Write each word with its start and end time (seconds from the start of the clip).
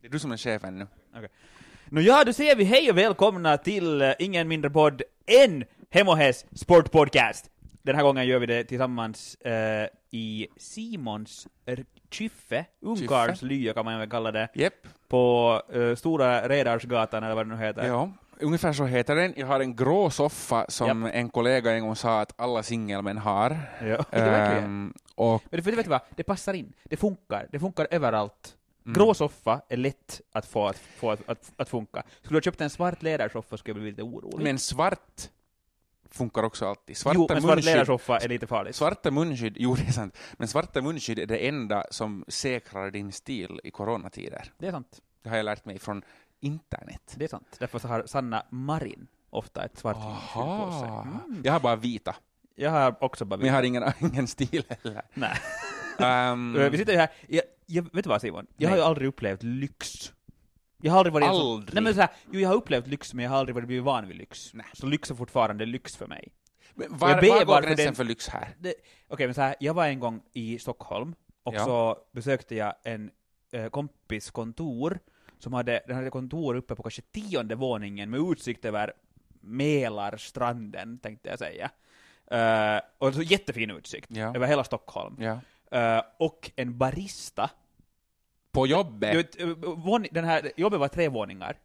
Det 0.00 0.06
är 0.06 0.10
du 0.10 0.18
som 0.18 0.32
är 0.32 0.36
chefen 0.36 0.78
nu. 0.78 0.86
Nå 1.90 2.00
ja, 2.00 2.24
då 2.24 2.32
säger 2.32 2.56
vi 2.56 2.64
hej 2.64 2.90
och 2.90 2.98
välkomna 2.98 3.56
till 3.58 4.02
uh, 4.02 4.12
ingen 4.18 4.48
mindre 4.48 4.70
podd 4.70 5.02
än 5.26 5.64
Hemohes 5.90 6.46
Sportpodcast. 6.54 7.50
Den 7.82 7.96
här 7.96 8.02
gången 8.02 8.26
gör 8.26 8.38
vi 8.38 8.46
det 8.46 8.64
tillsammans 8.64 9.36
uh, 9.46 9.52
i 10.10 10.46
Simons 10.56 11.46
r- 11.66 11.84
Kyffe, 12.10 12.64
ungkarlslya 12.80 13.74
kan 13.74 13.84
man 13.84 13.98
väl 13.98 14.10
kalla 14.10 14.32
det, 14.32 14.48
Jepp. 14.54 14.74
på 15.08 15.62
uh, 15.76 15.94
Stora 15.96 16.48
Redarsgatan 16.48 17.24
eller 17.24 17.34
vad 17.34 17.46
det 17.48 17.56
nu 17.56 17.62
heter. 17.64 17.86
Ja, 17.86 18.10
ungefär 18.40 18.72
så 18.72 18.84
heter 18.84 19.16
den. 19.16 19.34
Jag 19.36 19.46
har 19.46 19.60
en 19.60 19.76
grå 19.76 20.10
soffa 20.10 20.66
som 20.68 21.04
en 21.04 21.28
kollega 21.28 21.72
en 21.72 21.82
gång 21.82 21.96
sa 21.96 22.20
att 22.20 22.32
alla 22.36 22.62
singelmän 22.62 23.18
har. 23.18 23.50
Ja, 23.82 23.86
det 24.10 24.16
är 24.16 24.30
verkligen. 24.30 24.64
Ehm, 24.64 24.94
och 25.14 25.42
Men 25.50 25.62
för 25.62 25.72
vet 25.72 25.84
du 25.84 25.90
vad, 25.90 26.00
det 26.16 26.22
passar 26.22 26.54
in. 26.54 26.72
Det 26.84 26.96
funkar. 26.96 27.46
Det 27.52 27.58
funkar 27.60 27.86
överallt. 27.90 28.54
Mm. 28.88 28.94
Grå 28.94 29.14
soffa 29.14 29.60
är 29.68 29.76
lätt 29.76 30.20
att 30.32 30.46
få 30.46 30.66
att, 30.66 30.78
få 30.78 31.10
att, 31.10 31.28
att, 31.28 31.52
att 31.56 31.68
funka. 31.68 32.02
Skulle 32.22 32.34
du 32.34 32.36
ha 32.36 32.42
köpt 32.42 32.60
en 32.60 32.70
svart 32.70 33.02
lädersoffa 33.02 33.56
skulle 33.56 33.72
jag 33.72 33.82
bli 33.82 33.90
lite 33.90 34.02
orolig. 34.02 34.44
Men 34.44 34.58
svart 34.58 35.28
funkar 36.10 36.42
också 36.42 36.66
alltid. 36.66 36.96
Svarta 36.96 37.14
jo, 37.18 37.26
men 37.30 37.42
svart 37.42 37.64
lädersoffa 37.64 38.18
är 38.18 38.28
lite 38.28 38.46
farligt. 38.46 38.76
svarta 38.76 39.10
munskydd, 39.10 39.56
jo 39.58 39.74
det 39.74 39.88
är 39.88 39.92
sant, 39.92 40.18
men 40.32 40.48
svarta 40.48 40.82
munskydd 40.82 41.18
är 41.18 41.26
det 41.26 41.48
enda 41.48 41.84
som 41.90 42.24
säkrar 42.28 42.90
din 42.90 43.12
stil 43.12 43.60
i 43.64 43.70
coronatider. 43.70 44.52
Det 44.58 44.66
är 44.66 44.72
sant. 44.72 45.00
Det 45.22 45.28
har 45.28 45.36
jag 45.36 45.44
lärt 45.44 45.64
mig 45.64 45.78
från 45.78 46.02
internet. 46.40 47.14
Det 47.16 47.24
är 47.24 47.28
sant. 47.28 47.56
Därför 47.58 47.78
så 47.78 47.88
har 47.88 48.06
Sanna 48.06 48.42
Marin 48.50 49.06
ofta 49.30 49.64
ett 49.64 49.78
svart 49.78 49.96
munskydd 49.96 50.32
på 50.32 50.78
sig. 50.80 50.88
Mm. 50.88 51.42
Jag 51.44 51.52
har 51.52 51.60
bara 51.60 51.76
vita, 51.76 52.16
Jag 52.54 52.70
har 52.70 53.04
också 53.04 53.24
bara 53.24 53.36
men 53.36 53.46
jag 53.46 53.54
har 53.54 53.62
ingen, 53.62 53.84
ingen 53.98 54.26
stil 54.26 54.64
heller. 54.68 55.02
Nej. 55.14 55.38
Uh, 56.00 56.70
Vi 56.70 56.78
sitter 56.78 56.92
ju 56.92 56.98
här, 56.98 57.08
jag, 57.28 57.42
jag, 57.66 57.82
vet 57.82 58.04
du 58.04 58.08
vad 58.08 58.20
Simon? 58.20 58.46
Jag 58.56 58.68
har 58.68 58.76
Nej. 58.76 58.84
ju 58.84 58.88
aldrig 58.88 59.08
upplevt 59.08 59.42
lyx. 59.42 60.12
Jag 60.82 60.92
har 60.92 60.98
aldrig 60.98 61.12
varit 61.12 61.28
Aldrig? 61.28 61.74
Nej 61.74 61.82
men 61.82 61.94
så 61.94 62.00
här, 62.00 62.10
jo 62.30 62.40
jag 62.40 62.48
har 62.48 62.56
upplevt 62.56 62.86
lyx 62.86 63.14
men 63.14 63.22
jag 63.24 63.30
har 63.30 63.38
aldrig 63.38 63.54
varit 63.54 63.66
blivit 63.66 63.84
van 63.84 64.08
vid 64.08 64.16
lyx. 64.16 64.54
Nej. 64.54 64.66
Så 64.72 64.86
lyx 64.86 65.10
är 65.10 65.14
fortfarande 65.14 65.66
lyx 65.66 65.96
för 65.96 66.06
mig. 66.06 66.28
men 66.74 66.86
jag 66.90 66.98
var, 66.98 67.20
ber 67.20 67.28
var 67.28 67.38
går 67.38 67.46
bara 67.46 67.56
för 67.62 67.66
gränsen 67.68 67.86
den- 67.86 67.94
för 67.94 68.04
lyx 68.04 68.28
här? 68.28 68.54
Okej 69.08 69.26
men 69.26 69.34
så 69.34 69.40
här, 69.40 69.54
jag 69.60 69.74
var 69.74 69.86
en 69.86 70.00
gång 70.00 70.22
i 70.32 70.58
Stockholm 70.58 71.14
och 71.42 71.54
Ja. 71.54 71.64
så 71.64 71.96
besökte 72.12 72.54
jag 72.56 72.74
en 72.84 73.10
eh, 73.52 73.68
kompis 73.68 74.30
kontor 74.30 74.98
som 75.38 75.52
hade, 75.52 75.82
den 75.86 75.96
hade 75.96 76.10
kontor 76.10 76.54
uppe 76.54 76.74
på 76.74 76.82
kanske 76.82 77.02
tionde 77.02 77.54
våningen 77.54 78.10
med 78.10 78.20
utsikt 78.20 78.64
över 78.64 78.92
Mälarstranden 79.40 80.98
tänkte 80.98 81.28
jag 81.28 81.38
säga. 81.38 81.70
Eh, 82.30 82.80
och 82.98 83.14
så 83.14 83.22
jättefin 83.22 83.70
utsikt 83.70 84.06
Ja. 84.10 84.34
över 84.36 84.46
hela 84.46 84.64
Stockholm. 84.64 85.16
Ja. 85.20 85.40
Eh, 85.70 86.02
och 86.18 86.50
en 86.56 86.78
barista 86.78 87.50
På 88.52 88.66
jobbet? 88.66 89.16
Vet, 89.16 89.40
eh, 89.40 89.48
den 90.10 90.24
här, 90.24 90.52
jobbet 90.56 90.80
var 90.80 90.88
tre 90.88 91.08
våningar. 91.08 91.56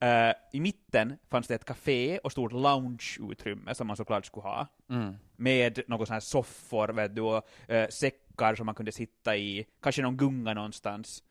Eh, 0.00 0.32
I 0.52 0.60
mitten 0.60 1.18
fanns 1.30 1.46
det 1.46 1.54
ett 1.54 1.64
café 1.64 2.18
och 2.18 2.32
stort 2.32 2.52
loungeutrymme 2.52 3.74
som 3.74 3.86
man 3.86 3.96
såklart 3.96 4.26
skulle 4.26 4.46
ha. 4.46 4.66
Mm. 4.90 5.14
Med 5.36 5.80
några 5.86 6.06
sådana 6.06 6.14
här 6.14 6.20
soffor, 6.20 6.88
vet 6.88 7.14
du, 7.14 7.22
och 7.22 7.48
säckar 7.90 8.54
som 8.54 8.66
man 8.66 8.74
kunde 8.74 8.92
sitta 8.92 9.36
i, 9.36 9.66
kanske 9.80 10.02
någon 10.02 10.16
gunga 10.16 10.54
någonstans. 10.54 11.22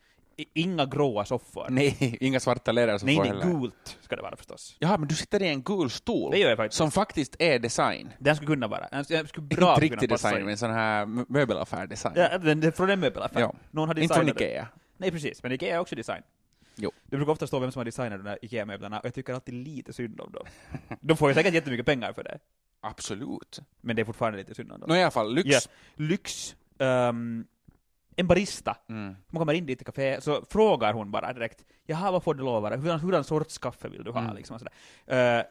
Inga 0.54 0.86
gråa 0.86 1.26
soffor. 1.26 1.68
Nej, 1.70 2.18
inga 2.22 2.40
svarta 2.40 2.72
ledare 2.72 3.00
som 3.00 3.06
nej, 3.06 3.18
nej, 3.18 3.28
heller. 3.28 3.46
gult 3.46 3.98
ska 4.02 4.16
det 4.16 4.22
vara 4.22 4.36
förstås. 4.36 4.76
Jaha, 4.80 4.98
men 4.98 5.08
du 5.08 5.16
sitter 5.16 5.42
i 5.42 5.48
en 5.48 5.62
gul 5.64 5.90
stol? 5.90 6.32
Det 6.32 6.38
gör 6.38 6.50
jag 6.50 6.58
faktiskt. 6.58 6.78
Som 6.78 6.92
faktiskt 6.92 7.36
är 7.40 7.60
design. 7.60 8.10
Den 8.20 8.36
skulle 8.36 8.48
kunna 8.48 8.68
vara. 8.68 8.88
Den 8.92 9.06
skulle 9.28 9.48
bra 9.48 9.74
Inte 9.74 9.86
riktig 9.86 10.10
design, 10.10 10.40
in. 10.40 10.46
men 10.46 10.58
sån 10.58 10.72
här 10.72 11.06
mö- 11.06 11.26
möbelaffär-design. 11.30 12.14
Ja, 12.18 12.38
den, 12.38 12.60
den, 12.60 12.72
från 12.72 12.90
en 12.90 13.00
möbelaffär. 13.00 13.40
Ja. 13.42 13.54
Någon 13.72 13.88
har 13.88 14.00
Inte 14.00 14.16
från 14.16 14.26
designat. 14.26 14.42
Ikea. 14.42 14.68
Nej, 14.98 15.12
precis. 15.12 15.44
Men 15.44 15.52
Ikea 15.52 15.76
är 15.76 15.80
också 15.80 15.96
design. 15.96 16.24
Jo. 16.76 16.92
Det 17.06 17.16
brukar 17.16 17.32
ofta 17.32 17.48
stå 17.48 17.60
vem 17.60 17.72
som 17.72 17.80
har 17.80 17.86
designat 17.86 18.12
de 18.12 18.24
där 18.24 18.40
Ikea-möblerna, 18.42 19.00
och 19.00 19.06
jag 19.06 19.14
tycker 19.14 19.34
alltid 19.34 19.54
lite 19.54 19.94
synd 19.94 20.22
om 20.22 20.32
dem. 20.32 20.46
De 21.02 21.18
får 21.18 21.30
ju 21.30 21.36
säkert 21.36 21.54
jättemycket 21.54 21.86
pengar 21.86 22.14
för 22.14 22.24
det, 22.24 22.40
Absolut. 22.82 23.60
men 23.82 23.96
det 23.96 24.02
är 24.02 24.06
fortfarande 24.06 24.38
lite 24.40 24.56
synd 24.56 24.72
om 24.72 24.80
dem. 24.80 24.90
Nå 24.90 24.96
i 24.96 25.02
alla 25.02 25.12
fall, 25.12 25.34
lyx. 25.36 25.48
Ja. 25.50 25.60
Lyx, 25.96 26.56
ehm, 26.80 27.46
en 28.16 28.28
barista, 28.28 28.78
Mm. 28.90 29.16
man 29.28 29.40
kommer 29.40 29.54
in 29.54 29.66
dit 29.66 29.82
i 29.82 29.86
café, 29.86 30.22
så 30.22 30.46
frågar 30.50 30.94
hon 30.94 31.12
bara 31.12 31.34
direkt 31.34 31.66
”Jaha, 31.86 32.12
vad 32.12 32.24
får 32.24 32.34
det 32.36 32.44
lov 32.44 32.56
att 32.56 32.62
vara? 32.72 32.76
Hurdan, 32.82 33.00
hurdan 33.00 33.24
sorts 33.24 33.58
kaffe 33.58 33.90
vill 33.90 34.04
du 34.04 34.12
ha?” 34.12 34.20
Mm. 34.22 34.36
liksom 34.36 34.60
sådär. 34.60 34.74
Eh, 35.06 35.44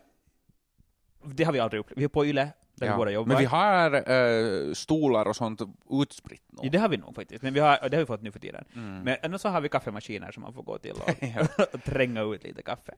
det 1.25 1.45
har 1.45 1.53
vi 1.53 1.61
aldrig 1.61 1.81
upplevt. 1.81 1.99
Vi 1.99 2.05
är 2.05 2.09
på 2.09 2.27
Yle, 2.27 2.49
där 2.75 2.91
vi 2.91 2.97
båda 2.97 3.11
jobbar. 3.11 3.29
Men 3.29 3.39
vi 3.39 3.45
har 3.45 4.11
eh, 4.11 4.73
stolar 4.73 5.27
och 5.29 5.37
sånt 5.37 5.61
utspritt 5.91 6.53
nog. 6.53 6.65
Ja, 6.67 6.71
det 6.71 6.79
har 6.79 6.89
vi 6.89 6.97
nog 6.97 7.15
faktiskt, 7.15 7.43
men 7.43 7.55
vi 7.55 7.61
har, 7.61 7.89
det 7.89 7.97
har 7.97 8.03
vi 8.03 8.07
fått 8.07 8.23
nu 8.23 8.33
för 8.33 8.41
tiden. 8.41 8.65
Mm. 8.75 9.03
Men 9.03 9.17
ändå 9.23 9.39
så 9.39 9.49
har 9.49 9.61
vi 9.61 9.69
kaffemaskiner 9.69 10.33
som 10.33 10.43
man 10.43 10.53
får 10.53 10.63
gå 10.63 10.79
till 10.79 10.93
och, 10.93 11.11
Ja. 11.23 11.47
och 11.73 11.83
tränga 11.83 12.23
ut 12.23 12.45
lite 12.45 12.63
kaffe. 12.63 12.95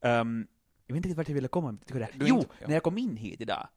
Ehm, 0.00 0.46
jag 0.86 0.94
vet 0.94 0.96
inte 0.96 1.08
riktigt 1.08 1.16
vart 1.16 1.28
jag 1.28 1.34
ville 1.34 1.48
komma 1.48 1.72
med 1.72 1.80
det. 1.88 2.08
Du 2.14 2.24
är 2.24 2.28
Jo, 2.28 2.38
inte- 2.38 2.48
ja. 2.60 2.66
när 2.66 2.74
jag 2.74 2.82
kom 2.82 2.98
in 2.98 3.16
hit 3.16 3.40
idag, 3.40 3.68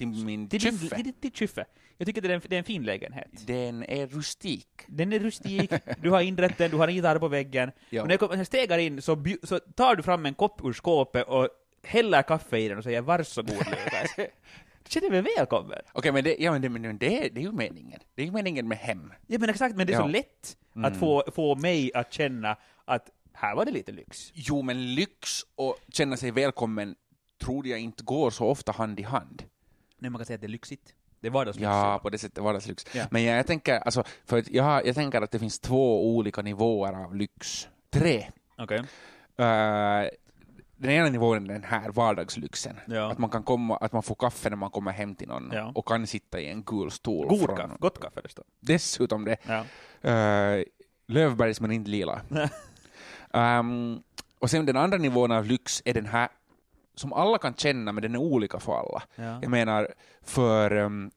Till 0.00 0.24
min 0.24 0.48
till 0.48 0.60
din, 0.60 0.78
kyffe. 0.78 0.96
till, 0.96 1.12
till 1.12 1.32
Kyffe. 1.32 1.64
Jag 1.96 2.06
tycker 2.06 2.20
det 2.22 2.28
är, 2.28 2.34
en, 2.34 2.42
det 2.48 2.56
är 2.56 2.58
en 2.58 2.64
fin 2.64 2.82
lägenhet. 2.82 3.46
Den 3.46 3.82
är 3.82 4.06
rustik. 4.06 4.68
Den 4.86 5.12
är 5.12 5.18
rustik, 5.18 5.72
du 6.02 6.10
har 6.10 6.20
inrett 6.20 6.58
den, 6.58 6.70
du 6.70 6.76
har 6.76 6.88
en 6.88 6.94
gitarr 6.94 7.18
på 7.18 7.28
väggen. 7.28 7.70
Ja. 7.90 8.02
Och 8.02 8.08
när 8.08 8.12
jag, 8.12 8.20
kom, 8.20 8.28
när 8.30 8.36
jag 8.36 8.46
stegar 8.46 8.78
in 8.78 9.02
så, 9.02 9.24
så 9.42 9.58
tar 9.58 9.96
du 9.96 10.02
fram 10.02 10.26
en 10.26 10.34
kopp 10.34 10.64
ur 10.64 10.72
skåpet 10.72 11.26
och 11.28 11.48
häller 11.82 12.22
kaffe 12.22 12.58
i 12.58 12.68
den 12.68 12.78
och 12.78 12.84
säger 12.84 13.00
varsågod 13.00 13.56
Lukas. 13.56 14.16
Du 14.84 14.90
känner 14.92 15.10
mig 15.10 15.22
välkommen. 15.36 15.78
Okej, 15.92 16.12
men, 16.12 16.24
det, 16.24 16.36
ja, 16.38 16.52
men, 16.52 16.62
det, 16.62 16.68
men 16.68 16.82
det, 16.82 16.98
det 16.98 17.40
är 17.40 17.42
ju 17.42 17.52
meningen. 17.52 18.00
Det 18.14 18.22
är 18.22 18.26
ju 18.26 18.32
meningen 18.32 18.68
med 18.68 18.78
hem. 18.78 19.12
Ja 19.26 19.38
men 19.38 19.50
exakt, 19.50 19.76
men 19.76 19.86
det 19.86 19.92
är 19.92 19.96
så 19.96 20.02
Ja. 20.02 20.06
lätt 20.06 20.56
Mm. 20.76 20.92
att 20.92 20.98
få, 20.98 21.24
få 21.34 21.54
mig 21.54 21.90
att 21.94 22.12
känna 22.12 22.56
att 22.84 23.10
här 23.32 23.54
var 23.56 23.64
det 23.64 23.70
lite 23.70 23.92
lyx. 23.92 24.30
Jo, 24.34 24.62
men 24.62 24.94
lyx 24.94 25.40
och 25.54 25.76
känna 25.92 26.16
sig 26.16 26.30
välkommen 26.30 26.94
tror 27.44 27.66
jag 27.66 27.78
inte 27.80 28.02
går 28.04 28.30
så 28.30 28.46
ofta 28.46 28.72
hand 28.72 29.00
i 29.00 29.02
hand. 29.02 29.42
Nej, 30.00 30.10
man 30.10 30.18
kan 30.18 30.26
säga 30.26 30.34
att 30.34 30.40
det 30.40 30.46
är 30.46 30.48
lyxigt. 30.48 30.94
Det 31.20 31.26
är 31.26 31.30
vardagslyx. 31.30 31.64
Ja, 31.64 31.98
på 32.02 32.10
det 32.10 32.18
sättet 32.18 32.38
vardagslyx. 32.44 32.86
Ja. 32.94 33.04
Men 33.10 33.22
jag, 33.24 33.38
jag 33.38 33.46
tänker, 33.46 33.78
alltså, 33.78 34.04
för 34.26 34.44
jag, 34.50 34.86
jag 34.86 34.94
tänker 34.94 35.22
att 35.22 35.30
det 35.30 35.38
finns 35.38 35.58
två 35.60 36.14
olika 36.16 36.42
nivåer 36.42 37.04
av 37.04 37.16
lyx. 37.16 37.68
Tre. 37.90 38.26
Okej. 38.58 38.78
Eh, 39.36 40.08
den 40.76 40.90
ena 40.90 41.08
nivån 41.08 41.50
är 41.50 41.52
den 41.52 41.64
här 41.64 41.90
vardagslyxen. 41.90 42.76
Ja. 42.86 43.10
Att 43.12 43.18
man 43.18 43.30
kan 43.30 43.42
komma, 43.42 43.76
att 43.76 43.92
man 43.92 44.02
får 44.02 44.14
kaffe 44.14 44.50
när 44.50 44.56
man 44.56 44.70
kommer 44.70 44.92
hem 44.92 45.14
till 45.14 45.28
någon 45.28 45.50
Ja. 45.52 45.72
och 45.74 45.86
kan 45.88 46.06
sitta 46.06 46.40
i 46.40 46.50
en 46.50 46.62
gul 46.62 46.90
stol. 46.90 47.28
God 47.28 47.40
från- 47.44 47.56
kaffe, 47.56 47.74
gott 47.78 48.00
kaffe 48.00 48.20
det 48.20 48.28
står. 48.28 48.44
Dessutom 48.60 49.24
det. 49.24 49.36
Ja. 49.46 49.64
Uh, 50.58 50.64
Lövbergs 51.08 51.60
men 51.60 51.72
inte 51.72 51.90
lila. 51.90 52.20
Ehm, 53.32 54.02
och 54.38 54.50
sen 54.50 54.66
den 54.66 54.76
andra 54.76 54.98
nivån 54.98 55.32
av 55.32 55.44
lyx 55.46 55.82
är 55.84 55.94
den 55.94 56.06
här 56.06 56.28
som 56.94 57.12
alla 57.12 57.38
kan 57.38 57.54
känna, 57.54 57.92
men 57.92 58.02
den 58.02 58.14
är 58.14 58.18
olika 58.18 58.60
för 58.60 58.72
alla. 58.78 59.02
Ja. 59.14 59.38
Jag 59.42 59.50
menar, 59.50 59.88
för 60.22 60.72
um, 60.76 61.10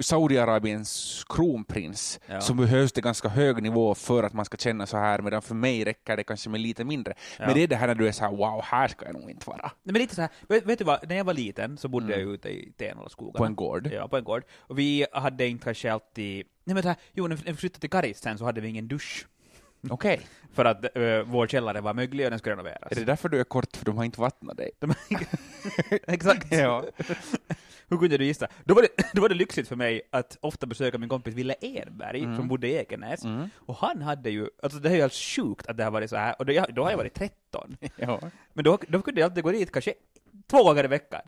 Saudiarabiens 0.00 1.24
kronprins 1.28 2.20
Ja. 2.26 2.40
så 2.40 2.54
behövs 2.54 2.92
det 2.92 3.00
ganska 3.00 3.28
hög 3.28 3.62
nivå 3.62 3.94
för 3.94 4.22
att 4.22 4.32
man 4.32 4.44
ska 4.44 4.56
känna 4.56 4.86
så 4.86 4.96
här, 4.96 5.18
medan 5.22 5.42
för 5.42 5.54
mig 5.54 5.84
räcker 5.84 6.16
det 6.16 6.24
kanske 6.24 6.50
med 6.50 6.60
lite 6.60 6.84
mindre. 6.84 7.14
Ja. 7.38 7.46
Men 7.46 7.54
det 7.54 7.62
är 7.62 7.66
det 7.68 7.76
här 7.76 7.86
när 7.86 7.94
du 7.94 8.08
är 8.08 8.12
så 8.12 8.24
här, 8.24 8.30
wow, 8.30 8.62
här 8.64 8.88
ska 8.88 9.06
jag 9.06 9.14
nog 9.20 9.30
inte 9.30 9.50
vara. 9.50 9.70
Nej, 9.82 9.92
men 9.92 9.94
lite 9.94 10.14
så 10.14 10.20
här, 10.20 10.30
vet, 10.48 10.66
vet 10.66 10.78
du 10.78 10.84
vad, 10.84 11.08
när 11.08 11.16
jag 11.16 11.24
var 11.24 11.34
liten 11.34 11.78
så 11.78 11.88
bodde 11.88 12.14
Mm. 12.14 12.20
jag 12.26 12.34
ute 12.34 12.48
i 12.48 12.72
Tenolaskogarna. 12.78 13.38
På 13.38 13.44
en 13.44 13.54
gård. 13.56 13.88
Ja, 13.92 14.08
på 14.08 14.16
en 14.16 14.24
gård. 14.24 14.42
Och 14.58 14.78
vi 14.78 15.06
hade 15.12 15.46
inte 15.48 15.64
kanske 15.64 15.92
alltid... 15.92 16.46
Nej 16.64 16.74
men 16.74 16.82
så 16.82 16.88
här, 16.88 16.96
jo, 17.12 17.26
när 17.26 17.36
vi 17.36 17.54
flyttade 17.54 17.80
till 17.80 17.90
Karis 17.90 18.18
sen 18.18 18.38
så 18.38 18.44
hade 18.44 18.60
vi 18.60 18.68
ingen 18.68 18.88
dusch. 18.88 19.26
Okej. 19.90 20.20
För 20.52 20.64
att 20.64 20.96
uh, 20.96 21.22
vår 21.22 21.46
källare 21.46 21.80
var 21.80 21.94
möglig 21.94 22.26
och 22.26 22.30
den 22.30 22.38
skulle 22.38 22.52
renoveras. 22.52 22.92
Är 22.92 22.96
det 22.96 23.04
därför 23.04 23.28
du 23.28 23.40
är 23.40 23.44
kort, 23.44 23.76
för 23.76 23.84
de 23.84 23.96
har 23.96 24.04
inte 24.04 24.20
vattnat 24.20 24.56
dig? 24.56 24.70
Exakt. 26.06 26.46
Ja. 26.52 26.84
Hur 27.88 27.98
kunde 27.98 28.18
du 28.18 28.24
gissa? 28.24 28.48
Då 28.64 28.74
var, 28.74 28.82
det, 28.82 28.88
då 29.14 29.22
var 29.22 29.28
det 29.28 29.34
lyxigt 29.34 29.68
för 29.68 29.76
mig 29.76 30.02
att 30.12 30.36
ofta 30.40 30.66
besöka 30.66 30.98
min 30.98 31.08
kompis 31.08 31.34
Ville 31.34 31.54
Erberg, 31.60 32.22
Mm. 32.22 32.36
som 32.36 32.48
bodde 32.48 32.68
i 32.68 32.74
Ekenäs. 32.74 33.24
Mm. 33.24 33.48
Och 33.56 33.76
han 33.76 34.02
hade 34.02 34.30
ju, 34.30 34.46
alltså 34.62 34.78
det 34.78 34.88
är 34.88 34.94
ju 34.94 35.00
helt 35.00 35.14
sjukt 35.14 35.66
att 35.66 35.76
det 35.76 35.84
har 35.84 35.90
varit 35.90 36.10
så 36.10 36.16
här, 36.16 36.34
och 36.38 36.46
då, 36.46 36.64
då 36.68 36.82
har 36.82 36.90
jag 36.90 36.98
varit 36.98 37.14
13. 37.14 37.76
ja. 37.96 38.20
Men 38.52 38.64
då, 38.64 38.78
då 38.88 39.02
kunde 39.02 39.20
jag 39.20 39.28
alltid 39.30 39.44
gå 39.44 39.50
dit 39.52 39.72
kanske 39.72 39.94
två 40.46 40.64
gånger 40.64 40.84
i 40.84 40.88
veckan. 40.88 41.20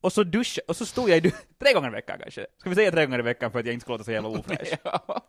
Och 0.00 0.12
så 0.12 0.24
duscha, 0.24 0.60
och 0.68 0.76
så 0.76 0.86
stod 0.86 1.10
jag 1.10 1.16
i 1.16 1.20
du- 1.20 1.30
tre 1.58 1.72
gånger 1.72 1.88
i 1.88 1.92
veckan 1.92 2.18
kanske. 2.22 2.46
Ska 2.58 2.68
vi 2.70 2.76
säga 2.76 2.90
tre 2.90 3.04
gånger 3.06 3.18
i 3.18 3.22
veckan 3.22 3.52
för 3.52 3.58
att 3.58 3.66
jag 3.66 3.72
inte 3.72 3.82
ska 3.84 3.92
låta 3.92 4.04
så 4.04 4.12
jävla 4.12 4.28
ofräsch? 4.28 4.78
ja. 4.84 5.22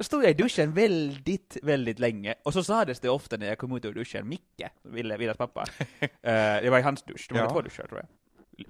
Då 0.00 0.04
stod 0.04 0.22
jag 0.24 0.30
i 0.30 0.34
duschen 0.34 0.72
väldigt, 0.72 1.56
väldigt 1.62 1.98
länge, 1.98 2.34
och 2.42 2.52
så 2.52 2.64
sades 2.64 3.00
det 3.00 3.08
ofta 3.08 3.36
när 3.36 3.46
jag 3.46 3.58
kom 3.58 3.76
ut 3.76 3.84
ur 3.84 3.94
duschen, 3.94 4.28
Micke, 4.28 4.62
Ville, 4.82 5.16
Villas 5.16 5.36
pappa, 5.36 5.64
uh, 6.00 6.08
jag 6.32 6.70
var 6.70 6.78
i 6.78 6.82
hans 6.82 7.02
dusch, 7.02 7.26
det 7.28 7.34
var 7.34 7.40
Ja. 7.42 7.50
två 7.50 7.60
duschar 7.60 7.86
tror 7.86 8.00
jag. 8.00 8.08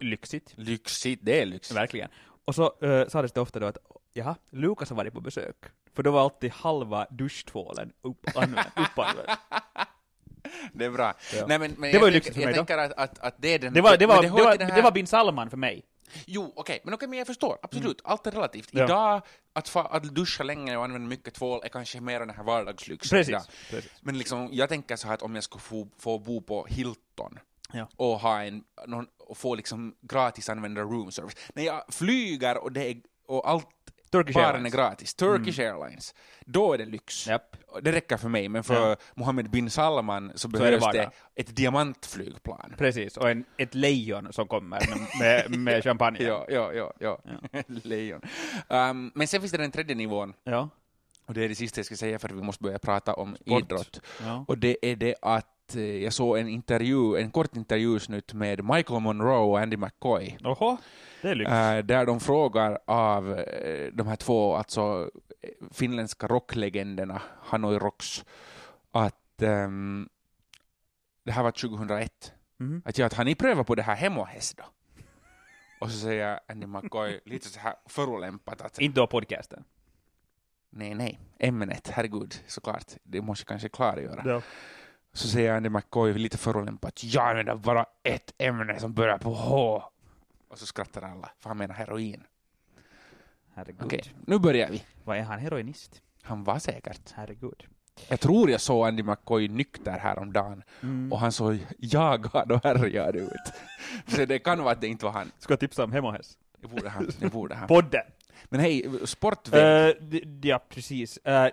Lyxigt, 0.05 0.53
Lyxigt, 0.56 1.21
det 1.25 1.43
är 1.43 1.47
lyxigt. 1.47 1.77
verkligen. 1.77 2.09
Och 2.44 2.55
så 2.55 2.73
uh, 2.85 3.09
sades 3.09 3.32
det 3.32 3.41
ofta 3.41 3.59
då 3.61 3.67
att, 3.67 3.79
jaha, 4.12 4.37
Lukas 4.50 4.91
har 4.91 4.97
varit 4.97 5.12
på 5.12 5.21
besök. 5.21 5.56
För 5.94 6.03
då 6.03 6.11
var 6.11 6.21
alltid 6.21 6.50
halva 6.53 7.06
duschtvålen 7.11 7.93
upp, 8.03 8.26
använd, 8.35 8.67
uppanvänd. 8.76 9.29
Det 10.73 10.85
är 10.85 10.91
bra. 10.91 11.15
Ja. 11.37 11.44
Nej, 11.49 11.59
men, 11.59 11.75
men 11.79 11.93
Det 11.93 11.99
var 11.99 12.06
ju 12.06 12.12
lyxigt 12.12 12.37
för 12.37 12.44
mig 12.44 12.55
då. 12.55 12.61
att, 12.61 12.93
att, 12.93 13.19
att 13.19 13.35
det 13.38 13.59
den... 13.59 13.73
Det 13.73 13.81
var, 13.81 13.97
det 13.97 14.06
var, 14.06 14.23
det 14.23 14.29
hör 14.29 14.44
var, 14.44 14.56
den 14.56 14.69
det 14.69 14.75
här- 14.75 14.83
var 14.83 14.93
bin 14.93 15.06
Salman 15.06 15.50
för 15.50 15.56
mig. 15.56 15.83
Jo, 16.27 16.53
okej, 16.57 16.81
men 16.85 16.95
okej, 16.95 17.09
men 17.09 17.19
jag 17.19 17.27
förstår, 17.27 17.59
absolut, 17.62 18.01
allt 18.05 18.27
är 18.27 18.31
relativt. 18.31 18.69
Ja. 18.73 18.85
Idag, 18.85 19.23
att, 19.53 19.69
fa, 19.69 19.83
att 19.83 20.03
duscha 20.03 20.45
länge 20.45 20.77
och 20.77 20.85
använda 20.85 21.09
mycket 21.09 21.35
tvål 21.35 21.61
är 21.65 21.69
kanske 21.69 22.01
mer 22.01 22.21
den 22.21 22.31
här 22.31 22.43
vardagslyxen. 22.45 23.19
Precis. 23.19 23.49
Precis. 23.71 23.91
Men 24.01 24.19
liksom, 24.19 24.49
jag 24.53 24.69
tänker 24.69 24.97
så 24.97 25.07
här 25.07 25.15
att 25.15 25.23
om 25.23 25.35
jag 25.35 25.45
skulle 25.45 25.62
få, 25.62 25.89
få 25.99 26.19
bo 26.19 26.41
på 26.43 26.67
Hilton 26.67 27.39
Ja. 27.73 27.89
och, 27.97 28.21
ha 28.21 28.43
en, 28.43 28.65
någon, 28.87 29.07
och 29.19 29.39
få 29.39 29.55
liksom 29.55 29.95
gratis 30.01 30.49
använda 30.49 30.81
room 30.81 31.12
service. 31.12 31.37
När 31.55 31.62
jag 31.62 31.85
flyger 31.89 32.59
och, 32.59 32.73
det 32.73 32.91
är, 32.91 32.97
och 33.27 33.49
allt 33.49 33.67
Turkish 34.11 34.35
baren 34.35 34.49
är 34.49 34.55
Airlines. 34.55 34.75
gratis, 34.75 35.15
Turkish 35.15 35.59
Airlines, 35.61 36.15
då 36.47 36.73
är 36.73 36.79
det 36.79 36.85
lyx. 36.85 37.27
Japp. 37.27 37.57
Det 37.83 37.93
räcker 37.93 38.17
för 38.17 38.29
mig, 38.29 38.49
men 38.49 38.65
för 38.65 38.91
Ja. 38.91 38.97
Mohammed 39.15 39.51
bin 39.51 39.71
Salman 39.71 40.33
så 40.35 40.49
det 40.49 40.59
behövs 40.59 40.81
det, 40.81 40.87
vardag. 40.87 41.11
ett 41.35 41.57
diamantflygplan. 41.57 42.75
Precis, 42.79 43.17
och 43.17 43.31
en, 43.31 43.45
ett 43.57 43.75
lejon 43.75 44.33
som 44.33 44.49
kommer 44.49 44.81
med, 45.19 45.59
med, 45.59 45.85
champagne. 45.85 46.23
Ja, 46.23 46.47
ja, 46.49 46.73
ja, 46.75 46.93
ja. 47.01 47.19
Lejon. 47.67 48.21
Um, 48.69 49.13
men 49.15 49.27
sen 49.29 49.41
finns 49.41 49.53
det 49.53 49.59
den 49.59 49.71
tredje 49.71 49.95
nivån, 49.95 50.35
Ja. 50.45 50.69
och 51.27 51.35
det 51.35 51.45
är 51.45 51.49
det 51.49 51.55
sista 51.55 51.79
jag 51.79 51.87
ska 51.87 51.97
säga 51.97 52.19
för 52.19 52.29
att 52.29 52.35
vi 52.35 52.43
måste 52.43 52.63
börja 52.63 52.79
prata 52.79 53.15
om 53.15 53.37
Sport. 53.37 53.63
idrott. 53.63 54.01
ja. 54.25 54.45
Och 54.49 54.59
det 54.59 54.77
är 54.83 54.97
det 54.97 55.15
att 55.23 55.77
eh, 55.77 55.83
jag 55.83 56.13
såg 56.13 56.39
en 56.39 56.49
intervju, 56.49 57.17
en 57.17 57.31
kort 57.31 57.57
intervjusnutt 57.57 58.33
med 58.35 58.65
Michael 58.65 59.01
Monroe 59.01 59.39
och 59.39 59.61
Andy 59.61 59.77
McCoy, 59.77 60.37
Oho, 60.45 60.77
det 61.23 61.29
är 61.29 61.35
lyx. 61.35 61.51
eh, 61.51 61.79
där 61.85 62.07
de 62.07 62.21
frågar 62.21 62.79
av 62.87 63.39
eh, 63.39 63.87
de 63.93 64.07
här 64.07 64.17
två 64.17 64.55
alltså, 64.57 65.11
finländska 65.71 66.27
rocklegenderna, 66.27 67.23
Hanoi 67.43 67.79
Rocks, 67.79 68.25
att 68.91 69.43
ehm, 69.43 70.09
det 71.25 71.33
här 71.33 71.43
var 71.43 71.51
2001, 71.51 72.33
Mhm. 72.57 72.83
att, 72.85 72.99
ja, 72.99 73.07
att 73.07 73.15
har 73.15 73.25
ni 73.25 73.35
prövat 73.35 73.67
på 73.67 73.75
det 73.75 73.83
här 73.83 73.95
hemohäst 73.97 74.57
då? 74.57 74.65
Och 75.81 75.91
så 75.91 75.99
säger 75.99 76.41
Andy 76.49 76.67
McCoy 76.67 77.21
lite 77.25 77.49
så 77.49 77.61
här 77.61 77.75
förolämpat 77.87 78.61
att 78.61 78.79
Inte 78.79 79.01
då 79.01 79.07
podcasten. 79.07 79.65
nej, 80.71 80.95
nej, 80.95 81.21
ämnet, 81.39 81.89
herregud, 81.89 82.35
såklart, 82.47 82.85
det 83.03 83.21
måste 83.21 83.43
jag 83.43 83.49
kanske 83.49 83.69
klargöra. 83.69 84.23
Ja. 84.27 84.43
Så 85.13 85.29
säger 85.29 85.53
Andy 85.57 85.69
McCoy 85.69 86.13
lite 86.15 86.39
förolämpat, 86.39 87.05
jag 87.05 87.29
använder 87.31 87.55
bara 87.57 87.87
ett 88.03 88.35
ämne 88.39 88.79
som 88.81 88.95
börjar 88.95 89.19
på 89.19 89.31
H. 89.35 89.83
Och 90.49 90.59
så 90.59 90.67
skrattar 90.67 91.03
alla, 91.03 91.31
för 91.39 91.51
han 91.51 91.59
menar 91.59 91.75
heroin. 91.75 92.25
Herregud. 93.61 93.85
Okej, 93.85 94.03
nu 94.27 94.39
börjar 94.39 94.71
vi. 94.71 94.83
Vad 95.05 95.17
är 95.19 95.23
han 95.23 95.39
heroinist? 95.39 96.03
Han 96.23 96.45
var 96.45 96.59
säkert. 96.59 97.12
Herregud. 97.15 97.65
Jag 98.09 98.21
tror 98.21 98.51
jag 98.51 98.61
såg 98.61 98.87
Andy 98.87 99.03
McCoy 99.03 99.49
nykter 99.49 99.99
häromdagen 99.99 100.62
Mm. 100.83 101.12
och 101.12 101.19
han 101.19 101.33
såg 101.33 101.59
jagad 101.79 102.53
och 102.53 102.65
härjad 102.65 103.17
ut. 103.17 103.53
Så 104.07 104.25
det 104.25 104.39
kan 104.39 104.62
vara 104.62 104.73
att 104.73 104.81
det 104.81 104.87
inte 104.87 105.05
var 105.05 105.12
han. 105.12 105.33
Ska 105.39 105.53
jag 105.53 105.61
tipsa 105.61 105.85
om 105.85 105.93
Hemohäst? 105.93 106.39
Det 106.61 106.69
borde 106.69 106.89
han. 106.89 107.11
Det 107.21 107.29
borde 107.33 107.55
han. 107.55 107.69
Podden! 107.69 108.03
Men 108.49 108.61
hej, 108.61 108.91
sportväg. 109.05 109.97
D- 110.01 110.23
ja, 110.43 110.61
precis. 110.69 111.17
Eh, 111.17 111.49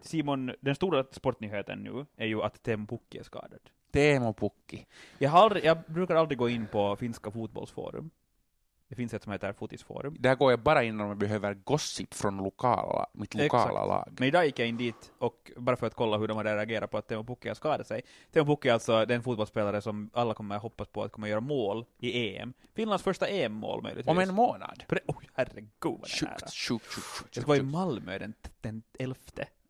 Simon, 0.00 0.52
den 0.60 0.74
stora 0.74 1.04
sportnyheten 1.12 1.78
nu 1.78 2.06
är 2.16 2.26
ju 2.26 2.42
att 2.42 2.62
Teemu 2.62 2.86
Pukki 2.86 3.18
är 3.18 3.22
skadad. 3.22 3.60
Teemo 3.92 4.32
Pukki. 4.34 4.86
Jag, 5.18 5.30
har 5.30 5.42
aldrig, 5.42 5.64
jag 5.64 5.78
brukar 5.86 6.14
aldrig 6.16 6.38
gå 6.38 6.48
in 6.48 6.66
på 6.66 6.96
finska 6.96 7.30
fotbollsforum. 7.30 8.10
Det 8.92 8.96
finns 8.96 9.14
ett 9.14 9.22
som 9.22 9.32
heter 9.32 9.52
Fotisforum. 9.52 10.16
Där 10.18 10.34
går 10.34 10.52
jag 10.52 10.60
bara 10.60 10.82
in 10.84 11.00
om 11.00 11.08
jag 11.08 11.16
behöver 11.16 11.54
gossip 11.54 12.14
från 12.14 12.36
lokala, 12.36 13.06
mitt 13.12 13.34
lokala 13.34 13.62
Exakt. 13.62 13.74
lag. 13.88 14.16
Men 14.18 14.28
idag 14.28 14.46
gick 14.46 14.58
jag 14.58 14.68
in 14.68 14.76
dit, 14.76 15.12
och 15.18 15.50
bara 15.56 15.76
för 15.76 15.86
att 15.86 15.94
kolla 15.94 16.16
hur 16.18 16.28
de 16.28 16.36
hade 16.36 16.56
reagerat 16.56 16.90
på 16.90 16.98
att 16.98 17.08
Teemu 17.08 17.24
Pukki 17.24 17.48
har 17.48 17.54
skadat 17.54 17.86
sig. 17.86 18.02
Teemu 18.32 18.46
Pukki 18.46 18.68
är 18.68 18.72
alltså 18.72 19.04
den 19.06 19.22
fotbollsspelare 19.22 19.80
som 19.80 20.10
alla 20.12 20.34
kommer 20.34 20.56
att 20.56 20.62
hoppas 20.62 20.88
på 20.88 21.02
att 21.02 21.12
kommer 21.12 21.26
att 21.26 21.30
göra 21.30 21.40
mål 21.40 21.84
i 21.98 22.36
EM. 22.36 22.52
Finlands 22.74 23.04
första 23.04 23.28
EM-mål 23.28 23.82
möjligtvis. 23.82 24.10
Om 24.10 24.18
en 24.18 24.34
månad. 24.34 24.84
Pre- 24.88 24.98
Oj, 25.06 25.28
herregud 25.34 25.70
vad 25.82 26.00
det 26.00 26.26
är. 26.26 26.38
Sjukt, 26.38 26.52
sjukt, 26.54 26.84
sjukt. 26.92 27.36
Jag 27.36 27.42
ska 27.42 27.48
vara 27.48 27.58
i. 27.58 27.62
Malmö 27.62 28.18
den, 28.18 28.34
den 28.60 28.82
11 28.98 29.14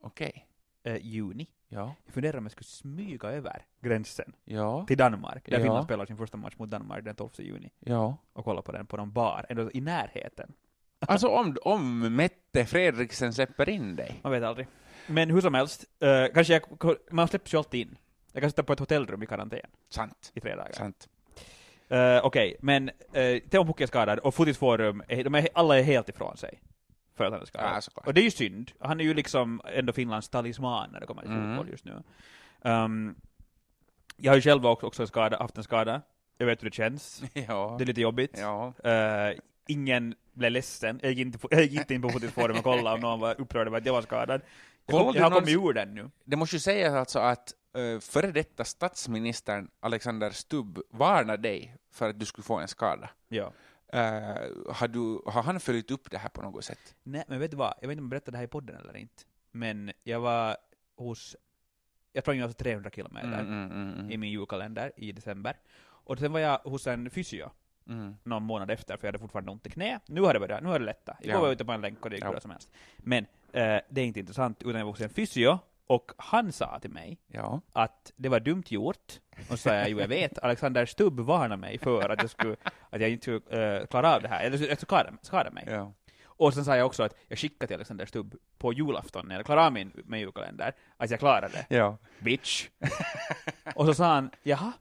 Okej. 0.01 0.47
eh, 0.85 0.97
juni. 0.97 1.47
Ja. 1.75 1.95
Jag 2.05 2.15
funderar 2.15 2.39
om 2.39 2.45
jag 2.45 2.53
skulle 2.53 2.65
smyga 2.67 3.29
över 3.31 3.65
gränsen 3.81 4.33
Ja. 4.45 4.85
till 4.87 4.97
Danmark, 4.97 5.45
där 5.47 5.53
Ja. 5.59 5.63
Finland 5.63 5.85
spelar 5.85 6.07
sin 6.07 6.17
första 6.17 6.37
match 6.37 6.55
mot 6.59 6.71
Danmark 6.71 7.05
den 7.05 7.15
12 7.17 7.31
juni, 7.39 7.71
Ja. 7.81 8.17
och 8.33 8.45
kolla 8.45 8.63
på 8.63 8.73
den 8.73 8.87
på 8.87 8.97
någon 8.97 9.13
bar, 9.13 9.47
ändå 9.49 9.71
i 9.73 9.81
närheten. 9.81 10.53
Alltså 11.07 11.29
om, 11.29 11.57
om 11.63 12.17
Mette 12.17 12.65
Fredriksen 12.67 13.33
släpper 13.33 13.69
in 13.69 13.97
dig. 13.97 14.21
Man 14.23 14.33
vet 14.33 14.43
aldrig. 14.43 14.67
Men 15.07 15.31
hur 15.31 15.41
som 15.41 15.55
helst, 15.55 15.85
eh, 16.01 16.27
kanske 16.35 16.53
jag, 16.53 16.97
man 17.11 17.29
släpps 17.29 17.55
ju 17.55 17.59
alltid 17.59 17.81
in. 17.81 17.99
Jag 18.33 18.41
kan 18.43 18.51
sitta 18.51 18.63
på 18.63 18.73
ett 18.73 18.79
hotellrum 18.79 19.23
i 19.23 19.27
karantän 19.27 19.61
Sant. 19.91 20.31
i 20.35 20.41
tre 20.41 20.55
dagar. 20.55 20.73
Sant. 20.73 21.09
Eh, 21.89 22.25
Okej, 22.25 22.57
men 22.61 22.89
uh, 22.89 23.39
Teemu 23.51 23.65
Pukki 23.67 23.83
är 23.83 23.87
skadad 23.87 24.19
och 24.19 24.35
Fotisforum, 24.35 25.03
är, 25.09 25.25
de 25.25 25.35
är, 25.35 25.49
alla 25.55 25.79
är 25.79 25.83
helt 25.83 26.09
ifrån 26.09 26.37
sig. 26.37 26.61
För 27.23 27.27
att 27.27 27.33
han 27.33 27.43
är 27.43 27.47
skadad. 27.47 27.83
Ja, 27.97 28.03
och 28.07 28.15
det 28.15 28.21
är 28.21 28.25
ju 28.25 28.31
synd. 28.31 28.73
Han 28.81 29.01
är 29.01 29.05
ju 29.05 29.15
liksom 29.15 29.61
ändå 29.65 29.93
Finlands 29.93 30.29
talisman 30.29 30.91
när 30.93 31.01
det 31.01 31.07
kommer 31.07 31.23
till 31.23 31.31
Mm. 31.31 31.57
fotboll 31.57 31.71
just 31.73 31.85
nu. 31.85 32.03
Um, 32.61 33.15
jag 34.17 34.33
har 34.33 34.37
ju 34.37 34.43
själv 34.43 34.67
också, 34.67 34.87
också 34.87 35.07
skada, 35.07 35.39
haft 35.39 35.57
en 35.59 35.65
skada. 35.65 36.03
Jag 36.39 36.47
vet 36.47 36.63
hur 36.63 36.71
det 36.71 36.75
känns. 36.77 37.23
Ja. 37.35 37.75
Det 37.79 37.85
är 37.85 37.87
lite 37.87 38.01
jobbigt. 38.01 38.39
Ja. 38.41 38.73
Eh, 38.85 39.37
ingen 39.67 40.15
blev 40.33 40.51
ledsen. 40.53 41.01
Jag 41.03 41.13
gick 41.13 41.19
inte, 41.27 41.39
på- 41.39 41.49
jag 41.51 41.63
gick 41.63 41.73
inte 41.81 41.95
in 41.95 42.03
på 42.03 42.09
Fotisforum 42.11 42.57
och 42.57 42.65
kollade 42.65 42.95
om 42.95 43.01
någon 43.01 43.21
var 43.21 43.41
upprörd 43.41 43.67
över 43.67 43.79
att 43.79 43.87
jag 43.87 43.93
var 43.93 44.03
skadad. 44.03 44.41
Jag, 44.87 45.01
kom, 45.05 45.15
jag 45.15 45.23
har 45.23 45.31
kommit 45.31 45.49
ur 45.57 45.73
den 45.73 45.95
nu. 45.95 46.11
Det 46.25 46.37
måste 46.37 46.57
ju 46.57 46.61
sägas 46.61 46.95
alltså 46.95 47.19
att 47.19 47.53
uh, 47.79 47.99
före 48.01 48.31
detta 48.33 48.65
statsministern 48.65 49.69
Alexander 49.81 50.31
Stubb 50.31 50.79
varnade 50.91 51.43
dig 51.43 51.77
för 51.93 52.11
att 52.11 52.19
du 52.21 52.27
skulle 52.27 52.45
få 52.45 52.59
en 52.59 52.69
skada. 52.69 53.11
Ja. 53.29 53.53
Uh, 53.95 54.73
har, 54.73 54.89
du, 54.89 55.23
har 55.27 55.43
han 55.43 55.61
följt 55.61 55.91
upp 55.91 56.11
det 56.11 56.19
här 56.19 56.29
på 56.29 56.43
något 56.43 56.65
sätt? 56.65 56.95
Nej, 57.03 57.25
men 57.29 57.41
vet 57.41 57.51
du 57.51 57.57
vad? 57.57 57.75
Jag 57.81 57.89
vet 57.89 57.93
inte 57.93 58.01
om 58.01 58.05
jag 58.05 58.11
berättade 58.11 58.31
det 58.31 58.39
här 58.39 58.45
i 58.45 58.49
podden 58.49 58.77
eller 58.77 58.97
inte. 58.97 59.23
Men 59.51 59.93
jag 60.05 60.21
var 60.21 60.57
hos, 60.97 61.37
jag 62.13 62.25
sprang 62.25 62.37
ju 62.37 62.43
alltså 62.43 62.57
300 62.59 62.91
kilometer 62.91 63.29
Mm, 63.41 63.47
mm, 63.47 63.71
mm, 63.73 63.95
mm. 63.99 64.11
i 64.11 64.17
min 64.17 64.31
julkalender 64.31 64.93
i 64.97 65.13
december. 65.13 65.57
Och 65.85 66.19
sen 66.19 66.33
var 66.33 66.41
jag 66.41 66.59
hos 66.59 66.87
en 66.87 67.11
fysio 67.11 67.51
Mm. 67.89 68.17
någon 68.25 68.43
månad 68.43 68.71
efter, 68.71 68.97
för 68.97 69.07
jag 69.07 69.09
hade 69.09 69.19
fortfarande 69.19 69.51
ont 69.51 69.67
i 69.67 69.71
knä. 69.71 70.01
Nu 70.07 70.21
har 70.21 70.35
det 70.35 70.41
börjat, 70.41 70.63
nu 70.63 70.69
har 70.69 70.79
det 70.79 70.85
lättat. 70.85 71.17
Igår 71.21 71.33
Ja. 71.35 71.41
var 71.41 71.47
jag 71.47 71.53
ute 71.53 71.65
på 71.65 71.73
en 71.73 71.81
länk 71.81 72.05
och 72.05 72.11
det 72.11 72.17
gick 72.17 72.25
Ja. 72.25 72.31
bra 72.31 72.41
som 72.41 72.51
helst. 72.51 72.71
Men 72.97 73.25
eh, 73.53 73.81
det 73.89 74.01
är 74.01 74.05
inte 74.05 74.21
intressant, 74.21 74.63
utan 74.63 74.75
jag 74.75 74.85
var 74.85 74.93
hos 74.93 75.01
en 75.01 75.09
fysio, 75.09 75.59
och 75.93 76.13
han 76.17 76.53
sa 76.53 76.79
till 76.81 76.91
mig 76.91 77.19
Ja. 77.27 77.61
att 77.73 78.13
det 78.17 78.29
var 78.29 78.41
dumt 78.41 78.63
gjort. 78.67 79.21
Och 79.39 79.45
så 79.47 79.57
sa 79.57 79.75
jag, 79.75 79.89
jo 79.91 80.01
jag 80.01 80.09
vet, 80.09 80.39
Alexander 80.39 80.87
Stubb 80.87 81.21
varnade 81.21 81.57
mig 81.57 81.79
för 81.79 82.09
att 82.09 82.21
jag, 82.23 82.31
skulle, 82.31 82.57
att 82.91 83.01
jag 83.01 83.11
inte 83.11 83.23
skulle 83.23 83.79
eh, 83.81 83.87
klara 83.87 84.15
av 84.17 84.23
det 84.23 84.29
här, 84.29 84.45
eller 84.45 84.69
jag 84.69 84.81
skada, 84.81 85.13
skada 85.23 85.51
mig. 85.51 85.65
ja. 85.69 85.93
Och 86.25 86.55
sen 86.55 86.65
sa 86.65 86.77
jag 86.77 86.87
också 86.87 87.03
att 87.03 87.15
jag 87.29 87.39
skickade 87.39 87.67
till 87.67 87.75
Alexander 87.77 88.07
Stubb 88.07 88.35
på 88.59 88.73
julafton 88.73 89.29
när 89.29 89.37
jag 89.37 89.47
klarade 89.47 89.67
av 89.67 89.73
min, 89.73 89.93
min 90.07 90.21
julkalender, 90.21 90.73
att 90.97 91.11
jag 91.11 91.19
klarade 91.19 91.49
det. 91.69 91.77
Ja. 91.77 91.99
Bitch. 92.19 92.69
och 93.75 93.87
så 93.87 93.95
sa 93.95 94.05
han, 94.15 94.31
jaha? 94.43 94.73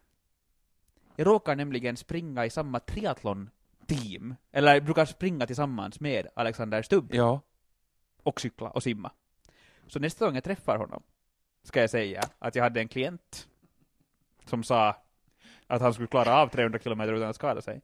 Jag 1.15 1.27
råkar 1.27 1.55
nämligen 1.55 1.97
springa 1.97 2.45
i 2.45 2.49
samma 2.49 2.79
triathlon-team, 2.79 4.35
eller 4.51 4.81
brukar 4.81 5.05
springa 5.05 5.45
tillsammans 5.47 5.99
med 5.99 6.27
Alexander 6.35 6.81
Stubb 6.81 7.09
Ja. 7.13 7.41
och 8.23 8.41
cykla 8.41 8.69
och 8.69 8.83
simma. 8.83 9.11
Så 9.91 9.99
nästa 9.99 10.25
gång 10.25 10.35
jag 10.35 10.43
träffar 10.43 10.77
honom 10.77 11.03
ska 11.63 11.81
jag 11.81 11.89
säga 11.89 12.21
att 12.39 12.55
jag 12.55 12.63
hade 12.63 12.79
en 12.81 12.87
klient 12.87 13.47
som 14.45 14.63
sa 14.63 14.95
att 15.67 15.81
han 15.81 15.93
skulle 15.93 16.07
klara 16.07 16.35
av 16.41 16.47
300 16.47 16.79
kilometer 16.79 17.13
utan 17.13 17.29
att 17.29 17.35
skada 17.35 17.61
sig. 17.61 17.81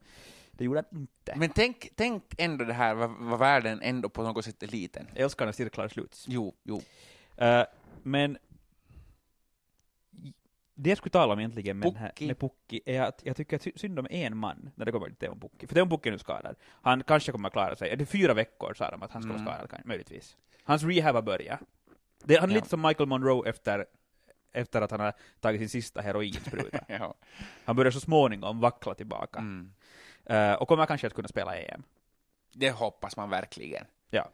Det 0.50 0.64
gjorde 0.64 0.84
han 0.90 1.00
inte. 1.00 1.34
Men 1.36 1.50
tänk, 1.50 1.88
tänk 1.96 2.24
ändå 2.38 2.64
det 2.64 2.72
här, 2.72 2.94
vad, 2.94 3.10
vad 3.10 3.38
världen 3.38 3.80
ändå 3.82 4.08
på 4.08 4.22
något 4.22 4.44
sätt 4.44 4.62
är 4.62 4.66
liten. 4.66 5.06
Jag 5.14 5.22
älskar 5.24 5.44
när 5.46 5.52
cirklar 5.52 5.88
sluts. 5.88 6.24
Jo, 6.28 6.54
jo. 6.62 6.82
Eh, 7.36 7.64
men 8.02 8.38
det 10.74 10.90
jag 10.90 10.98
skulle 10.98 11.10
tala 11.10 11.32
om 11.32 11.38
egentligen 11.38 11.78
med, 11.78 11.96
här, 11.96 12.12
med 12.20 12.38
Pukki 12.38 12.80
är 12.86 13.02
att 13.02 13.20
jag 13.24 13.36
tycker 13.36 13.58
sy- 13.58 13.72
synd 13.76 13.98
om 13.98 14.06
en 14.10 14.36
man 14.36 14.70
när 14.74 14.86
det 14.86 14.92
kommer 14.92 15.06
till 15.06 15.16
Teemu 15.16 15.40
Pukki. 15.40 15.66
För 15.66 15.74
Teemu 15.74 15.90
Pukki 15.90 16.08
är 16.08 16.12
nu 16.12 16.18
skadad. 16.18 16.56
Han 16.82 17.02
kanske 17.02 17.32
kommer 17.32 17.48
att 17.48 17.52
klara 17.52 17.76
sig. 17.76 17.96
Det 17.96 18.04
är 18.04 18.06
fyra 18.06 18.34
veckor 18.34 18.74
sa 18.74 18.90
de 18.90 19.02
att 19.02 19.10
han 19.12 19.22
ska 19.22 19.32
vara 19.32 19.40
Mm. 19.42 19.54
skadad, 19.66 19.86
möjligtvis. 19.86 20.36
Hans 20.64 20.82
rehab 20.82 21.14
har 21.14 21.22
börjat. 21.22 21.60
Det, 22.28 22.40
han 22.40 22.50
är 22.50 22.54
lite 22.54 22.68
som 22.68 22.82
Michael 22.82 23.08
Monroe 23.08 23.48
efter, 23.48 23.86
efter 24.52 24.82
att 24.82 24.90
han 24.90 25.00
har 25.00 25.12
tagit 25.40 25.60
sin 25.60 25.68
sista 25.68 26.00
heroinspruta. 26.00 26.84
Han 27.64 27.76
börjar 27.76 27.90
så 27.90 28.00
småningom 28.00 28.60
vackla 28.60 28.94
tillbaka. 28.94 29.38
Mm. 29.38 29.72
Eh, 30.24 30.52
och 30.52 30.68
kommer 30.68 30.86
kanske 30.86 31.06
att 31.06 31.14
kunna 31.14 31.28
spela 31.28 31.56
EM. 31.56 31.82
Det 32.52 32.70
hoppas 32.70 33.16
man 33.16 33.30
verkligen. 33.30 33.84
Ja. 34.10 34.30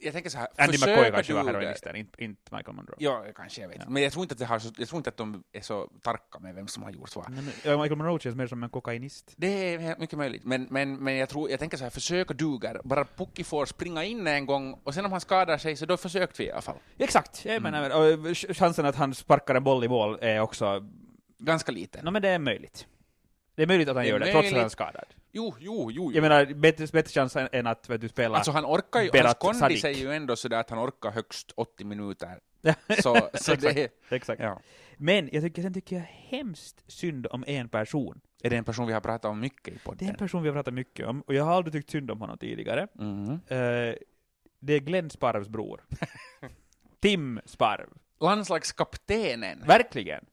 Jag 0.00 0.12
tänker 0.12 0.30
så 0.30 0.38
här, 0.38 0.48
Andy 0.58 0.72
McCoy 0.78 1.10
kanske 1.10 1.34
var 1.34 1.44
heroinisten, 1.44 1.96
inte, 1.96 2.24
inte 2.24 2.54
Michael 2.56 2.76
Monroe. 2.76 2.96
Ja, 2.98 3.24
kanske, 3.36 3.60
jag 3.60 3.68
vet. 3.68 3.78
Ja. 3.80 3.84
Men 3.88 4.02
jag 4.02 4.12
tror, 4.12 4.24
inte 4.24 4.32
att 4.32 4.38
det 4.38 4.44
har 4.44 4.58
så, 4.58 4.72
jag 4.78 4.88
tror 4.88 4.96
inte 4.98 5.10
att 5.10 5.16
de 5.16 5.44
är 5.52 5.60
så 5.60 5.86
tarka 6.02 6.38
med 6.38 6.54
vem 6.54 6.68
som 6.68 6.82
har 6.82 6.90
gjort 6.90 7.16
vad. 7.16 7.30
Nej, 7.30 7.42
men, 7.64 7.80
Michael 7.80 7.96
Monroe 7.96 8.18
känns 8.20 8.36
mer 8.36 8.46
som 8.46 8.62
en 8.62 8.70
kokainist. 8.70 9.32
Det 9.36 9.46
är 9.74 9.96
mycket 9.98 10.18
möjligt, 10.18 10.44
men, 10.44 10.66
men, 10.70 10.96
men 11.04 11.16
jag, 11.16 11.28
tror, 11.28 11.50
jag 11.50 11.60
tänker 11.60 11.76
så 11.76 11.82
här, 11.84 11.90
försöka 11.90 12.34
duger. 12.34 12.80
Bara 12.84 13.04
Pukki 13.04 13.44
får 13.44 13.66
springa 13.66 14.04
in 14.04 14.26
en 14.26 14.46
gång, 14.46 14.80
och 14.84 14.94
sen 14.94 15.04
om 15.04 15.12
han 15.12 15.20
skadar 15.20 15.58
sig, 15.58 15.76
så 15.76 15.86
då 15.86 15.96
försökte 15.96 16.42
vi 16.42 16.48
i 16.48 16.52
alla 16.52 16.62
fall. 16.62 16.76
Exakt, 16.98 17.44
jag 17.44 17.56
Mm. 17.56 17.72
menar, 17.72 17.90
och 17.90 18.26
ch- 18.26 18.54
chansen 18.54 18.86
att 18.86 18.96
han 18.96 19.14
sparkar 19.14 19.54
en 19.54 19.64
boll 19.64 19.84
i 19.84 19.88
mål 19.88 20.18
är 20.20 20.40
också, 20.40 20.84
Ganska 21.38 21.72
liten. 21.72 22.04
no, 22.04 22.10
men 22.10 22.22
det 22.22 22.28
är 22.28 22.38
möjligt. 22.38 22.86
Det 23.54 23.62
är 23.62 23.66
möjligt 23.66 23.88
att 23.88 23.96
han 23.96 24.04
Det 24.04 24.10
gör 24.10 24.18
det, 24.18 24.32
trots 24.32 24.48
att 24.48 24.54
han 24.54 24.64
är 24.64 24.68
skadad. 24.68 25.04
Jo, 25.36 25.54
jo, 25.58 25.90
jo. 25.90 26.12
Jag 26.12 26.22
menar, 26.22 26.54
bättre, 26.54 26.86
bättre 26.92 27.10
chans 27.12 27.36
än- 27.36 27.66
att 27.66 27.88
vet 27.90 28.00
du, 28.00 28.08
spela... 28.08 28.36
Alltså 28.36 28.50
han 28.52 28.64
orkar 28.64 29.00
ju, 29.02 29.10
hans 29.22 29.34
kondis 29.34 29.84
är 29.84 29.90
ju 29.90 30.12
ändå 30.12 30.36
sådär 30.36 30.60
att 30.60 30.70
han 30.70 30.78
orkar 30.78 31.10
högst 31.10 31.52
80 31.56 31.84
minuter. 31.84 32.38
Så, 33.02 33.28
så 33.34 33.54
det 33.60 33.78
är, 33.84 33.88
Exakt. 34.10 34.42
ja. 34.42 34.60
Men 34.96 35.28
jag 35.32 35.42
tycker, 35.42 35.62
sen 35.62 35.74
tycker 35.74 35.96
jag 35.96 36.02
hemskt 36.04 36.84
synd 36.92 37.26
om 37.30 37.44
en 37.46 37.68
person. 37.68 38.20
är 38.42 38.50
det 38.50 38.56
en 38.56 38.64
person 38.64 38.86
vi 38.86 38.92
har 38.92 39.00
pratat 39.00 39.30
om 39.30 39.40
mycket 39.40 39.68
i 39.68 39.70
Det 39.70 39.76
är 39.76 39.84
podden. 39.84 40.08
en 40.08 40.14
person 40.14 40.42
vi 40.42 40.48
har 40.48 40.54
pratat 40.56 40.74
mycket 40.74 41.06
om, 41.06 41.20
och 41.20 41.34
jag 41.34 41.44
har 41.44 41.52
aldrig 41.52 41.72
tyckt 41.72 41.90
synd 41.90 42.10
om 42.10 42.20
honom 42.20 42.38
tidigare. 42.38 42.88
Mhm. 42.94 43.30
Eh, 43.48 43.94
det 44.60 44.72
är 44.74 44.78
Glenn 44.80 45.10
Sparvs 45.10 45.48
bror. 45.48 45.84
Tim 47.00 47.40
Sparv. 47.44 47.88
Landslagskaptenen. 48.20 49.62
Verkligen. 49.66 50.24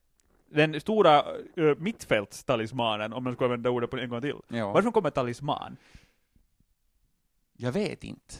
Den 0.54 0.82
stora 0.82 1.24
uh, 1.58 1.76
mittfältstalismanen, 1.78 3.14
om 3.14 3.24
man 3.24 3.34
ska 3.34 3.46
använda 3.46 3.70
ordet 3.70 3.90
på 3.90 3.98
en 3.98 4.10
gång 4.10 4.22
till. 4.22 4.36
Ja. 4.48 4.72
Varifrån 4.72 4.94
kommer 4.94 5.10
talisman? 5.10 5.78
Jag 7.58 7.72
vet 7.72 8.04
inte. 8.04 8.36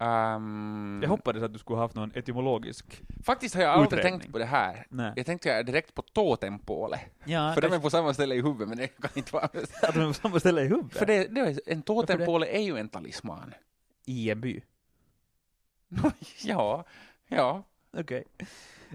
Ehm, 0.00 1.00
Jag 1.02 1.08
hoppades 1.08 1.42
att 1.42 1.52
du 1.52 1.58
skulle 1.58 1.76
ha 1.76 1.84
haft 1.84 1.94
någon 1.94 2.12
etymologisk... 2.14 3.02
Faktiskt 3.24 3.54
har 3.54 3.62
jag 3.62 3.70
aldrig 3.70 3.98
Utredning. 3.98 4.20
tänkt 4.20 4.32
på 4.32 4.38
det 4.38 4.44
här. 4.44 4.86
Nej. 4.88 5.12
Jag 5.16 5.26
tänkte 5.26 5.62
direkt 5.62 5.94
på 5.94 6.02
totempåle. 6.02 7.00
Ja, 7.24 7.52
För 7.54 7.60
de 7.60 7.72
är 7.72 7.78
på 7.78 7.90
samma 7.90 8.14
ställe 8.14 8.34
i 8.34 8.42
huvudet, 8.42 8.68
men 8.68 8.78
det 8.78 8.86
kan 8.86 9.10
inte 9.14 9.32
vara... 9.32 9.44
att 9.82 9.94
de 9.94 10.00
är 10.00 10.06
på 10.06 10.12
samma 10.12 10.40
ställe 10.40 10.62
i 10.62 10.68
huvudet. 10.68 10.98
För 10.98 11.06
det, 11.06 11.26
det 11.26 11.40
är, 11.40 11.60
en 11.66 11.82
totempåle 11.82 12.46
är 12.46 12.60
ju 12.60 12.76
en 12.76 12.88
talisman. 12.88 13.54
I 14.04 14.30
en 14.30 14.40
by. 14.40 14.60
ja, 16.42 16.84
ja. 17.28 17.62
Okej. 17.92 18.24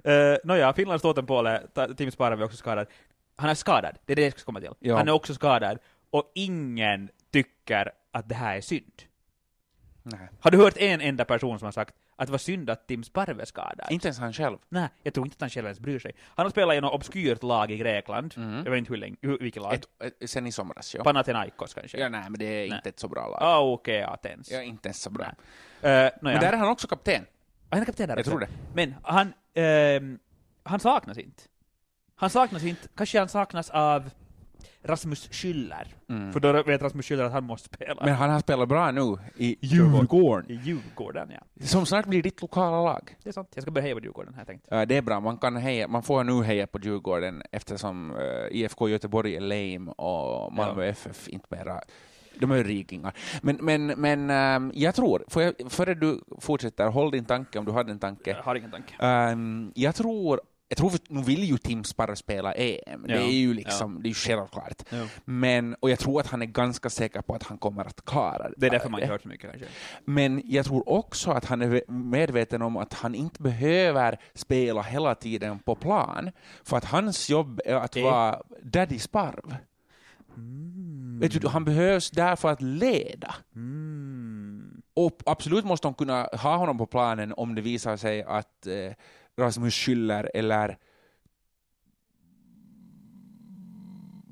Uh, 0.08 0.38
Nåja, 0.44 0.74
Finlands 0.74 1.02
totempåle, 1.02 1.62
ta- 1.74 1.94
Tim 1.94 2.12
Sparv 2.12 2.42
är 2.42 2.46
också 2.46 2.58
skadad. 2.58 2.88
Han 3.36 3.50
är 3.50 3.56
skadad, 3.56 3.98
det 4.06 4.14
är 4.14 4.16
det 4.16 4.24
jag 4.24 4.32
ska 4.34 4.46
komma 4.46 4.60
till. 4.60 4.70
Ja. 4.80 4.98
Han 4.98 5.08
är 5.08 5.12
också 5.12 5.34
skadad, 5.34 5.78
och 6.10 6.32
ingen 6.36 7.10
tycker 7.32 7.92
att 8.12 8.30
det 8.30 8.36
här 8.36 8.58
är 8.58 8.62
synd. 8.62 9.02
Nej. 10.04 10.30
Har 10.40 10.52
du 10.52 10.58
hört 10.58 10.78
en 10.78 11.02
enda 11.02 11.26
person 11.26 11.60
som 11.60 11.66
har 11.66 11.72
sagt 11.72 11.96
att 12.16 12.28
det 12.28 12.32
var 12.32 12.38
synd 12.38 12.70
att 12.70 12.88
Tim 12.88 13.04
Sparv 13.04 13.40
är 13.42 13.46
skadad? 13.46 13.88
Inte 13.90 14.08
ens 14.08 14.20
han 14.20 14.34
själv. 14.34 14.58
Nej, 14.70 14.88
jag 15.04 15.14
tror 15.14 15.26
inte 15.26 15.36
att 15.36 15.42
han 15.42 15.50
själv 15.50 15.66
ens 15.66 15.80
bryr 15.80 16.00
sig. 16.00 16.12
Han 16.36 16.46
har 16.46 16.52
spelat 16.52 16.76
i 16.76 16.82
något 16.82 16.94
obskyrt 16.94 17.44
lag 17.44 17.72
i 17.72 17.78
Grekland. 17.78 18.34
Mm. 18.38 18.56
Jag 18.66 18.72
vet 18.72 18.78
inte 18.78 18.90
hur 18.94 18.98
länge, 18.98 19.16
hur, 19.22 19.38
vilket 19.40 19.64
lag. 19.64 19.74
Ett, 19.74 19.88
ett, 20.22 20.30
sen 20.30 20.48
i 20.48 20.52
somras, 20.52 20.96
ja. 20.96 21.04
Panathinaikos 21.04 21.74
kanske? 21.74 21.98
Ja, 22.00 22.10
nej, 22.10 22.24
men 22.30 22.40
det 22.40 22.46
är 22.46 22.70
Nej. 22.70 22.78
inte 22.78 22.90
ett 22.90 23.00
så 23.00 23.08
bra 23.08 23.28
lag. 23.28 23.38
Ah, 23.42 23.60
okej, 23.60 24.04
Atens. 24.04 24.52
Ja, 24.52 24.62
inte 24.62 24.88
ens 24.88 25.02
så 25.02 25.10
bra. 25.10 25.26
Uh, 25.26 25.32
Men 25.82 26.12
där 26.22 26.54
är 26.54 26.58
han 26.58 26.70
också 26.70 26.88
kapten. 26.88 27.26
Han 27.70 27.82
är 27.82 27.86
kapten 27.86 28.08
där 28.08 28.16
Jag 28.16 28.20
också. 28.20 28.30
tror 28.30 28.40
det. 28.40 28.48
Men 28.74 28.96
han, 29.04 29.34
ehm, 29.54 30.20
han 30.64 30.80
saknas 30.80 31.18
inte. 31.18 31.44
Han 32.16 32.30
saknas 32.30 32.64
inte. 32.64 32.88
Kanske 32.96 33.20
han 33.20 33.30
saknas 33.30 33.70
av 33.70 34.10
Rasmus 34.86 35.30
Schüller. 35.32 35.88
Mm. 36.10 36.34
För 36.34 36.40
då 36.40 36.64
vet 36.64 36.82
Rasmus 36.82 37.06
Schüller 37.06 37.24
att 37.24 37.32
han 37.32 37.44
måste 37.44 37.70
spela. 37.76 38.06
Men 38.06 38.14
han 38.14 38.30
har 38.30 38.40
spelat 38.40 38.70
bra 38.70 38.92
nu 38.92 39.18
i 39.36 39.58
Djurgården. 39.62 40.52
I 40.52 40.54
Djurgården, 40.54 41.32
ja. 41.32 41.66
Som 41.66 41.86
snart 41.86 42.06
blir 42.06 42.24
ditt 42.24 42.42
lokala 42.42 42.84
lag. 42.84 43.16
Det 43.24 43.30
är 43.30 43.34
sant. 43.34 43.50
Jag 43.56 43.62
ska 43.62 43.72
börja 43.72 43.84
heja 43.84 43.96
på 43.96 44.02
Djurgården, 44.02 44.34
har 44.34 44.40
jag 44.42 44.48
tänkt. 44.48 44.68
Ja, 44.70 44.86
det 44.86 44.98
är 44.98 45.02
bra, 45.02 45.20
man, 45.20 45.38
kan 45.38 45.56
heja, 45.56 45.88
man 45.88 46.04
får 46.04 46.24
nu 46.24 46.44
heja 46.44 46.68
på 46.68 46.80
Djurgården 46.80 47.44
eftersom 47.52 48.12
eh, 48.16 48.58
IFK 48.58 48.90
Göteborg 48.90 49.36
är 49.36 49.42
lame 49.42 49.92
och 49.92 50.54
Malmö 50.54 50.86
Ja. 50.86 50.92
FF 50.92 51.28
inte 51.28 51.48
mera 51.50 51.82
de 52.40 52.52
är 52.52 52.56
ju 52.56 52.64
rikingar. 52.64 53.14
Men, 53.42 53.58
men, 53.62 53.86
men 53.88 54.30
ehm, 54.30 54.72
jag 54.76 54.96
tror, 54.96 55.26
får 55.28 55.42
jag, 55.44 55.54
före 55.70 55.94
du 55.94 56.22
fortsätter, 56.40 56.88
håll 56.88 57.12
din 57.12 57.26
tanke 57.26 57.60
om 57.60 57.66
du 57.66 57.72
hade 57.72 57.92
en 57.92 58.00
tanke. 58.00 58.30
Jag 58.30 58.44
har 58.44 58.56
ingen 58.56 58.72
tanke. 58.72 58.94
Ehm, 59.00 59.72
jag 59.76 59.96
tror, 59.96 60.42
jag 60.70 60.78
tror, 60.78 60.92
nu 61.10 61.22
vill 61.22 61.44
ju 61.44 61.58
Tim 61.58 61.84
Sparre 61.84 62.16
spela 62.16 62.54
EM, 62.54 63.04
det 63.08 63.14
Ja, 63.14 63.20
är 63.20 63.32
ju 63.32 63.54
liksom, 63.54 64.00
det 64.04 64.08
är 64.08 64.10
ju 64.10 64.14
självklart. 64.14 64.84
Ja. 64.90 65.06
Men, 65.26 65.76
och 65.80 65.90
jag 65.90 66.00
tror 66.00 66.20
att 66.20 66.28
han 66.28 66.42
är 66.42 66.46
ganska 66.46 66.90
säker 66.90 67.22
på 67.22 67.36
att 67.36 67.44
han 67.44 67.58
kommer 67.58 67.86
att 67.86 68.06
klara 68.06 68.50
Det 68.58 68.66
är 68.66 68.70
därför 68.72 68.90
man 68.90 69.00
inte 69.02 69.12
hört 69.12 69.22
så 69.22 69.28
mycket 69.28 69.50
kanske. 69.52 69.68
men 70.06 70.42
jag 70.46 70.66
tror 70.66 70.90
också 70.90 71.32
att 71.32 71.46
han 71.46 71.62
är 71.62 71.68
ve- 71.68 71.84
medveten 71.88 72.62
om 72.62 72.78
att 72.78 72.94
han 72.94 73.16
inte 73.16 73.42
behöver 73.42 74.18
spela 74.34 74.82
hela 74.82 75.16
tiden 75.16 75.60
på 75.60 75.76
plan, 75.76 76.32
för 76.64 76.78
att 76.78 76.86
hans 76.86 77.30
jobb 77.30 77.62
är 77.66 77.76
att 77.76 77.92
Det- 77.92 78.02
vara 78.04 78.42
Daddy 78.64 79.00
Sparv. 79.00 79.56
Mm. 80.38 80.83
Vet 81.24 81.42
du, 81.42 81.48
han 81.48 81.66
behövs 81.66 82.12
där 82.12 82.36
för 82.36 82.52
att 82.52 82.62
leda. 82.62 83.36
Mm. 83.56 84.82
Och 84.94 85.22
absolut 85.26 85.66
måste 85.66 85.88
de 85.88 85.94
kunna 85.94 86.24
ha 86.24 86.56
honom 86.56 86.78
på 86.78 86.86
planen 86.86 87.34
om 87.38 87.56
det 87.56 87.62
visar 87.62 87.98
sig 87.98 88.24
att 88.24 88.68
eh, 88.68 88.94
Rasmus 89.38 89.74
Schüller 89.74 90.30
eller 90.34 90.78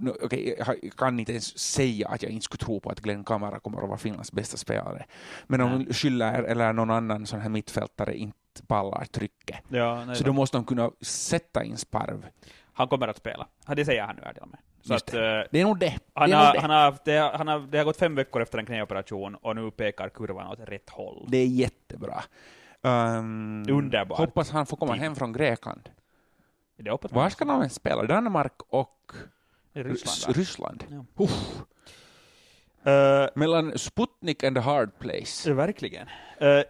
No, 0.01 0.17
okej, 0.23 0.55
jag 0.57 0.93
kan 0.97 1.19
inte 1.19 1.31
ens 1.31 1.59
säga 1.59 2.07
att 2.07 2.23
jag 2.23 2.31
inte 2.31 2.43
skulle 2.43 2.65
tro 2.65 2.79
på 2.79 2.89
att 2.89 2.99
Glenn 2.99 3.23
Kamara 3.23 3.59
kommer 3.59 3.81
att 3.81 3.87
vara 3.87 3.97
Finlands 3.97 4.31
bästa 4.31 4.57
spelare. 4.57 5.05
Men 5.47 5.61
om 5.61 5.77
Nej. 5.77 5.87
Schüller 5.87 6.43
eller 6.43 6.73
någon 6.73 6.91
annan 6.91 7.25
sån 7.25 7.39
här 7.39 7.49
mittfältare 7.49 8.17
inte 8.17 8.63
pallar 8.67 9.05
trycket, 9.05 9.59
Ja, 9.69 10.15
så 10.15 10.23
då 10.23 10.33
måste 10.33 10.57
de 10.57 10.65
kunna 10.65 10.91
sätta 11.01 11.63
in 11.63 11.77
Sparv. 11.77 12.25
Han 12.73 12.87
kommer 12.87 13.07
att 13.07 13.17
spela. 13.17 13.47
Det 13.75 13.85
säger 13.85 14.03
han 14.03 14.15
nu 14.15 14.21
här 14.25 14.33
till 14.33 14.43
och 14.43 14.49
med. 14.49 14.59
Så 14.81 14.93
Just 14.93 15.07
att, 15.09 15.13
eh, 15.13 15.19
Det 15.51 15.59
är 15.59 15.63
nog 15.63 15.79
det. 15.79 15.97
han, 16.13 16.29
det, 16.29 16.35
är 16.35 16.37
nog 16.39 16.45
har, 16.47 16.53
det. 16.53 16.59
han, 16.59 16.69
har, 16.69 16.77
haft- 16.91 17.05
det, 17.05 17.17
har- 17.17 17.31
han 17.31 17.47
har, 17.47 17.59
det 17.59 17.77
har 17.77 17.85
gått 17.85 17.97
fem 17.97 18.15
veckor 18.15 18.41
efter 18.41 18.57
en 18.57 18.65
knäoperation 18.65 19.35
och 19.35 19.55
nu 19.55 19.71
pekar 19.71 20.09
kurvan 20.09 20.47
åt 20.47 20.59
rätt 20.59 20.89
håll. 20.89 21.25
det 21.29 21.37
är 21.37 21.45
jättebra. 21.47 22.23
Um, 22.81 23.65
Underbart. 23.69 24.17
Hoppas 24.17 24.51
han 24.51 24.65
får 24.65 24.77
komma 24.77 24.93
hem 24.93 25.15
från 25.15 25.33
Grekland. 25.33 25.89
Det 26.77 26.91
hoppas. 26.91 27.11
Var 27.11 27.29
ska 27.29 27.45
de 27.45 27.69
spela? 27.69 28.03
Danmark 28.03 28.53
och 28.69 29.11
Ryssland? 29.73 30.37
Ryssland. 30.37 30.83
Ja. 30.89 31.27
Eh, 32.83 33.29
Mellan 33.35 33.77
Sputnik 33.77 34.43
and 34.43 34.55
the 34.55 34.61
hard 34.61 34.99
place. 34.99 35.49
Ja, 35.49 35.55
verkligen. 35.55 36.07
Eh, 36.37 36.61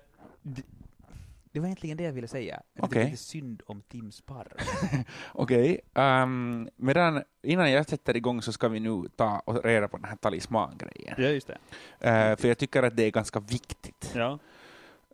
det, 1.51 1.59
var 1.59 1.67
egentligen 1.67 1.97
det 1.97 2.03
jag 2.03 2.11
ville 2.13 2.27
säga. 2.27 2.61
Att 2.79 2.91
Det 2.91 3.01
är 3.01 3.05
lite 3.05 3.17
synd 3.17 3.61
om 3.65 3.81
Tim 3.81 4.11
Sparr. 4.11 4.53
Okej, 5.33 5.81
ehm, 5.93 6.69
medan 6.75 7.23
innan 7.41 7.71
jag 7.71 7.89
sätter 7.89 8.17
igång 8.17 8.41
så 8.41 8.51
ska 8.53 8.67
vi 8.69 8.79
nu 8.79 9.03
ta 9.15 9.39
och 9.39 9.63
reda 9.65 9.87
på 9.87 9.97
den 9.97 10.05
här 10.05 10.15
talismangrejen. 10.15 11.15
ja, 11.17 11.27
just 11.27 11.47
det. 11.47 11.57
Eh, 11.99 12.35
för 12.35 12.47
jag 12.47 12.57
tycker 12.57 12.83
att 12.83 12.95
det 12.95 13.03
är 13.03 13.11
ganska 13.11 13.39
viktigt. 13.39 14.11
Ja. 14.15 14.39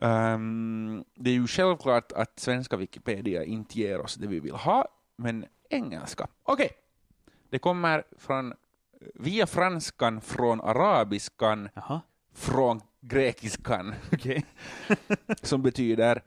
Ehm, 0.01 1.03
det 1.15 1.29
är 1.29 1.33
ju 1.33 1.47
självklart 1.47 2.11
att 2.11 2.39
svenska 2.39 2.77
Wikipedia 2.77 3.43
inte 3.43 3.79
ger 3.79 3.99
oss 4.01 4.15
det 4.15 4.27
vi 4.27 4.39
vill 4.39 4.55
ha, 4.55 4.87
men 5.15 5.45
engelska. 5.69 6.27
Okej, 6.43 6.69
det 7.49 7.59
kommer 7.59 8.03
från, 8.17 8.53
via 9.15 9.47
franskan, 9.47 10.21
från 10.21 10.61
arabiskan, 10.61 11.69
Jaha. 11.73 12.01
Från 12.37 12.81
grekiskan, 13.01 13.95
Okej. 14.13 14.45
som 15.41 15.61
betyder 15.63 16.21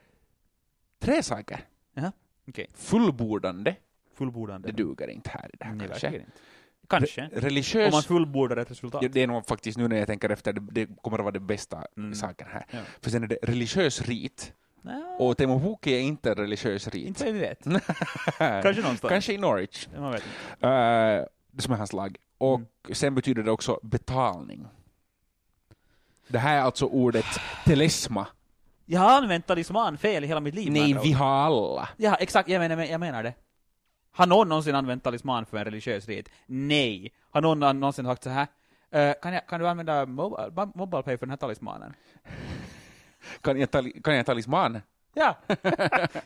tre 0.98 1.22
saker. 1.22 1.60
Okej. 2.48 2.66
Fullbordande, 2.74 3.76
Fullbordande. 4.14 4.68
det 4.68 4.76
duger 4.82 5.08
inte 5.10 5.30
här 5.30 5.50
i 5.54 5.56
det 5.58 5.64
här 5.64 5.74
Nej, 5.74 5.88
kanske. 5.88 6.06
inte. 6.06 6.20
Kanske. 6.88 7.20
Re- 7.20 7.40
religiös 7.40 7.86
Om 7.92 7.96
man 7.96 8.02
fullbordar 8.02 8.56
ett 8.56 8.70
resultat. 8.70 9.02
Ja, 9.02 9.08
det 9.08 9.22
är 9.22 9.26
nog 9.26 9.46
faktiskt 9.46 9.78
nu 9.78 9.88
när 9.88 9.96
jag 9.96 10.06
tänker 10.06 10.30
efter, 10.30 10.52
det, 10.52 10.60
det 10.60 10.88
kommer 11.02 11.18
att 11.18 11.24
vara 11.24 11.32
det 11.32 11.40
bästa 11.40 11.84
Mm. 11.96 12.14
saken 12.14 12.46
här. 12.50 12.66
Ja. 12.70 12.78
För 13.00 13.10
sen 13.10 13.22
är 13.22 13.26
det 13.26 13.38
religiös 13.42 14.02
rit, 14.02 14.52
Nja, 14.82 15.16
och 15.18 15.36
Teemu 15.36 15.60
Pukki 15.60 15.92
är 15.94 16.00
inte 16.00 16.30
en 16.30 16.36
religiös 16.36 16.88
rit. 16.88 17.06
inte 17.06 17.24
vad 17.24 17.34
vi 17.34 17.40
vet. 17.40 17.64
Kanske 18.38 18.82
någonstans. 18.82 19.10
Kanske 19.10 19.32
i 19.32 19.38
Norwich, 19.38 19.88
Ja, 19.94 20.00
Man 20.00 20.12
vet 20.12 20.22
inte. 20.22 20.66
uh, 21.56 21.58
som 21.60 21.72
är 21.72 21.76
hans 21.78 21.92
lag. 21.92 22.16
Och 22.38 22.54
Mm. 22.56 22.66
sen 22.92 23.14
betyder 23.14 23.42
det 23.42 23.50
också 23.50 23.80
betalning. 23.82 24.66
Det 26.30 26.38
här 26.38 26.56
är 26.56 26.60
alltså 26.60 26.87
ordet 26.87 27.25
telesma. 27.64 28.26
Jag 28.87 29.00
har 29.00 29.10
använt 29.18 29.46
talisman 29.46 29.99
fel 29.99 30.25
i 30.25 30.26
hela 30.26 30.40
mitt 30.40 30.54
liv. 30.54 30.72
Nej, 30.72 30.99
vi 31.02 31.12
har 31.12 31.26
alla. 31.46 31.88
Ja, 31.96 32.14
exakt. 32.14 32.49
Jag 32.49 32.60
menar, 32.60 32.84
jag 32.84 33.00
menar 33.00 33.22
det. 33.22 33.34
Har 34.12 34.26
någon 34.26 34.49
någonsin 34.49 34.75
använt 34.75 35.04
talisman 35.04 35.46
för 35.46 35.56
en 35.56 35.64
religiös 35.64 36.08
rit? 36.08 36.28
Nej. 36.46 37.12
Har 37.30 37.40
någon 37.40 37.80
någonsin 37.80 38.04
sagt 38.04 38.22
så 38.22 38.30
här? 38.30 38.46
"Eh, 38.90 39.12
kan, 39.22 39.32
jag, 39.32 39.46
kan 39.46 39.60
du 39.60 39.68
använda 39.68 40.06
mobile, 40.06 40.70
mobile 40.75 41.02
pay 41.02 41.18
för 41.18 41.26
den 41.26 41.30
här 41.30 41.37
talismanen? 41.37 41.94
Kan 43.40 43.60
jag, 43.60 43.68
tali- 43.70 44.02
kan 44.02 44.16
jag 44.16 44.26
talisman? 44.26 44.80
Ja! 45.14 45.36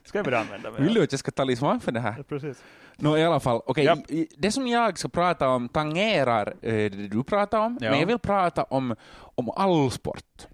ska 0.04 0.18
jag 0.18 0.24
börja 0.24 0.38
använda 0.38 0.70
mig 0.70 0.82
Vill 0.82 0.94
du 0.94 1.02
att 1.02 1.12
jag 1.12 1.18
ska 1.18 1.30
talisman 1.30 1.80
för 1.80 1.92
det 1.92 2.00
här? 2.00 2.22
Precis. 2.28 2.62
Nå, 2.96 3.16
i 3.18 3.24
alla 3.24 3.40
fall, 3.40 3.60
okej, 3.66 3.84
Japp. 3.84 3.98
det 4.36 4.52
som 4.52 4.66
jag 4.66 4.98
ska 4.98 5.08
prata 5.08 5.48
om 5.48 5.68
tangerar 5.68 6.48
eh, 6.62 6.72
det 6.72 6.88
du 7.08 7.24
pratar 7.24 7.58
om, 7.58 7.78
Ja. 7.80 7.90
men 7.90 8.00
jag 8.00 8.06
vill 8.06 8.18
prata 8.18 8.64
om, 8.64 8.96
om 9.16 9.50
all 9.50 9.90
sport. 9.90 10.46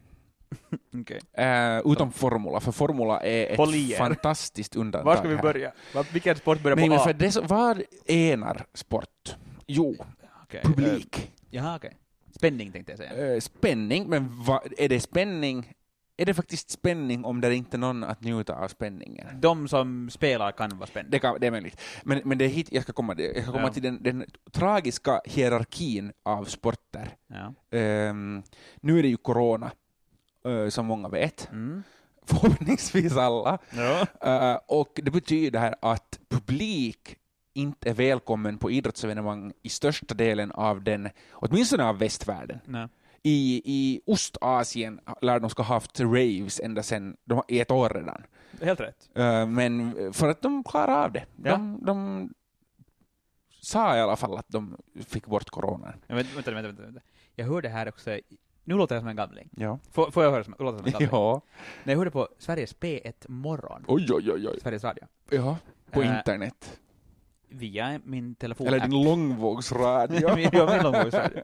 Okej. 1.01 1.21
Eh, 1.33 1.93
utom 1.93 2.13
formula, 2.13 2.61
för 2.61 2.73
formula 2.73 3.21
är 3.21 3.47
ett 3.51 3.57
Polier. 3.57 3.99
fantastiskt 3.99 4.77
undantag 4.77 5.05
Var 5.11 5.17
ska 5.17 5.29
vi 5.29 5.37
börja? 5.37 5.73
Va- 5.95 6.05
Vilken 6.13 6.37
sport 6.37 6.63
börjar 6.63 6.77
Nej, 6.77 6.85
på 6.85 6.91
men 6.91 7.01
A? 7.01 7.05
för 7.05 7.13
det, 7.13 7.33
som- 7.33 7.47
vad 7.47 7.83
enar 8.07 8.65
sport? 8.75 9.37
Jo, 9.67 9.97
Okej, 10.43 10.61
publik. 10.65 11.19
eh, 11.19 11.25
Jaha, 11.51 11.77
okej. 11.77 11.97
Spänning 12.37 12.73
tänkte 12.73 12.93
jag 12.93 12.99
säga. 12.99 13.35
Eh, 13.35 13.41
spänning, 13.41 14.09
men 14.09 14.45
vad, 14.45 14.61
är 14.79 14.89
det 14.89 15.01
spänning 15.01 15.73
är 16.21 16.25
det 16.27 16.35
faktiskt 16.35 16.71
spänning 16.71 17.25
om 17.25 17.41
det 17.41 17.49
är 17.49 17.53
inte 17.53 17.79
någon 17.79 18.05
att 18.05 18.21
njuta 18.21 18.55
av 18.55 18.69
spänningen? 18.69 19.27
De 19.41 19.69
som 19.69 20.11
spelar 20.11 20.53
kan 20.53 20.79
vara 20.79 20.87
spända. 20.87 21.11
Det, 21.11 21.19
kan, 21.19 21.37
det 21.41 21.47
är 21.47 21.51
möjligt. 21.51 21.81
Men, 22.03 22.21
men 22.25 22.39
det 22.39 22.45
är 22.45 22.49
hit 22.49 22.69
jag 22.73 22.83
ska 22.83 22.93
komma, 22.93 23.15
jag 23.19 23.43
ska 23.43 23.53
komma 23.53 23.65
Ja. 23.67 23.73
till 23.73 23.83
den, 23.83 24.03
den 24.03 24.25
tragiska 24.53 25.21
hierarkin 25.25 26.13
av 26.23 26.45
sporter. 26.45 27.09
Ja. 27.27 27.55
Ehm, 27.79 28.43
nu 28.81 28.99
är 28.99 29.03
det 29.03 29.09
ju 29.09 29.17
corona, 29.17 29.71
eh, 30.45 30.69
som 30.69 30.87
många 30.87 31.09
vet. 31.09 31.49
Mm. 31.53 31.83
Förhoppningsvis 32.27 33.17
alla. 33.17 33.59
Ja. 33.71 34.07
Eh, 34.53 34.59
och 34.67 34.93
det 35.03 35.11
betyder 35.11 35.75
att 35.83 36.21
publik 36.29 37.17
inte 37.53 37.91
är 37.91 37.95
välkommen 37.95 38.59
på 38.59 38.71
idrottsevenemang 38.71 39.53
i 39.63 39.69
största 39.69 40.15
delen 40.15 40.53
av 40.53 40.83
den, 40.83 41.09
åtminstone 41.33 41.85
av 41.85 41.99
västvärlden. 41.99 42.61
Nej. 42.65 42.89
I, 43.23 43.63
i 43.65 44.01
Ostasien 44.07 45.01
lär 45.23 45.41
de 45.41 45.51
ska 45.51 45.63
ha 45.63 45.75
haft 45.75 46.01
raves 46.01 46.61
ända 46.61 46.83
sedan, 46.83 47.17
de 47.25 47.43
i 47.49 47.61
ett 47.61 47.71
år 47.71 47.89
redan. 47.89 48.23
Helt 48.63 48.81
rätt. 48.81 49.11
Eh, 49.15 49.47
men 49.47 49.95
för 50.13 50.29
att 50.29 50.43
de 50.43 50.65
klarar 50.65 51.05
av 51.05 51.13
det. 51.13 51.25
Ja. 51.45 51.51
De, 51.51 51.85
de 51.85 52.31
sa 53.63 53.97
i 53.97 54.01
alla 54.01 54.17
fall 54.17 54.37
att 54.39 54.49
de 54.49 54.77
fick 55.07 55.27
bort 55.27 55.51
coronan. 55.51 55.93
Ja, 56.07 56.15
vänta, 56.15 56.35
vänta, 56.35 56.51
vänta, 56.53 56.83
vänta. 56.83 57.01
Jag 57.35 57.47
hörde 57.47 57.69
här 57.69 57.89
också, 57.89 58.11
nu 58.65 58.75
låter 58.75 58.95
jag 58.95 59.03
som 59.03 59.09
en 59.09 59.17
gamling. 59.17 59.49
Ja. 59.57 59.79
Får, 59.91 60.11
får 60.11 60.25
jag 60.25 60.31
höra 60.31 60.45
som, 60.45 60.55
låta 60.59 60.79
som 60.79 60.87
en 60.87 60.93
gamling? 60.93 61.09
Ja. 61.13 61.41
När 61.85 61.93
jag 61.93 61.99
hörde 61.99 62.11
på 62.11 62.29
Sveriges 62.39 62.77
P1 62.77 63.15
Morgon, 63.29 63.85
Oj, 63.89 64.07
oj, 64.13 64.33
oj, 64.33 64.49
oj. 64.49 64.59
Sveriges 64.63 64.85
Radio, 64.85 65.05
Ja. 65.31 65.57
På 65.91 66.03
Eh, 66.03 66.19
internet. 66.19 66.81
Via 67.51 68.01
min 68.05 68.35
telefon. 68.35 68.67
Eller 68.67 68.81
din 68.81 69.05
långvågsradio. 69.05 70.21
Ja, 70.29 70.37
min 70.37 70.83
långvågsradio. 70.83 71.43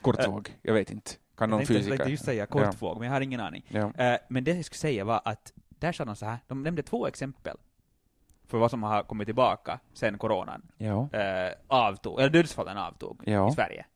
Kortvåg, 0.00 0.58
jag 0.62 0.74
vet 0.74 0.90
inte. 0.90 1.10
Kan 1.36 1.50
någon 1.50 1.58
tänkte, 1.58 1.72
jag 1.72 1.78
fysiker? 1.80 1.96
tänkte 1.96 2.10
just 2.10 2.24
säga 2.24 2.46
kortvåg, 2.46 2.98
men 2.98 3.06
jag 3.06 3.14
har 3.14 3.20
ingen 3.20 3.40
aning. 3.40 3.64
Ja. 3.68 3.92
Eh, 3.94 4.18
men 4.28 4.44
det 4.44 4.52
jag 4.54 4.64
skulle 4.64 4.78
säga 4.78 5.04
var 5.04 5.20
att 5.24 5.52
där 5.68 5.92
sa 5.92 6.04
de 6.04 6.16
så 6.16 6.26
här, 6.26 6.38
de 6.46 6.62
nämnde 6.62 6.82
två 6.82 7.06
exempel 7.06 7.56
för 8.46 8.58
vad 8.58 8.70
som 8.70 8.82
har 8.82 9.02
kommit 9.02 9.26
tillbaka 9.26 9.80
sen 9.92 10.18
coronan 10.18 10.62
Ja. 10.76 11.08
eh, 11.12 11.52
avtog, 11.66 12.20
eller 12.20 12.30
dödsfallen 12.30 12.78
avtog 12.78 13.22
Ja. 13.26 13.48
i 13.48 13.52
Sverige. 13.52 13.86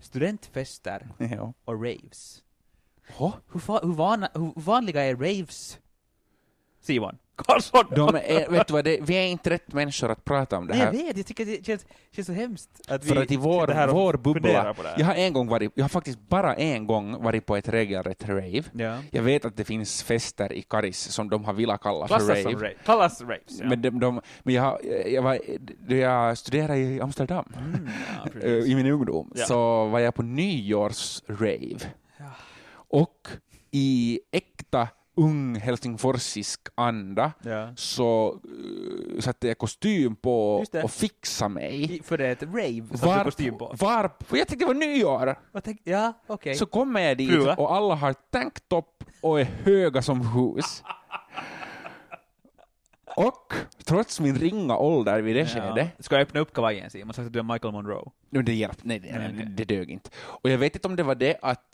Studentfester 0.00 1.08
ja. 1.18 1.52
och 1.64 1.74
raves. 1.74 2.42
Oh. 3.18 3.34
Hur, 3.52 3.86
hur, 3.86 3.92
vana, 3.94 4.30
hur 4.34 4.52
vanliga 4.56 5.02
är 5.04 5.16
raves? 5.16 5.78
Simon 6.80 7.18
Karlsson! 7.46 7.84
De 7.94 8.14
är, 8.14 8.50
vet 8.50 8.66
du 8.66 8.72
vad, 8.72 8.84
det, 8.84 8.98
vi 9.02 9.14
är 9.14 9.26
inte 9.26 9.50
rätt 9.50 9.72
människor 9.72 10.10
att 10.10 10.24
prata 10.24 10.58
om 10.58 10.66
det 10.66 10.72
Nej, 10.72 10.80
jag 10.80 10.86
här. 10.86 10.92
vet, 11.06 11.16
jag 11.16 11.26
tycker 11.26 11.46
det 11.46 11.66
känns, 11.66 11.86
känns 12.12 12.26
så 12.26 12.32
hemskt 12.32 12.70
att 12.88 13.04
För 13.04 13.16
att 13.22 13.30
i 13.30 13.36
vår, 13.36 13.60
sitter 13.60 13.74
här 13.74 13.88
vår 13.88 14.14
bubbla, 14.14 14.74
på 14.74 14.82
det 14.82 14.88
här. 14.88 14.98
jag 14.98 15.06
har 15.06 15.14
en 15.14 15.32
gång 15.32 15.48
varit, 15.48 15.72
jag 15.74 15.84
har 15.84 15.88
faktiskt 15.88 16.18
bara 16.28 16.54
en 16.54 16.86
gång 16.86 17.22
varit 17.22 17.46
på 17.46 17.56
ett 17.56 17.68
regelrätt 17.68 18.28
rave. 18.28 18.62
Ja. 18.72 18.98
Jag 19.10 19.22
vet 19.22 19.44
att 19.44 19.56
det 19.56 19.64
finns 19.64 20.02
fester 20.02 20.52
i 20.52 20.62
Karis 20.62 20.98
som 20.98 21.30
de 21.30 21.44
har 21.44 21.52
velat 21.52 21.80
kalla 21.82 22.08
för 22.08 22.18
rave. 22.18 22.42
som 22.42 22.52
rave. 22.52 22.74
Kallas 22.84 23.20
raves, 23.20 23.60
ja. 23.60 23.66
Men, 23.68 23.82
de, 23.82 24.00
de, 24.00 24.20
men 24.42 24.54
jag, 24.54 24.78
jag, 25.06 25.22
var, 25.22 25.38
jag 25.88 26.38
studerade 26.38 26.78
i 26.78 27.00
Amsterdam 27.00 27.44
Mm, 27.58 27.88
ja, 28.24 28.40
eh, 28.46 28.50
i 28.52 28.74
min 28.74 28.86
ungdom 28.86 29.32
Ja. 29.34 29.44
så 29.46 29.86
var 29.86 29.98
jag 29.98 30.14
på 30.14 30.22
nyårsrave. 30.22 31.78
Ja. 32.18 32.24
Och 32.88 33.28
i 33.70 34.20
äkta 34.32 34.88
ung 35.16 35.54
helsingforsisk 35.56 36.68
anda 36.74 37.32
Ja. 37.42 37.72
så 37.76 38.40
uh, 38.44 39.20
satte 39.20 39.48
jag 39.48 39.58
kostym 39.58 40.16
på 40.16 40.64
och 40.84 40.90
fixade 40.90 41.48
mig. 41.48 41.96
I- 41.96 42.02
För 42.02 42.18
det 42.18 42.26
är 42.26 42.32
ett 42.32 42.42
rave 42.42 42.98
satte 42.98 43.18
du 43.18 43.24
kostym 43.24 43.58
på. 43.58 43.74
var, 43.78 44.02
jag 44.30 44.48
tänkte 44.48 44.56
det 44.56 44.64
var 44.66 44.74
nyår. 44.74 45.34
Tänk, 45.64 45.80
ja, 45.84 46.12
okej. 46.26 46.54
Så 46.54 46.66
kommer 46.66 47.00
jag 47.00 47.16
dit 47.18 47.30
Fruga. 47.30 47.54
och 47.54 47.74
alla 47.74 47.94
har 47.94 48.12
tanktop 48.12 49.04
och 49.20 49.40
är 49.40 49.44
höga 49.44 50.02
som 50.02 50.20
hus. 50.26 50.82
Och 53.16 53.52
trots 53.84 54.20
min 54.20 54.34
ringa 54.38 54.76
ålder 54.76 55.20
vid 55.22 55.36
det 55.36 55.46
skedet, 55.46 55.88
Ska 55.98 56.14
jag 56.14 56.22
öppna 56.22 56.40
upp 56.40 56.52
kavajen 56.52 56.90
Simon, 56.90 57.14
så 57.14 57.22
att 57.22 57.32
du 57.32 57.38
är 57.38 57.42
Michael 57.42 57.72
Monroe? 57.72 58.10
no, 58.30 58.42
det 58.42 58.54
hjälpte, 58.54 58.80
nej, 58.84 59.00
nej, 59.00 59.32
Nej, 59.34 59.46
det 59.46 59.64
dög 59.64 59.90
inte. 59.90 60.10
Och 60.16 60.50
jag 60.50 60.58
vet 60.58 60.74
inte 60.74 60.88
om 60.88 60.96
det 60.96 61.02
var 61.02 61.14
det 61.14 61.38
att 61.42 61.64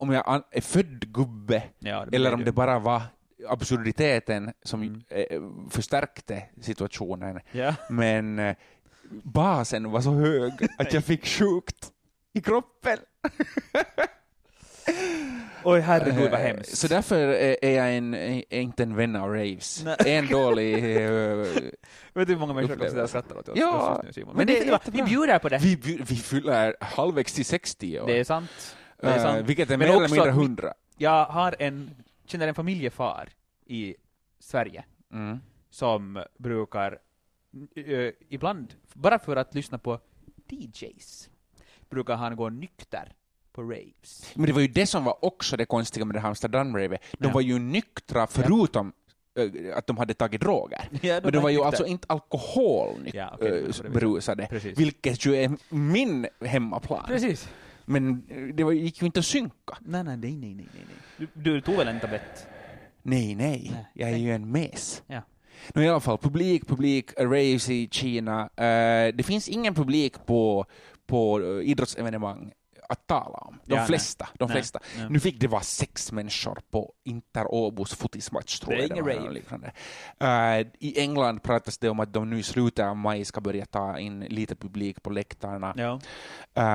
om 0.00 0.12
jag 0.12 0.42
är 0.50 0.60
född 0.60 1.12
gubbe 1.12 1.62
Ja, 1.78 2.06
eller 2.12 2.32
om 2.32 2.38
du. 2.38 2.44
det 2.44 2.52
bara 2.52 2.78
var 2.78 3.02
absurditeten 3.48 4.52
som 4.62 4.82
Mm. 4.82 5.02
eh, 5.08 5.40
förstärkte 5.70 6.42
situationen. 6.60 7.40
Ja. 7.52 7.74
Men 7.90 8.38
eh, 8.38 8.56
basen 9.22 9.90
var 9.90 10.00
så 10.00 10.12
hög 10.12 10.52
att 10.78 10.92
jag 10.92 11.04
fick 11.04 11.26
sjukt 11.26 11.88
i 12.32 12.40
kroppen. 12.40 12.98
Oj, 15.64 15.80
herregud 15.80 16.30
vad 16.30 16.40
Eh, 16.40 16.46
hemskt. 16.46 16.76
Så 16.78 16.88
därför 16.88 17.16
är 17.64 17.70
jag 17.76 17.96
en, 17.96 18.14
är 18.14 18.54
inte 18.54 18.82
en 18.82 18.96
vän 18.96 19.16
av 19.16 19.28
raves. 19.34 19.84
Nej. 19.84 19.96
En 20.06 20.26
dålig... 20.26 20.96
eh, 20.96 21.10
Vet 22.14 22.26
du 22.28 22.32
hur 22.32 22.36
många 22.38 22.52
människor 22.54 22.76
som 22.76 22.84
sitter 22.88 23.02
och 23.02 23.08
skrattar 23.08 23.38
åt 23.38 23.48
oss 23.48 23.58
Ja, 23.58 24.00
just 24.04 24.16
nu, 24.16 24.20
Simon? 24.22 24.36
men 24.36 24.46
Men 24.46 24.46
det 24.46 24.64
det, 24.84 24.90
vi 24.92 25.02
bjuder 25.02 25.38
på 25.38 25.48
det. 25.48 25.58
vi, 25.58 25.74
vi, 25.74 25.96
vi 26.08 26.16
fyller 26.16 26.76
halvvägs 26.80 27.32
till 27.32 27.44
60 27.44 28.00
år. 28.00 28.06
Det 28.06 28.18
är 28.20 28.24
sant. 28.24 28.76
Det 29.00 29.06
är 29.06 29.16
Eh, 29.16 29.22
sant. 29.22 29.46
vilket 29.48 29.70
är 29.70 29.76
mer 29.76 29.86
eller 29.86 30.02
också 30.02 30.14
mindre 30.14 30.30
hundra. 30.30 30.74
Jag 30.96 31.24
har 31.24 31.56
en, 31.58 31.90
känner 32.24 32.48
en 32.48 32.54
familjefar 32.54 33.28
i 33.66 33.94
Sverige 34.38 34.84
Mm. 35.12 35.38
som 35.70 36.24
brukar 36.38 36.98
eh, 37.76 38.10
ibland, 38.28 38.74
bara 38.94 39.18
för 39.18 39.36
att 39.36 39.54
lyssna 39.54 39.78
på 39.78 40.00
DJs, 40.48 41.30
brukar 41.90 42.16
han 42.16 42.36
gå 42.36 42.48
nykter 42.48 43.12
på 43.52 43.62
raves. 43.62 44.32
Men 44.34 44.46
det 44.46 44.52
var 44.52 44.60
ju 44.60 44.68
det 44.68 44.86
som 44.86 45.04
var 45.04 45.24
också 45.24 45.56
det 45.56 45.64
konstiga 45.64 46.04
med 46.04 46.16
det 46.16 46.20
här 46.20 46.28
Amsterdam-rave. 46.30 46.98
De 47.18 47.26
Ja. 47.26 47.30
var 47.34 47.40
ju 47.40 47.58
nyktra 47.58 48.26
förutom 48.26 48.92
eh, 49.34 49.76
att 49.76 49.86
de 49.86 49.96
hade 49.98 50.14
tagit 50.14 50.40
droger. 50.40 50.88
Ja, 51.02 51.20
Men 51.22 51.32
de 51.32 51.38
var 51.42 51.50
ju 51.50 51.56
nykter. 51.56 51.66
alltså 51.66 51.86
inte 51.86 52.06
alkoholnyk 52.08 53.14
Ja, 53.14 53.36
var 53.40 54.46
Precis. 54.46 54.78
vilket 54.78 55.26
ju 55.26 55.34
är 55.36 55.50
min 55.74 56.26
hemmaplan. 56.40 57.04
Precis. 57.06 57.48
Men 57.90 58.22
eh, 58.28 58.54
det 58.54 58.64
var, 58.64 58.72
gick 58.72 59.00
ju 59.00 59.06
inte 59.06 59.20
att 59.20 59.26
synka. 59.26 59.78
Nej, 59.80 60.04
nej, 60.04 60.16
nej, 60.16 60.34
nej, 60.34 60.54
nej, 60.54 60.66
nej. 60.74 61.28
Du, 61.34 61.52
du 61.52 61.60
tog 61.60 61.76
väl 61.76 61.88
en 61.88 62.00
tablett? 62.00 62.46
Nej, 63.02 63.34
nej, 63.34 63.70
Nej. 63.72 63.86
jag 63.94 64.08
är 64.08 64.12
Nej. 64.12 64.22
ju 64.22 64.32
en 64.32 64.50
mes. 64.52 65.02
Ja. 65.06 65.22
Nå, 65.74 65.82
I 65.82 65.88
alla 65.88 66.00
fall, 66.00 66.18
publik, 66.18 66.66
publik, 66.66 67.10
raves 67.18 67.70
i 67.70 67.88
Kina. 67.90 68.40
Eh, 68.56 69.14
det 69.14 69.26
finns 69.26 69.48
ingen 69.48 69.74
publik 69.74 70.26
på, 70.26 70.66
på 71.06 71.40
eh, 71.40 71.70
idrottsevenemang 71.70 72.52
att 72.90 73.06
tala 73.06 73.38
om. 73.38 73.58
De 73.64 73.74
Ja, 73.74 73.76
nej. 73.76 73.86
flesta. 73.86 74.28
De 74.38 74.48
flesta. 74.48 74.78
nej. 74.98 75.06
Nu 75.10 75.20
fick 75.20 75.40
det 75.40 75.48
vara 75.48 75.60
sex 75.62 76.12
människor 76.12 76.58
på 76.70 76.92
Inter 77.04 77.54
Åbos 77.54 77.94
fotismatch, 77.94 78.58
tror 78.60 78.70
Det 78.74 78.78
jag. 78.80 78.90
ingen 78.90 79.04
var, 79.04 79.30
liknande. 79.30 79.72
Eh, 80.20 80.66
I 80.78 81.00
England 81.00 81.42
pratas 81.42 81.78
det 81.78 81.88
om 81.88 82.00
att 82.00 82.12
de 82.12 82.30
nu 82.30 82.38
i 82.38 82.42
slutet 82.42 82.84
av 82.86 82.96
maj 82.96 83.24
ska 83.24 83.40
börja 83.40 83.66
ta 83.66 83.98
in 83.98 84.20
lite 84.20 84.54
publik 84.56 85.02
på 85.02 85.10
läktarna. 85.10 85.74
Ja. 85.76 86.00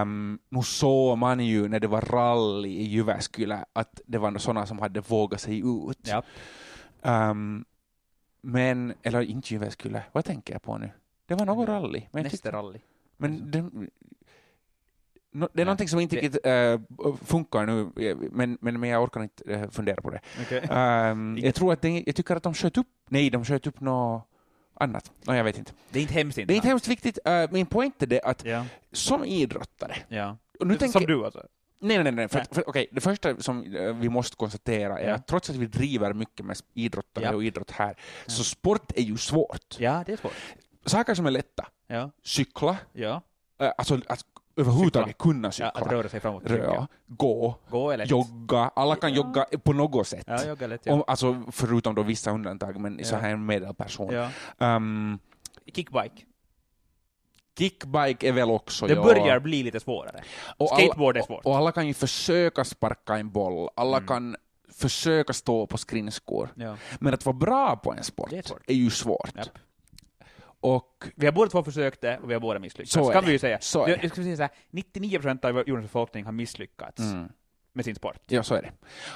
Um, 0.02 0.40
nu 0.50 0.62
såg 0.64 1.18
man 1.18 1.40
ju 1.40 1.68
när 1.68 1.80
det 1.80 1.88
var 1.88 2.02
rally 2.02 2.70
i 2.70 2.84
Jyväskylä 2.84 3.66
att 3.74 4.02
det 4.06 4.18
var 4.18 4.38
sådana 4.38 4.66
som 4.66 4.80
hade 4.80 5.02
vågat 5.02 5.42
sig 5.42 5.60
ut. 5.60 6.00
ja. 6.08 6.24
Um, 7.30 7.66
men, 8.42 8.94
eller 9.04 9.22
inte 9.22 9.54
Jyväskylä, 9.54 10.04
vad 10.12 10.26
tänker 10.26 10.54
jag 10.54 10.62
på 10.62 10.78
nu? 10.78 10.90
Det 11.28 11.36
var 11.36 11.46
något 11.46 11.70
rally. 11.70 12.02
Men, 12.12 12.24
Nästa 12.24 12.52
rally. 12.52 12.80
men 13.18 13.52
det, 13.52 13.70
no, 15.36 15.50
det 15.54 15.62
är 15.62 15.66
någonting 15.66 15.88
som 15.90 16.00
inte 16.00 16.16
riktigt 16.16 16.46
äh, 16.46 16.80
funkar 17.26 17.66
nu, 17.66 18.08
eh, 18.10 18.18
men, 18.32 18.58
men, 18.62 18.80
men 18.80 18.90
jag 18.90 19.04
orkar 19.04 19.24
inte 19.24 19.54
äh, 19.54 19.70
fundera 19.70 20.02
på 20.02 20.10
det. 20.10 20.20
Okej. 20.42 20.60
Um, 21.12 21.38
jag 21.38 21.56
tror 21.56 21.74
att 21.74 21.82
det, 21.82 22.04
jag 22.06 22.16
tycker 22.16 22.36
att 22.36 22.44
de 22.44 22.54
sköt 22.54 22.78
upp, 22.78 22.88
nej, 23.10 23.30
de 23.30 23.46
sköt 23.46 23.68
upp 23.68 23.80
något 23.80 24.28
annat. 24.80 25.12
No, 25.24 25.34
jag 25.34 25.44
vet 25.44 25.58
inte. 25.58 25.72
Det 25.90 26.00
är 26.00 26.02
inte 26.02 26.14
hemskt 26.14 26.36
Det 26.36 26.54
är 26.54 26.56
inte 26.56 26.68
hemskt 26.68 26.88
viktigt. 26.88 27.20
Uh, 27.28 27.52
min 27.52 27.66
poäng 27.66 27.92
är 28.00 28.06
det 28.06 28.22
att 28.22 28.46
Ja. 28.46 28.66
som 28.92 29.26
idrottare, 29.26 29.96
ja. 30.08 30.38
och 30.60 30.68
nu 30.68 30.76
tänker, 30.78 31.00
Som 31.00 31.08
du 31.08 31.26
alltså? 31.26 31.44
Nej, 31.80 32.04
nej, 32.04 32.12
nej. 32.12 32.28
För, 32.28 32.38
Nej. 32.38 32.48
för, 32.52 32.70
okej, 32.70 32.88
det 32.92 33.02
första 33.02 33.38
som 33.42 33.76
eh, 33.76 33.94
vi 33.96 34.10
måste 34.10 34.36
konstatera 34.36 35.00
är 35.00 35.10
Ja. 35.10 35.16
att 35.16 35.28
trots 35.28 35.50
att 35.50 35.56
vi 35.56 35.66
driver 35.66 36.14
mycket 36.14 36.46
med 36.46 36.58
idrottare 36.74 37.26
Ja. 37.26 37.36
och 37.36 37.44
idrott 37.44 37.72
här, 37.72 37.96
Ja. 38.26 38.32
så 38.32 38.44
sport 38.44 38.92
är 38.96 39.02
ju 39.02 39.18
svårt. 39.18 39.76
Ja, 39.80 40.04
det 40.06 40.12
är 40.14 40.18
svårt. 40.18 40.34
Saker 40.86 41.14
som 41.16 41.26
är 41.26 41.32
lätta, 41.32 41.68
cykla, 42.24 42.78
Ja. 42.94 43.22
eh, 43.60 43.72
alltså 43.78 44.00
att 44.08 44.26
överhuvudtaget 44.56 45.18
kunna 45.18 45.48
ja 45.48 45.52
cykla, 45.52 45.70
att 45.72 45.92
röra 45.92 46.10
sig 46.10 46.20
framåt. 46.20 46.44
röra, 46.46 46.88
gå, 47.08 47.56
Gå 47.70 47.92
eller 47.92 48.06
jogga, 48.06 48.72
alla 48.76 48.96
kan 48.96 49.10
Ja. 49.10 49.16
jogga 49.16 49.46
på 49.64 49.74
något 49.74 50.08
sätt. 50.08 50.24
Ja, 50.28 50.46
jogga 50.46 50.68
lätt. 50.68 50.82
Ja. 50.84 50.94
Om, 50.94 51.04
alltså 51.08 51.44
förutom 51.52 51.96
då 51.96 52.04
vissa 52.04 52.32
undantag, 52.32 52.80
men 52.80 53.06
så 53.06 53.16
Ja. 53.16 53.20
här 53.20 53.30
en 53.30 53.46
medelperson. 53.46 54.14
ja. 54.14 54.30
Um, 54.76 55.20
Kickbike. 55.76 56.26
kickbike 57.58 58.28
är 58.28 58.32
väl 58.32 58.52
också... 58.52 58.88
Det 58.88 58.94
ja. 58.94 59.04
börjar 59.04 59.40
bli 59.40 59.64
lite 59.64 59.80
svårare. 59.80 60.24
Och 60.58 60.72
alla- 60.74 60.80
Skateboard 60.86 61.18
är 61.18 61.22
svårt. 61.22 61.46
Och 61.46 61.58
alla 61.58 61.72
kan 61.72 61.88
ju 61.88 61.94
försöka 61.94 62.64
sparka 62.64 63.18
en 63.18 63.32
boll, 63.32 63.70
alla 63.76 63.98
Mm. 63.98 64.08
kan 64.08 64.36
försöka 64.74 65.34
stå 65.34 65.68
på 65.68 65.78
skridskor. 65.78 66.50
Ja. 66.56 66.76
Men 67.00 67.14
att 67.14 67.26
vara 67.26 67.34
bra 67.38 67.76
på 67.76 67.94
en 67.94 68.04
sport 68.04 68.32
är 68.34 68.44
är 68.68 68.74
ju 68.74 68.90
svårt. 68.90 69.32
Japp. 69.36 69.48
Och 70.74 71.06
Vi 71.16 71.26
har 71.26 71.34
båda 71.34 71.50
två 71.52 71.64
försökt 71.64 72.02
det 72.02 72.18
och 72.18 72.30
vi 72.30 72.34
har 72.34 72.42
båda 72.42 72.60
misslyckats. 72.60 72.94
Så 72.94 73.12
kan 73.12 73.26
vi 73.26 73.32
ju 73.32 73.40
säga. 73.40 73.58
Så 73.62 73.80
jag, 73.80 74.04
jag 74.04 74.12
skulle 74.12 74.24
säga 74.24 74.36
så 74.36 74.42
här, 74.42 74.52
99% 74.72 75.46
av 75.46 75.64
jordens 75.68 75.86
befolkning 75.86 76.26
har 76.26 76.32
misslyckats. 76.32 77.00
mm, 77.00 77.28
med 77.74 77.86
sin 77.86 77.96
sport. 77.96 78.18
Ja, 78.28 78.44
så 78.44 78.56
är 78.56 78.62
det. 78.62 78.72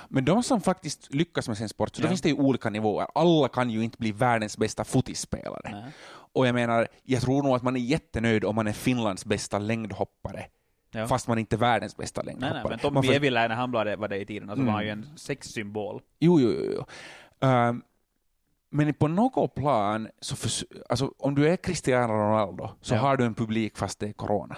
Men 0.09 0.25
de 0.25 0.43
som 0.43 0.61
faktiskt 0.61 1.13
lyckas 1.13 1.47
med 1.47 1.57
sin 1.57 1.69
sport, 1.69 1.95
så 1.95 2.01
då 2.01 2.05
Ja. 2.05 2.09
finns 2.09 2.21
det 2.21 2.29
ju 2.29 2.35
olika 2.35 2.69
nivåer. 2.69 3.07
Alla 3.15 3.47
kan 3.47 3.69
ju 3.69 3.83
inte 3.83 3.97
bli 3.97 4.11
världens 4.11 4.57
bästa 4.57 4.83
fotispelare. 4.83 5.69
Nej. 5.71 5.91
Och 6.33 6.47
jag 6.47 6.55
menar, 6.55 6.87
jag 7.03 7.21
tror 7.21 7.43
nog 7.43 7.55
att 7.55 7.63
man 7.63 7.75
är 7.75 7.79
jättenöjd 7.79 8.45
om 8.45 8.55
man 8.55 8.67
är 8.67 8.71
Finlands 8.73 9.25
bästa 9.25 9.59
längdhoppare, 9.59 10.45
Ja. 10.91 11.07
fast 11.07 11.27
man 11.27 11.39
inte 11.39 11.55
är 11.55 11.57
världens 11.57 11.97
bästa 11.97 12.21
Nej, 12.21 12.25
längdhoppare. 12.33 12.61
nej, 12.63 12.69
men 12.69 12.79
Tommy 12.79 12.95
får- 13.07 13.11
Vievilä, 13.11 13.47
när 13.47 13.55
han 13.55 13.71
var 13.71 14.07
det 14.07 14.17
i 14.17 14.25
tiden, 14.25 14.49
alltså 14.49 14.61
Mm. 14.61 14.73
var 14.73 14.73
han 14.73 14.83
ju 14.85 14.89
en 14.91 15.09
sexsymbol. 15.17 16.01
Jo, 16.19 16.39
jo, 16.39 16.51
jo. 16.51 16.71
jo. 16.75 16.85
Ehm, 17.47 17.81
men 18.69 18.93
på 18.93 19.07
något 19.07 19.55
plan, 19.55 20.07
så 20.19 20.35
förs- 20.35 20.65
alltså, 20.89 21.13
om 21.17 21.35
du 21.35 21.47
är 21.49 21.55
Cristiano 21.57 22.13
Ronaldo, 22.13 22.69
så 22.81 22.95
Ja. 22.95 22.99
har 22.99 23.17
du 23.17 23.25
en 23.25 23.35
publik 23.35 23.77
fast 23.77 23.99
det 23.99 24.07
är 24.07 24.13
corona. 24.13 24.57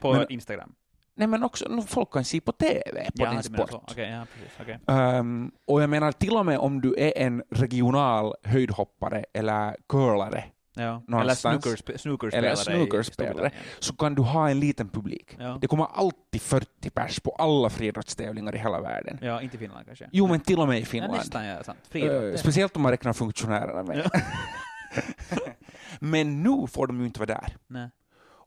På 0.00 0.12
Men- 0.12 0.26
Instagram. 0.32 0.74
Nej, 1.16 1.28
men 1.28 1.42
också 1.44 1.82
folk 1.86 2.12
kan 2.12 2.24
se 2.24 2.40
på 2.40 2.52
TV 2.52 2.92
på 3.04 3.24
ja, 3.24 3.30
din 3.30 3.42
sport. 3.42 3.70
Okej, 3.72 4.10
ja, 4.10 4.26
precis. 4.34 4.58
Okej. 4.60 4.78
Ehm, 4.88 5.50
och 5.66 5.82
jag 5.82 5.90
menar 5.90 6.12
till 6.12 6.36
och 6.36 6.46
med 6.46 6.58
om 6.58 6.80
du 6.80 6.94
är 6.98 7.12
en 7.18 7.42
regional 7.50 8.34
höjdhoppare 8.44 9.24
eller 9.32 9.76
curlare 9.88 10.44
Ja. 10.76 11.02
Eller 11.20 11.34
snookerspelare. 11.34 12.38
eller 12.38 12.52
i 12.52 12.56
snookerspelare 12.56 13.50
så 13.78 13.94
kan 13.96 14.14
du 14.14 14.22
ha 14.22 14.50
en 14.50 14.60
liten 14.60 14.88
publik. 14.88 15.36
Ja. 15.38 15.58
Det 15.60 15.66
kommer 15.66 15.84
alltid 15.84 16.40
40 16.42 16.90
pers 16.90 17.20
på 17.20 17.30
alla 17.30 17.70
friidrottstävlingar 17.70 18.54
i 18.54 18.58
hela 18.58 18.80
världen. 18.80 19.18
ja, 19.22 19.42
inte 19.42 19.56
i 19.56 19.58
Finland 19.58 19.86
kanske. 19.86 20.08
Jo, 20.12 20.26
men 20.26 20.40
till 20.40 20.58
och 20.60 20.68
med 20.68 20.76
i 20.76 20.80
Ja, 20.80 20.86
Finland. 20.86 21.12
nästan, 21.12 21.44
ja, 21.46 21.62
sant. 21.64 21.78
Friidrott. 21.88 22.22
Eh, 22.22 22.28
det- 22.30 22.38
speciellt 22.38 22.76
om 22.76 22.82
man 22.82 22.90
räknar 22.90 23.12
funktionärerna 23.12 23.82
med. 23.82 24.10
men 25.98 26.42
nu 26.42 26.66
får 26.66 26.86
de 26.86 27.00
ju 27.00 27.06
inte 27.06 27.20
vara 27.20 27.26
där. 27.26 27.56
Nej. 27.66 27.88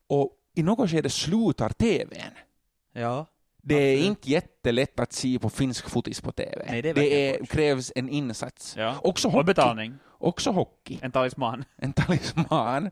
Och 0.07 0.31
i 0.55 0.63
något 0.63 0.89
skede 0.89 1.09
slutar 1.09 1.69
TVn. 1.69 2.31
Ja. 2.93 3.25
Det 3.61 3.75
är 3.75 3.93
Absolut. 3.93 4.07
inte 4.09 4.29
jättelätt 4.29 4.99
att 4.99 5.13
se 5.13 5.39
på 5.39 5.49
finsk 5.49 5.89
fotis 5.89 6.21
på 6.21 6.31
TV. 6.31 6.65
Nej, 6.69 6.81
det 6.81 6.89
är 6.89 6.93
det 6.93 7.35
är, 7.35 7.45
krävs 7.45 7.91
en 7.95 8.09
insats. 8.09 8.75
ja. 8.77 8.95
Också 9.03 9.27
Och 9.27 9.31
hockey. 9.33 9.45
betalning. 9.45 9.93
Också 10.19 10.51
hockey. 10.51 10.99
En 11.01 11.11
talisman. 11.11 11.63
En 11.77 11.93
talisman. 11.93 12.89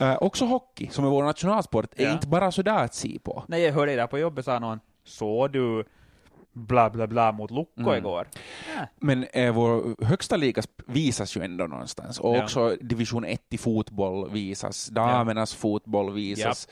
Eh, 0.00 0.16
också 0.22 0.44
hockey, 0.44 0.88
som 0.90 1.04
är 1.04 1.08
vår 1.08 1.24
nationalsport, 1.24 1.86
är 1.96 2.04
Ja. 2.04 2.12
inte 2.12 2.28
bara 2.28 2.52
sådär 2.52 2.84
att 2.84 2.94
se 2.94 3.18
på. 3.24 3.44
Nej, 3.48 3.62
jag 3.62 3.72
hörde 3.72 3.96
där 3.96 4.06
på 4.06 4.18
jobbet 4.18 4.44
sa 4.44 4.58
någon, 4.58 4.80
såg 5.04 5.52
du 5.52 5.84
bla 6.52 6.90
bla 6.90 7.06
bla 7.06 7.32
mot 7.32 7.50
Lukko 7.50 7.80
Mm. 7.80 7.94
igår? 7.94 8.28
Ja. 8.76 8.82
Men 8.96 9.24
eh, 9.32 9.52
vår 9.54 10.04
högsta 10.04 10.36
liga 10.36 10.62
visas 10.86 11.36
ju 11.36 11.42
ändå 11.42 11.66
någonstans. 11.66 12.20
Och 12.20 12.36
Ja. 12.36 12.42
också 12.42 12.76
division 12.80 13.24
1 13.24 13.42
i 13.50 13.58
fotboll 13.58 14.30
visas, 14.30 14.86
damernas 14.86 15.54
fotboll 15.54 16.12
visas. 16.12 16.68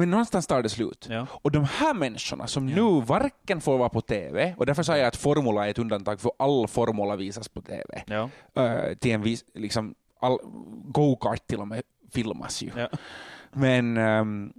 Men 0.00 0.10
någonstans 0.10 0.46
tar 0.46 0.62
det 0.62 0.68
slut. 0.68 1.06
Ja. 1.10 1.26
Och 1.32 1.50
de 1.50 1.64
här 1.64 1.94
människorna 1.94 2.46
som 2.46 2.68
Ja. 2.68 2.76
nu 2.76 3.00
varken 3.06 3.60
får 3.60 3.78
vara 3.78 3.88
på 3.88 4.00
TV, 4.00 4.54
och 4.58 4.66
därför 4.66 4.82
säger 4.82 4.98
jag 5.00 5.08
att 5.08 5.16
Formula 5.16 5.66
är 5.66 5.70
ett 5.70 5.78
undantag, 5.78 6.20
för 6.20 6.32
all 6.38 6.68
Formula 6.68 7.16
visas 7.16 7.48
på 7.48 7.62
TV. 7.62 8.02
Ja. 8.06 8.30
Eh, 8.62 8.94
till 8.94 9.10
en 9.12 9.22
vis, 9.22 9.44
liksom, 9.54 9.94
all, 10.20 10.38
go-kart 10.84 11.46
till 11.46 11.60
och 11.60 11.68
med 11.68 11.82
filmas 12.12 12.62
ju. 12.62 12.70
Men 13.52 13.96
ehm, 13.96 14.52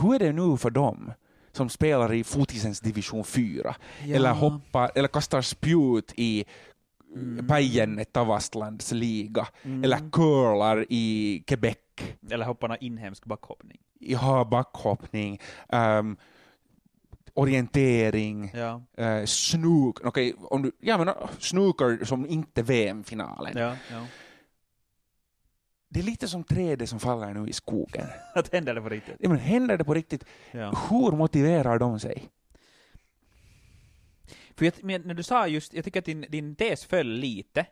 hur 0.00 0.14
är 0.14 0.18
det 0.18 0.32
nu 0.32 0.56
för 0.56 0.70
dem 0.70 1.12
som 1.52 1.68
spelar 1.68 2.12
i 2.12 2.24
fotisens 2.24 2.80
division 2.80 3.24
4? 3.24 3.74
Eller 4.04 4.32
hoppar, 4.32 4.90
eller 4.94 5.08
kastar 5.08 5.42
spjut 5.42 6.12
i 6.16 6.44
Mm. 7.16 7.46
Pajen, 7.46 8.04
Tavastlands 8.12 8.92
liga, 8.92 9.46
Mm. 9.62 9.84
eller 9.84 10.10
curlar 10.12 10.86
i 10.88 11.42
Quebec, 11.46 11.76
Eller 12.30 12.44
hopparna 12.44 12.76
inhemsk 12.76 13.24
backhoppning. 13.24 13.78
Ja, 14.00 14.44
backhoppning, 14.44 15.40
ehm, 15.68 16.16
orientering, 17.34 18.50
Ja. 18.54 18.82
uh, 18.98 19.24
snook, 19.24 20.00
okej, 20.04 20.34
om 20.38 20.62
du, 20.62 20.72
ja 20.80 20.98
men 20.98 21.08
uh, 21.08 21.14
snooker 21.38 22.04
som 22.04 22.26
inte 22.26 22.62
VM-finalen. 22.62 23.52
Ja. 23.56 23.76
ja. 23.90 24.06
Det 25.88 26.00
är 26.00 26.04
lite 26.04 26.28
som 26.28 26.44
trädet 26.44 26.88
som 26.88 27.00
faller 27.00 27.34
nu 27.34 27.48
i 27.48 27.52
skogen. 27.52 28.06
Att 28.34 28.52
händer 28.52 28.74
det 28.74 28.80
på 28.80 28.88
riktigt? 28.88 29.16
Ja, 29.20 29.28
men 29.28 29.38
händer 29.38 29.78
det 29.78 29.84
på 29.84 29.94
riktigt? 29.94 30.24
Hur 30.50 31.16
motiverar 31.16 31.78
de 31.78 32.00
sig? 32.00 32.28
För 34.56 34.64
jag, 34.64 35.04
när 35.06 35.14
du 35.14 35.22
sa 35.22 35.48
just, 35.48 35.74
jag 35.74 35.84
tycker 35.84 35.98
att 35.98 36.04
din, 36.04 36.26
din 36.28 36.56
tes 36.56 36.84
föll 36.84 37.06
lite, 37.08 37.66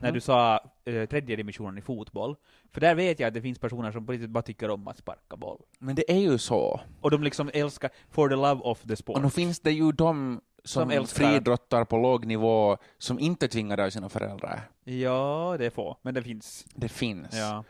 när 0.00 0.12
du 0.12 0.20
sa 0.20 0.60
eh, 0.84 1.08
tredje 1.08 1.36
dimensionen 1.36 1.78
i 1.78 1.80
fotboll. 1.80 2.36
För 2.72 2.80
där 2.80 2.94
vet 2.94 3.20
jag 3.20 3.28
att 3.28 3.34
det 3.34 3.42
finns 3.42 3.58
personer 3.58 3.92
som 3.92 4.06
på 4.06 4.12
riktigt 4.12 4.30
bara 4.30 4.42
tycker 4.42 4.70
om 4.70 4.88
att 4.88 4.98
sparka 4.98 5.36
boll. 5.36 5.62
Men 5.78 5.94
det 5.94 6.10
är 6.12 6.18
ju 6.18 6.38
så. 6.38 6.80
Och 7.00 7.10
de 7.10 7.22
liksom 7.22 7.50
älskar, 7.54 7.90
for 8.10 8.28
the 8.28 8.36
love 8.36 8.60
of 8.60 8.82
the 8.82 8.96
sport. 8.96 9.16
Och 9.16 9.22
nu 9.22 9.30
finns 9.30 9.60
det 9.60 9.72
ju 9.72 9.92
de 9.92 10.40
som, 10.64 10.90
Som 10.90 11.06
friidrottar 11.06 11.84
på 11.84 11.96
låg 11.96 12.26
nivå 12.26 12.76
som 12.98 13.18
inte 13.18 13.48
tvingade 13.48 13.84
av 13.84 13.90
sina 13.90 14.08
föräldrar. 14.08 14.60
Ja, 14.84 15.56
det 15.58 15.66
är 15.66 15.70
få, 15.70 15.96
men 16.02 16.14
det 16.14 16.22
finns. 16.22 16.66
Det 16.74 16.88
finns. 16.88 17.36
Ja. 17.36 17.64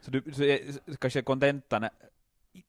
Så, 0.00 0.10
du, 0.10 0.22
så 0.32 0.42
eh, 0.42 0.58
kanske 0.98 1.22
kontentan, 1.22 1.88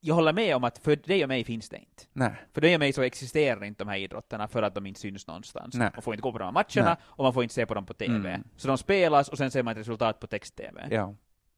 jag 0.00 0.14
håller 0.14 0.32
med 0.32 0.56
om 0.56 0.64
att 0.64 0.78
för 0.78 0.96
dig 0.96 1.22
och 1.22 1.28
mig 1.28 1.44
finns 1.44 1.68
det 1.68 1.76
inte. 1.76 2.02
Nej. 2.12 2.32
För 2.52 2.60
dig 2.60 2.74
och 2.74 2.80
mig 2.80 2.92
så 2.92 3.02
existerar 3.02 3.64
inte 3.64 3.84
de 3.84 3.88
här 3.90 3.98
idrotterna 3.98 4.48
för 4.48 4.62
att 4.62 4.74
de 4.74 4.86
inte 4.86 5.00
syns 5.00 5.26
någonstans. 5.26 5.74
Nej. 5.74 5.90
Man 5.94 6.02
får 6.02 6.14
inte 6.14 6.22
gå 6.22 6.32
på 6.32 6.38
de 6.38 6.44
här 6.44 6.52
matcherna 6.52 6.90
Nej. 6.90 6.96
och 7.04 7.24
man 7.24 7.34
får 7.34 7.42
inte 7.42 7.54
se 7.54 7.66
på 7.66 7.74
dem 7.74 7.86
på 7.86 7.94
TV. 7.94 8.30
Mm. 8.30 8.44
Så 8.56 8.68
de 8.68 8.78
spelas 8.78 9.28
och 9.28 9.38
sen 9.38 9.50
ser 9.50 9.62
man 9.62 9.72
ett 9.72 9.78
resultat 9.78 10.20
på 10.20 10.26
text-TV. 10.26 10.88
Ja. 10.90 11.14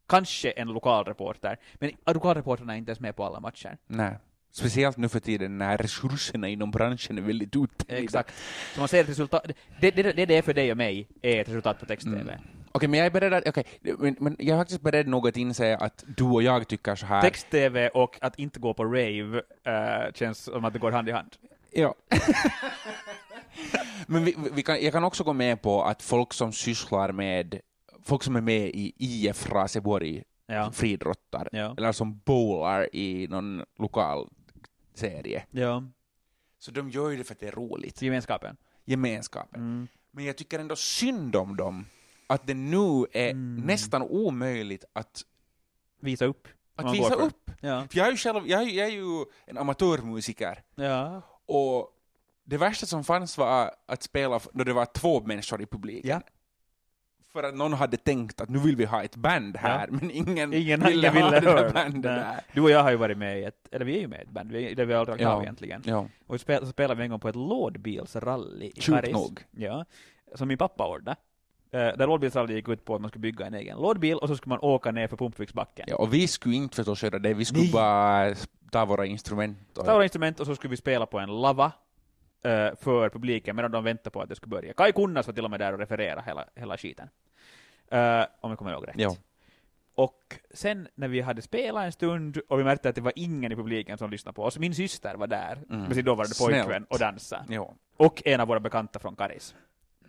Kanske 0.09 0.51
en 0.51 0.69
lokalreporter, 0.69 1.57
men 1.75 1.93
lokalreporterna 2.07 2.73
är 2.73 2.79
inte 2.79 2.91
ens 2.91 3.01
med 3.01 3.17
på 3.17 3.25
alla 3.25 3.41
matcher. 3.41 3.77
Nej. 3.87 4.19
Speciellt 4.51 4.97
nu 4.97 5.09
för 5.09 5.21
tiden 5.21 5.59
när 5.59 5.79
resurserna 5.79 6.49
inom 6.49 6.71
branschen 6.71 7.19
är 7.19 7.23
väldigt 7.23 7.57
uttömda. 7.57 8.03
Exakt. 8.03 8.35
Så 8.75 8.81
man 8.81 8.89
ser 8.89 9.01
ett 9.01 9.09
resultat, 9.09 9.51
det, 9.81 9.91
det, 9.91 10.03
det, 10.03 10.27
det 10.27 10.37
är 10.37 10.43
för 10.43 10.55
dig 10.55 10.71
och 10.71 10.77
mig 10.77 11.09
är 11.23 11.41
ett 11.41 11.49
resultat 11.49 11.81
på 11.81 11.87
text-TV. 11.87 12.33
Mm. 12.33 12.58
Okej, 12.73 12.89
men 12.89 12.99
jag 12.99 13.07
är 13.07 13.11
beredd 13.11 13.33
att, 13.33 13.49
okej, 13.49 13.65
men, 13.99 14.17
men 14.21 14.37
jag 14.39 14.55
är 14.55 14.61
faktiskt 14.61 14.81
beredd 14.81 15.09
nog 15.09 15.29
att 15.29 15.37
inse 15.37 15.77
att 15.77 16.05
du 16.17 16.25
och 16.25 16.43
jag 16.43 16.69
tycker 16.69 16.95
så 16.95 17.07
här. 17.07 17.23
Text-TV 17.23 17.89
och 17.89 18.19
att 18.21 18.39
inte 18.39 18.61
gå 18.61 18.75
på 18.75 18.85
rave 18.85 19.43
eh, 19.65 20.13
känns 20.15 20.39
som 20.39 20.65
att 20.65 20.73
det 20.73 20.79
går 20.79 20.93
hand 20.93 21.09
i 21.09 21.13
hand. 21.13 21.37
Ja. 21.73 21.95
Men 24.07 24.25
vi, 24.25 24.35
vi 24.53 24.63
kan, 24.63 24.83
jag 24.83 24.93
kan 24.93 25.05
också 25.05 25.25
gå 25.25 25.33
med 25.33 25.63
på 25.63 25.83
att 25.85 26.03
folk 26.03 26.33
som 26.33 26.53
sysslar 26.53 27.13
med, 27.13 27.61
folk 28.05 28.23
som 28.23 28.37
är 28.37 28.41
med 28.41 28.67
i 28.69 28.93
IF 28.97 29.51
Raseborg 29.53 30.23
Ja. 30.51 30.71
friidrottar, 30.73 31.49
Ja. 31.53 31.75
eller 31.79 31.93
som 31.93 32.19
bowlar 32.25 32.97
i 32.97 33.27
någon 33.31 33.65
lokal 33.79 34.29
serie, 34.95 35.45
Ja. 35.51 35.83
så 36.59 36.71
de 36.71 36.91
gör 36.91 37.11
ju 37.11 37.17
det 37.17 37.25
för 37.25 37.35
att 37.35 37.41
det 37.41 37.47
är 37.49 37.53
roligt, 37.53 38.03
Gemenskapen. 38.03 38.57
gemenskapen. 38.85 39.61
Mm. 39.61 39.89
Men 40.11 40.25
jag 40.25 40.37
tycker 40.37 40.59
ändå 40.59 40.77
synd 40.77 41.37
om 41.37 41.57
dem, 41.57 41.87
att 42.29 42.47
det 42.47 42.55
nu 42.55 43.07
är 43.13 43.31
Mm. 43.31 43.67
nästan 43.67 44.03
omöjligt 44.03 44.85
att, 44.93 45.23
Visa 46.01 46.25
upp. 46.25 46.49
att 46.77 46.95
visa 46.95 47.15
upp. 47.15 47.51
Ja. 47.61 47.87
För 47.91 47.99
jag 47.99 48.07
är 48.07 48.11
ju 48.11 48.17
själv, 48.17 48.47
jag 48.47 48.63
är, 48.63 48.67
jag 48.67 48.87
är 48.87 48.93
ju 48.93 49.25
en 49.47 49.59
amatörmusiker, 49.59 50.63
Ja. 50.75 51.23
Och 51.47 51.91
det 52.45 52.57
värsta 52.59 52.87
som 52.87 53.05
fanns 53.05 53.39
var 53.39 53.71
att 53.87 54.03
spela 54.03 54.41
då 54.53 54.65
det 54.65 54.73
var 54.73 54.85
två 54.87 55.21
människor 55.21 55.63
i 55.63 55.67
publiken. 55.67 56.11
Ja. 56.11 56.21
För 57.33 57.43
att 57.43 57.55
någon 57.55 57.73
hade 57.73 57.97
tänkt 57.97 58.41
att 58.41 58.49
nu 58.49 58.59
vill 58.59 58.77
vi 58.77 58.85
ha 58.85 59.03
ett 59.03 59.17
band 59.17 59.57
här, 59.57 59.89
men 59.91 60.11
ingen, 60.11 60.53
Ingen 60.55 60.81
ville 60.81 61.09
ingen 61.09 61.23
ha 61.23 61.31
ville 61.31 61.41
det 61.41 61.63
där 61.63 61.73
bandet 61.73 62.03
där. 62.03 62.41
Du 62.55 62.61
och 62.61 62.71
jag 62.71 62.83
har 62.83 62.91
ju 62.91 62.97
varit 62.97 63.19
med 63.19 63.41
i 63.41 63.45
ett, 63.45 63.69
eller 63.73 63.85
vi 63.85 63.97
är 63.97 64.01
ju 64.01 64.07
med 64.09 64.19
i 64.19 64.23
ett 64.23 64.31
band, 64.31 64.53
vi, 64.53 64.75
där 64.75 64.85
vi 64.85 64.95
har 64.95 65.05
dragit 65.07 65.23
Ja. 65.23 65.29
av 65.31 65.43
egentligen. 65.43 65.83
Ja. 65.85 66.07
Och 66.27 66.41
så 66.41 66.67
spelade 66.67 66.95
vi 66.95 67.03
en 67.05 67.11
gång 67.11 67.21
på 67.21 67.29
ett 67.29 67.37
lådbilsrally 67.37 68.67
i 68.67 68.81
Sjukt 68.81 68.89
Paris. 68.89 69.13
nog. 69.13 69.45
Ja, 69.51 69.85
som 70.35 70.49
min 70.49 70.59
pappa 70.59 70.89
ordnade. 70.89 71.17
Uh, 71.75 71.81
där 71.81 72.07
lådbilsrally 72.07 72.55
gick 72.55 72.69
ut 72.69 72.85
på 72.85 72.95
att 72.95 73.01
man 73.01 73.09
skulle 73.11 73.21
bygga 73.21 73.47
en 73.47 73.55
egen 73.55 73.79
lådbil 73.79 74.17
och 74.17 74.29
så 74.29 74.37
skulle 74.37 74.51
man 74.51 74.59
åka 74.63 74.91
ner 74.91 75.09
för 75.09 75.17
Pumpviksbacken. 75.17 75.85
ja, 75.89 75.97
och 75.97 76.15
vi 76.15 76.29
skulle 76.29 76.55
inte 76.57 76.77
förstås 76.77 77.03
göra 77.03 77.19
det, 77.19 77.35
vi 77.35 77.45
skulle 77.45 77.63
Nej. 77.63 77.73
bara 77.73 78.35
ta 78.71 78.85
våra 78.85 79.07
instrument. 79.07 79.79
Och, 79.79 79.85
Ta 79.85 79.93
våra 79.95 80.03
instrument 80.03 80.41
och 80.41 80.47
så 80.47 80.55
skulle 80.55 80.71
vi 80.71 80.77
spela 80.77 81.07
på 81.07 81.19
en 81.19 81.41
lava 81.41 81.73
eh, 82.45 82.71
för 82.81 83.09
publiken 83.09 83.57
medan 83.57 83.71
de 83.71 83.85
väntade 83.85 84.11
på 84.11 84.21
att 84.23 84.29
det 84.29 84.35
skulle 84.35 84.51
börja. 84.51 84.73
Kai 84.73 84.93
Kunnas 84.93 85.27
var 85.27 85.35
till 85.35 85.45
och 85.45 85.51
med 85.51 85.61
där 85.61 85.73
och 85.73 85.79
refererade 85.79 86.23
hela, 86.27 86.45
hela 86.55 86.77
skiten. 86.79 87.09
Eh, 87.91 88.25
om 88.41 88.51
jag 88.51 88.59
kommer 88.59 88.73
ihåg 88.73 88.89
rätt. 88.89 88.95
Ja. 88.99 89.17
Och 89.95 90.39
sen 90.55 90.89
när 90.95 91.09
vi 91.09 91.21
hade 91.21 91.43
spelat 91.43 91.85
en 91.85 91.93
stund 91.93 92.39
och 92.49 92.59
vi 92.61 92.65
märkte 92.65 92.89
att 92.89 92.95
det 92.95 93.01
var 93.01 93.13
ingen 93.17 93.53
i 93.53 93.57
publiken 93.57 93.99
som 93.99 94.11
lyssnade 94.11 94.35
på 94.37 94.43
oss, 94.45 94.59
min 94.59 94.75
syster 94.75 95.15
var 95.15 95.27
där 95.27 95.59
Mm. 95.71 95.83
med 95.83 95.95
sin 95.95 96.05
dåvarande 96.05 96.35
pojkvän 96.41 96.85
och 96.85 96.99
dansade. 96.99 97.45
Ja. 97.55 97.75
Och 97.97 98.23
en 98.27 98.41
av 98.41 98.49
våra 98.49 98.61
bekanta 98.61 98.99
från 98.99 99.17
Karis. 99.17 99.55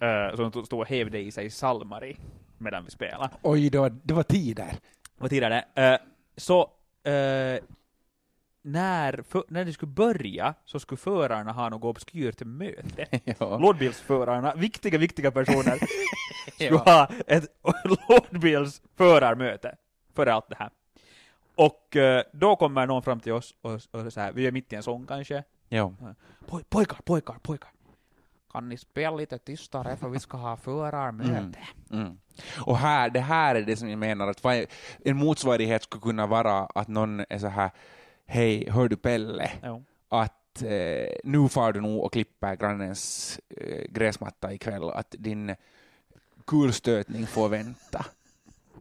Uh, 0.03 0.35
som 0.35 0.65
stod 0.65 0.79
och 0.79 0.87
hävde 0.87 1.19
i 1.19 1.31
sig 1.31 1.49
salmari 1.49 2.17
medan 2.57 2.85
vi 2.85 2.91
spelade. 2.91 3.29
Oj, 3.41 3.69
det 3.69 3.77
var, 3.79 3.89
det 4.03 4.13
var 4.13 4.23
tider. 4.23 4.75
Vad 5.17 5.29
tidigare. 5.29 5.65
Uh, 5.77 5.97
så 6.37 6.61
uh, 7.07 7.59
när, 8.61 9.23
för, 9.29 9.43
när 9.47 9.65
det 9.65 9.73
skulle 9.73 9.91
börja 9.91 10.53
så 10.65 10.79
skulle 10.79 10.97
förarna 10.97 11.51
ha 11.51 11.69
något 11.69 11.83
obskyrt 11.83 12.41
möte. 12.45 13.05
ja. 13.39 13.57
Lådbilsförarna, 13.57 14.55
viktiga, 14.55 14.97
viktiga 14.97 15.31
personer, 15.31 15.77
skulle 16.53 16.69
Ja. 16.69 16.77
ha 16.77 17.09
ett 17.27 17.43
lådbilsförarmöte 18.09 19.75
före 20.13 20.33
allt 20.33 20.49
det 20.49 20.55
här. 20.59 20.69
Och 21.55 21.95
eh, 21.95 22.23
då 22.33 22.55
kommer 22.55 22.87
någon 22.87 23.03
fram 23.03 23.19
till 23.19 23.31
oss 23.31 23.55
och, 23.61 23.73
och 23.91 24.13
så 24.13 24.19
här, 24.19 24.31
vi 24.31 24.47
är 24.47 24.51
mitt 24.51 24.73
i 24.73 24.75
en 24.75 24.83
sång 24.83 25.07
kanske, 25.07 25.43
Ja. 25.69 25.93
Poj, 26.47 26.63
pojkar, 26.69 26.97
pojkar, 27.03 27.35
pojkar. 27.41 27.69
Kan 28.51 28.69
ni 28.69 28.77
spela 28.77 29.15
lite 29.15 29.37
tystare 29.37 29.97
för 29.97 30.09
vi 30.09 30.19
ska 30.19 30.37
ha 30.37 30.57
förarmöte? 30.57 31.59
Mm. 31.91 32.17
Och 32.65 32.77
här, 32.77 33.09
det 33.09 33.19
här 33.19 33.55
är 33.55 33.61
det 33.61 33.75
som 33.77 33.89
jag 33.89 33.99
menar, 33.99 34.27
att 34.27 34.45
en 35.05 35.17
motsvarighet 35.17 35.83
skulle 35.83 36.01
kunna 36.01 36.27
vara 36.27 36.65
att 36.65 36.87
någon 36.87 37.19
är 37.29 37.37
så 37.37 37.47
här, 37.47 37.71
hej, 38.25 38.69
hör 38.69 38.87
du 38.87 38.95
Pelle, 38.95 39.51
Jo. 39.63 39.83
att 40.09 40.61
eh, 40.61 41.15
nu 41.23 41.49
far 41.49 41.73
du 41.73 41.81
nog 41.81 42.03
och 42.03 42.13
klipper 42.13 42.55
grannens 42.55 43.39
eh, 43.57 43.85
gräsmatta 43.89 44.53
ikväll, 44.53 44.89
att 44.89 45.15
din 45.19 45.55
kulstötning 46.47 47.27
får 47.27 47.49
vänta, 47.49 48.05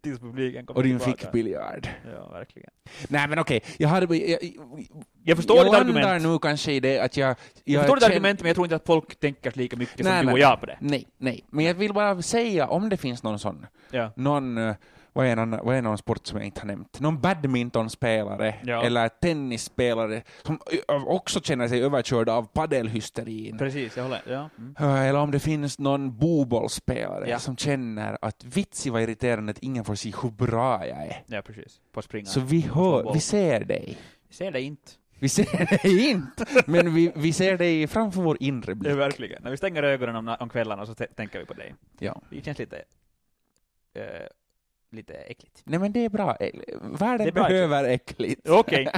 Tills 0.02 0.20
publiken 0.20 0.66
kommer 0.66 0.78
och 0.78 0.84
din 0.84 1.00
fickbiljard. 1.00 1.88
Ja, 2.14 2.28
verkligen. 2.28 2.70
Nej 3.08 3.28
men 3.28 3.38
okej, 3.38 3.60
jag 3.78 3.88
hade... 3.88 4.16
Jag, 4.16 4.38
Jag 5.24 5.36
förstår 5.36 5.56
jag 5.56 5.66
ditt 5.66 5.74
argument. 5.74 6.22
nu 6.22 6.38
kanske 6.38 6.72
i 6.72 6.80
det 6.80 6.98
att 7.00 7.16
jag... 7.16 7.36
Jag 7.64 7.80
förstår 7.80 7.96
ditt 7.96 8.02
känner- 8.02 8.16
argument, 8.16 8.40
men 8.40 8.46
jag 8.48 8.54
tror 8.56 8.66
inte 8.66 8.76
att 8.76 8.86
folk 8.86 9.20
tänker 9.20 9.52
lika 9.54 9.76
mycket 9.76 9.96
som 9.96 10.06
Nej, 10.06 10.20
du 10.20 10.26
nej. 10.26 10.32
och 10.32 10.38
jag 10.38 10.60
på 10.60 10.66
det. 10.66 10.76
Nej, 10.80 11.06
nej. 11.18 11.44
Men 11.50 11.64
jag 11.64 11.74
vill 11.74 11.92
bara 11.94 12.22
säga 12.22 12.66
om 12.68 12.88
det 12.88 12.96
finns 12.96 13.22
någon 13.22 13.38
sån, 13.38 13.66
Ja. 13.90 14.10
någon, 14.16 14.58
eh, 14.58 14.74
vad 15.18 15.26
är, 15.26 15.36
någon, 15.36 15.50
vad 15.66 15.76
är 15.76 15.82
någon 15.82 15.98
sport 15.98 16.26
som 16.26 16.38
jag 16.38 16.46
inte 16.46 16.60
har 16.60 16.66
nämnt? 16.66 17.00
Någon 17.00 17.20
badmintonspelare 17.20 18.54
Ja. 18.64 18.82
eller 18.84 19.08
tennisspelare 19.08 20.22
som 20.42 20.58
också 20.88 21.40
känner 21.40 21.68
sig 21.68 21.82
överkörd 21.84 22.28
av 22.28 22.42
paddelhysterin. 22.42 23.58
Precis, 23.58 23.96
jag 23.96 24.04
håller. 24.04 24.22
Ja. 24.28 24.50
Mm. 24.58 24.74
Eller 24.98 25.18
om 25.20 25.30
det 25.30 25.40
finns 25.40 25.78
någon 25.78 26.18
bobollspelare 26.18 27.28
Ja. 27.30 27.38
som 27.38 27.56
känner 27.56 28.18
att 28.22 28.44
vitsi 28.44 28.90
vad 28.90 29.02
irriterande 29.02 29.50
att 29.50 29.58
ingen 29.58 29.84
får 29.84 29.94
se 29.94 30.12
hur 30.22 30.30
bra 30.30 30.86
jag 30.86 30.98
är. 31.06 31.22
ja, 31.26 31.42
precis. 31.42 31.80
På 31.92 32.02
springa. 32.02 32.26
Så 32.26 32.40
vi, 32.40 32.60
hör, 32.60 33.12
vi 33.12 33.20
ser 33.20 33.64
dig. 33.64 33.98
Vi 34.28 34.34
ser 34.34 34.50
det 34.50 34.60
inte. 34.62 34.90
Vi 35.20 35.28
ser 35.28 35.66
dig 35.82 36.10
inte, 36.10 36.46
men 36.66 36.94
vi, 36.94 37.12
vi 37.14 37.32
ser 37.32 37.56
dig 37.58 37.86
framför 37.86 38.22
vår 38.22 38.36
inre 38.40 38.70
Ja, 38.70 38.74
blick. 38.74 38.92
verkligen. 38.96 39.42
När 39.42 39.50
vi 39.50 39.56
stänger 39.56 39.82
ögonen 39.82 40.16
om, 40.16 40.36
om 40.40 40.48
kvällarna 40.48 40.86
så 40.86 40.94
tänker 40.94 41.38
vi 41.38 41.44
på 41.44 41.54
dig. 41.54 41.74
Ja. 41.98 42.20
Det 42.30 42.44
känns 42.44 42.58
lite... 42.58 42.76
eh, 43.94 44.02
lite 44.90 45.14
äckligt. 45.14 45.62
Nej 45.64 45.78
men 45.78 45.92
det 45.92 46.04
är 46.04 46.08
bra. 46.08 46.36
Världen 46.82 47.18
Det 47.26 47.30
är 47.30 47.32
bra, 47.32 47.48
behöver 47.48 47.84
äckligt. 47.84 48.48
Okej, 48.48 48.88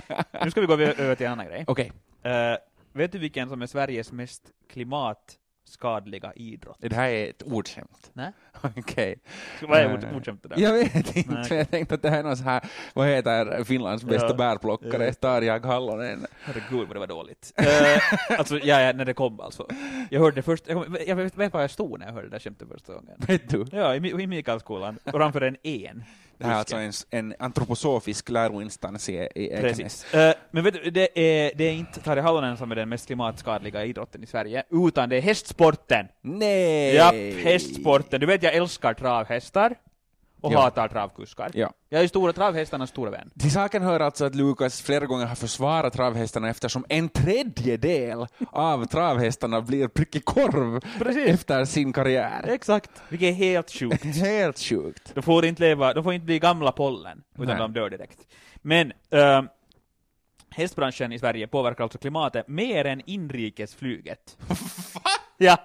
nu 0.44 0.50
ska 0.50 0.61
vi 0.61 0.66
gå 0.66 0.72
över 0.72 1.14
till 1.14 1.26
en 1.26 1.33
annan 1.33 1.46
grej. 1.46 1.64
Okej, 1.66 1.92
Eh, 2.22 2.57
vet 2.92 3.12
du 3.12 3.18
vilken 3.18 3.48
som 3.48 3.62
är 3.62 3.66
Sveriges 3.66 4.12
mest 4.12 4.42
klimatskadliga 5.78 6.33
idrott? 6.37 6.76
det 6.80 6.92
här 6.94 7.09
är 7.09 7.30
ett 7.30 7.42
ordskämt. 7.42 8.11
Nej. 8.12 8.33
Okej. 8.76 9.16
Vad 9.62 9.78
är 9.78 9.85
Eh, 9.85 9.94
ord- 9.94 10.06
ordskämtet 10.16 10.50
där? 10.50 10.59
Jag 10.61 10.72
vet 10.72 11.16
inte, 11.16 11.33
Nej, 11.33 11.59
jag 11.59 11.70
tänkte 11.70 11.94
att 11.94 12.02
det 12.02 12.11
här 12.11 12.18
är 12.18 12.22
någon 12.22 12.37
så 12.37 12.44
här, 12.44 12.64
vad 12.94 13.09
heter 13.09 13.64
Finlands 13.64 14.04
bästa 14.04 14.26
Ja. 14.28 14.35
bärplockare, 14.35 15.06
Ja. 15.06 15.12
Tarja 15.12 15.59
Hallonen. 15.66 16.26
Herregud 16.42 16.88
vad 16.88 16.96
det 16.96 17.00
var 17.00 17.06
dåligt. 17.06 17.52
Eh, 17.56 18.38
alltså, 18.38 18.59
ja, 18.59 18.92
när 18.92 19.04
det 19.04 19.14
kom 19.14 19.40
alltså. 19.40 19.66
Jag 20.11 20.20
hörde 20.20 20.37
det 20.37 20.42
först, 20.42 20.64
jag, 20.68 20.85
kom, 20.85 20.96
jag 21.06 21.16
vet, 21.16 21.37
var 21.54 21.61
jag 21.61 21.70
stod 21.70 21.98
när 21.98 22.06
jag 22.06 22.12
hörde 22.12 22.26
det 22.26 22.30
där 22.30 22.38
skämtet 22.38 22.68
första 22.68 22.94
gången. 22.94 23.14
Vet 23.18 23.50
du? 23.50 23.66
Ja, 23.72 23.94
i, 23.94 23.98
i 24.22 24.26
Mikaelskolan, 24.26 24.98
framför 25.04 25.40
en 25.40 25.56
en. 25.62 26.04
Det 26.40 26.46
här 26.46 26.55
är 26.55 26.59
alltså 26.59 26.76
en, 26.76 26.92
en 27.11 27.35
antroposofisk 27.38 28.29
läroinstans 28.29 29.09
i, 29.09 29.29
Ekenäs. 29.35 29.62
Precis. 29.62 30.14
Eh, 30.14 30.35
men 30.50 30.64
vet 30.64 30.74
du, 30.74 30.90
det 30.90 31.18
är, 31.20 31.53
det 31.57 31.64
är 31.64 31.72
inte 31.72 32.00
Tarja 32.00 32.22
Halonen 32.22 32.57
som 32.57 32.70
är 32.70 32.76
den 32.76 32.88
mest 32.88 33.07
klimatskadliga 33.07 33.85
idrotten 33.85 34.22
i 34.22 34.26
Sverige, 34.26 34.62
utan 34.70 35.09
det 35.09 35.16
är 35.16 35.20
hästsporten. 35.20 36.07
Nej! 36.22 36.94
Ja, 36.94 37.12
hästsporten. 37.42 38.20
Du 38.20 38.26
vet, 38.26 38.42
jag 38.42 38.55
älskar 38.55 38.94
travhästar 38.94 39.74
och 40.40 40.53
Ja. 40.53 40.61
hatar 40.61 40.88
travkuskar. 40.88 41.50
Ja. 41.55 41.72
Jag 41.88 42.03
är 42.03 42.09
stora 42.09 42.33
travhästarnas 42.33 42.90
stora 42.90 43.11
vän. 43.11 43.31
Till 43.38 43.50
saken 43.53 43.83
hör 43.83 44.00
alltså 44.00 44.24
att 44.24 44.35
Lukas 44.35 44.83
flera 44.83 45.07
gånger 45.07 45.26
har 45.26 45.35
försvarat 45.35 45.92
travhästarna 45.92 46.48
eftersom 46.48 46.85
en 46.88 47.09
tredjedel 47.09 48.26
av 48.50 48.85
travhästarna 48.87 49.61
blir 49.61 49.88
prickig 49.88 50.24
korv 50.24 50.81
Precis. 50.98 51.29
efter 51.29 51.64
sin 51.64 51.92
karriär. 51.92 52.44
Exakt. 52.48 52.90
Vilket 53.09 53.29
är 53.29 53.33
helt 53.33 53.70
sjukt. 53.70 54.05
Helt 54.16 54.59
sjukt. 54.59 55.14
De 55.14 55.22
får 55.22 55.44
inte 55.44 55.62
leva, 55.62 55.94
de 55.94 56.05
får 56.05 56.12
inte 56.12 56.26
bli 56.26 56.38
gamla 56.38 56.72
pollen, 56.72 57.22
utan 57.35 57.46
Nej. 57.46 57.57
de 57.59 57.72
dör 57.72 57.90
direkt. 57.90 58.18
Men 58.57 58.92
äh, 59.11 59.42
hästbranschen 60.50 61.12
i 61.12 61.18
Sverige 61.18 61.46
påverkar 61.46 61.85
alltså 61.85 61.98
klimatet 61.98 62.48
mer 62.48 62.85
än 62.85 63.03
inrikesflyget. 63.07 64.37
Ja, 65.42 65.57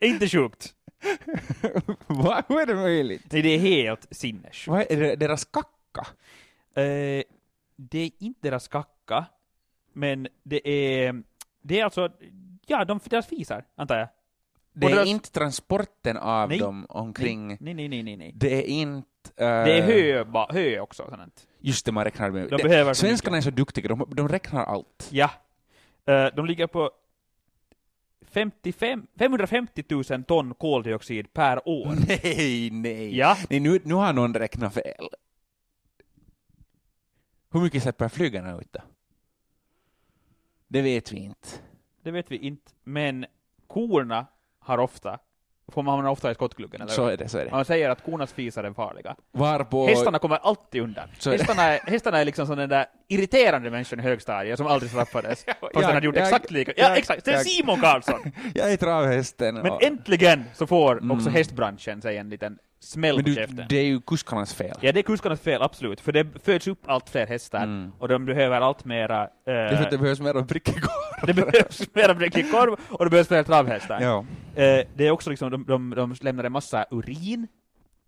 inte 0.00 0.28
sjukt. 0.28 0.70
Va? 2.06 2.42
Hur 2.48 2.60
är 2.60 2.66
det 2.66 2.74
möjligt? 2.74 3.22
Nej, 3.32 3.42
det 3.42 3.48
är 3.48 3.58
helt 3.58 4.06
sinnessjukt. 4.10 4.68
Vad 4.68 4.80
är 4.92 4.96
det, 5.00 5.16
deras 5.16 5.44
kacka? 5.44 6.06
Eh, 6.74 7.22
det 7.76 7.98
är 7.98 8.10
inte 8.18 8.40
deras 8.48 8.68
kacka, 8.68 9.24
men 9.92 10.28
det 10.42 10.68
är, 10.68 11.22
det 11.62 11.80
är 11.80 11.84
alltså, 11.84 12.08
ja, 12.66 12.84
de, 12.84 13.00
deras 13.04 13.26
fisar, 13.26 13.64
antar 13.76 13.96
jag. 13.98 14.08
Det 14.72 14.86
är 14.86 14.90
deras- 14.90 15.06
inte 15.08 15.30
transporten 15.30 16.16
av 16.16 16.48
Nej. 16.48 16.58
dem 16.58 16.86
omkring. 16.88 17.48
Nej, 17.60 17.74
nej, 17.74 17.88
nej, 17.88 18.02
nej, 18.02 18.16
nej. 18.16 18.32
Det 18.34 18.54
är 18.54 18.62
inte... 18.66 19.08
eh, 19.36 19.46
Det 19.64 19.78
är 19.78 19.82
hö, 19.82 20.24
ba, 20.24 20.52
hö 20.52 20.80
också. 20.80 21.06
Sånt. 21.10 21.46
Just 21.58 21.86
det, 21.86 21.92
man 21.92 22.04
räknar 22.04 22.30
med. 22.30 22.48
De 22.50 22.56
det, 22.56 22.62
behöver 22.62 22.94
svenskarna 22.94 23.36
är 23.36 23.40
mycket. 23.40 23.44
så 23.54 23.56
duktiga, 23.56 23.88
de, 23.88 24.06
de 24.16 24.28
räknar 24.28 24.64
allt. 24.64 25.08
Ja. 25.10 25.30
Eh, 26.06 26.26
de 26.36 26.46
ligger 26.46 26.66
på 26.66 26.90
55, 28.34 29.06
550 29.18 29.84
000 30.10 30.24
ton 30.24 30.54
koldioxid 30.54 31.32
per 31.32 31.68
år. 31.68 31.86
Nej, 32.08 32.70
nej. 32.70 33.18
Ja. 33.18 33.36
nej 33.50 33.60
nu, 33.60 33.80
nu 33.84 33.94
har 33.94 34.12
någon 34.12 34.34
räknat 34.34 34.74
fel. 34.74 35.08
Hur 37.52 37.60
mycket 37.60 37.82
släpper 37.82 38.08
flygarna 38.08 38.60
ut 38.60 38.72
då? 38.72 38.80
Det 40.68 40.82
vet 40.82 41.12
vi 41.12 41.16
inte. 41.16 41.48
Det 42.02 42.10
vet 42.10 42.30
vi 42.30 42.36
inte, 42.36 42.72
men 42.84 43.26
korna 43.66 44.26
har 44.58 44.78
ofta, 44.78 45.18
får 45.68 45.82
man 45.82 46.06
ofta 46.06 46.30
i 46.30 46.34
skottgluggen, 46.34 46.80
eller 46.80 46.92
Så 46.92 47.06
är 47.06 47.16
det, 47.16 47.28
så 47.28 47.38
är 47.38 47.44
det. 47.44 47.50
Man 47.50 47.64
säger 47.64 47.90
att 47.90 48.04
kornas 48.04 48.32
fisar 48.32 48.64
är 48.64 48.72
farliga. 48.72 49.16
Varpå... 49.32 49.86
Hästarna 49.86 50.18
kommer 50.18 50.36
alltid 50.36 50.82
undan. 50.82 51.08
Hästarna 51.24 51.62
är, 51.62 51.90
hästarna 51.90 52.18
är 52.18 52.24
liksom 52.24 52.46
som 52.46 52.56
den 52.56 52.68
där 52.68 52.86
irriterande 53.14 53.70
människan 53.70 54.00
i 54.00 54.02
högstadiet 54.02 54.58
som 54.58 54.66
aldrig 54.66 54.90
straffades. 54.90 55.44
Fast 55.46 55.56
jag- 55.72 55.82
den 55.82 55.94
hade 55.94 56.06
gjort 56.06 56.16
jag- 56.16 56.24
exakt 56.24 56.50
lika. 56.50 56.72
Ja, 56.76 56.88
jag- 56.88 56.98
exakt. 56.98 57.24
Det 57.24 57.32
är 57.32 57.38
Simon 57.38 57.80
Karlsson! 57.80 58.32
Jag 58.54 58.72
är 58.72 58.76
travhästen. 58.76 59.54
Men 59.54 59.70
och- 59.72 59.82
äntligen 59.82 60.44
så 60.54 60.66
får 60.66 60.92
Mm. 60.98 61.10
också 61.10 61.30
hästbranschen 61.30 62.02
sig 62.02 62.16
en 62.16 62.28
liten 62.30 62.58
smäll 62.80 63.14
men 63.16 63.24
på 63.24 63.28
du, 63.30 63.34
käften. 63.34 63.64
det 63.68 63.76
är 63.76 63.84
ju 63.84 64.00
kuskarnas 64.00 64.54
fel. 64.54 64.76
Ja, 64.80 64.92
det 64.92 65.00
är 65.00 65.02
kuskarnas 65.02 65.40
fel, 65.40 65.62
absolut. 65.62 66.00
För 66.00 66.12
det 66.12 66.26
föds 66.44 66.66
upp 66.66 66.78
allt 66.86 67.10
fler 67.10 67.26
hästar, 67.26 67.62
Mm. 67.62 67.92
och 67.98 68.08
de 68.08 68.24
behöver 68.26 68.60
allt 68.60 68.84
mera... 68.84 69.22
eh, 69.22 69.28
Det 69.44 69.52
är 69.52 69.90
det 69.90 69.98
behövs 69.98 70.20
mer 70.20 70.34
av 70.36 70.46
prickig 70.46 70.74
det 71.26 71.34
behövs 71.34 71.82
mera 71.94 72.14
bräcklig 72.14 72.50
korv, 72.50 72.76
och 72.90 73.04
det 73.04 73.10
behövs 73.10 73.28
fler 73.28 73.42
travhästar. 73.42 74.00
Ja. 74.00 74.24
Eh, 74.62 74.84
det 74.94 75.06
är 75.06 75.10
också 75.10 75.30
liksom, 75.30 75.50
de, 75.50 75.64
de, 75.64 75.90
de 75.96 76.14
lämnar 76.20 76.44
en 76.44 76.52
massa 76.52 76.86
urin 76.90 77.46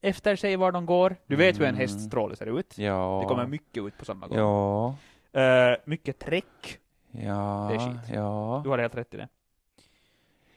efter 0.04 0.36
sig 0.36 0.56
var 0.56 0.72
de 0.72 0.86
går. 0.86 1.16
Du 1.26 1.36
vet 1.36 1.56
hur 1.58 1.62
en 1.64 1.68
Mm. 1.68 1.80
häststråle 1.80 2.36
ser 2.36 2.58
ut. 2.58 2.78
Ja. 2.78 3.18
Det 3.22 3.28
kommer 3.28 3.46
mycket 3.46 3.84
ut 3.84 3.98
på 3.98 4.04
samma 4.04 4.26
gång. 4.26 4.38
Ja. 4.38 4.96
Eh, 5.40 5.76
mycket 5.84 6.18
träck. 6.18 6.78
Ja. 7.10 7.68
Det 7.70 7.74
är 7.74 7.78
skit. 7.78 8.14
Ja. 8.14 8.60
Du 8.64 8.70
har 8.70 8.78
helt 8.78 8.94
rätt 8.94 9.14
i 9.14 9.16
det. 9.16 9.28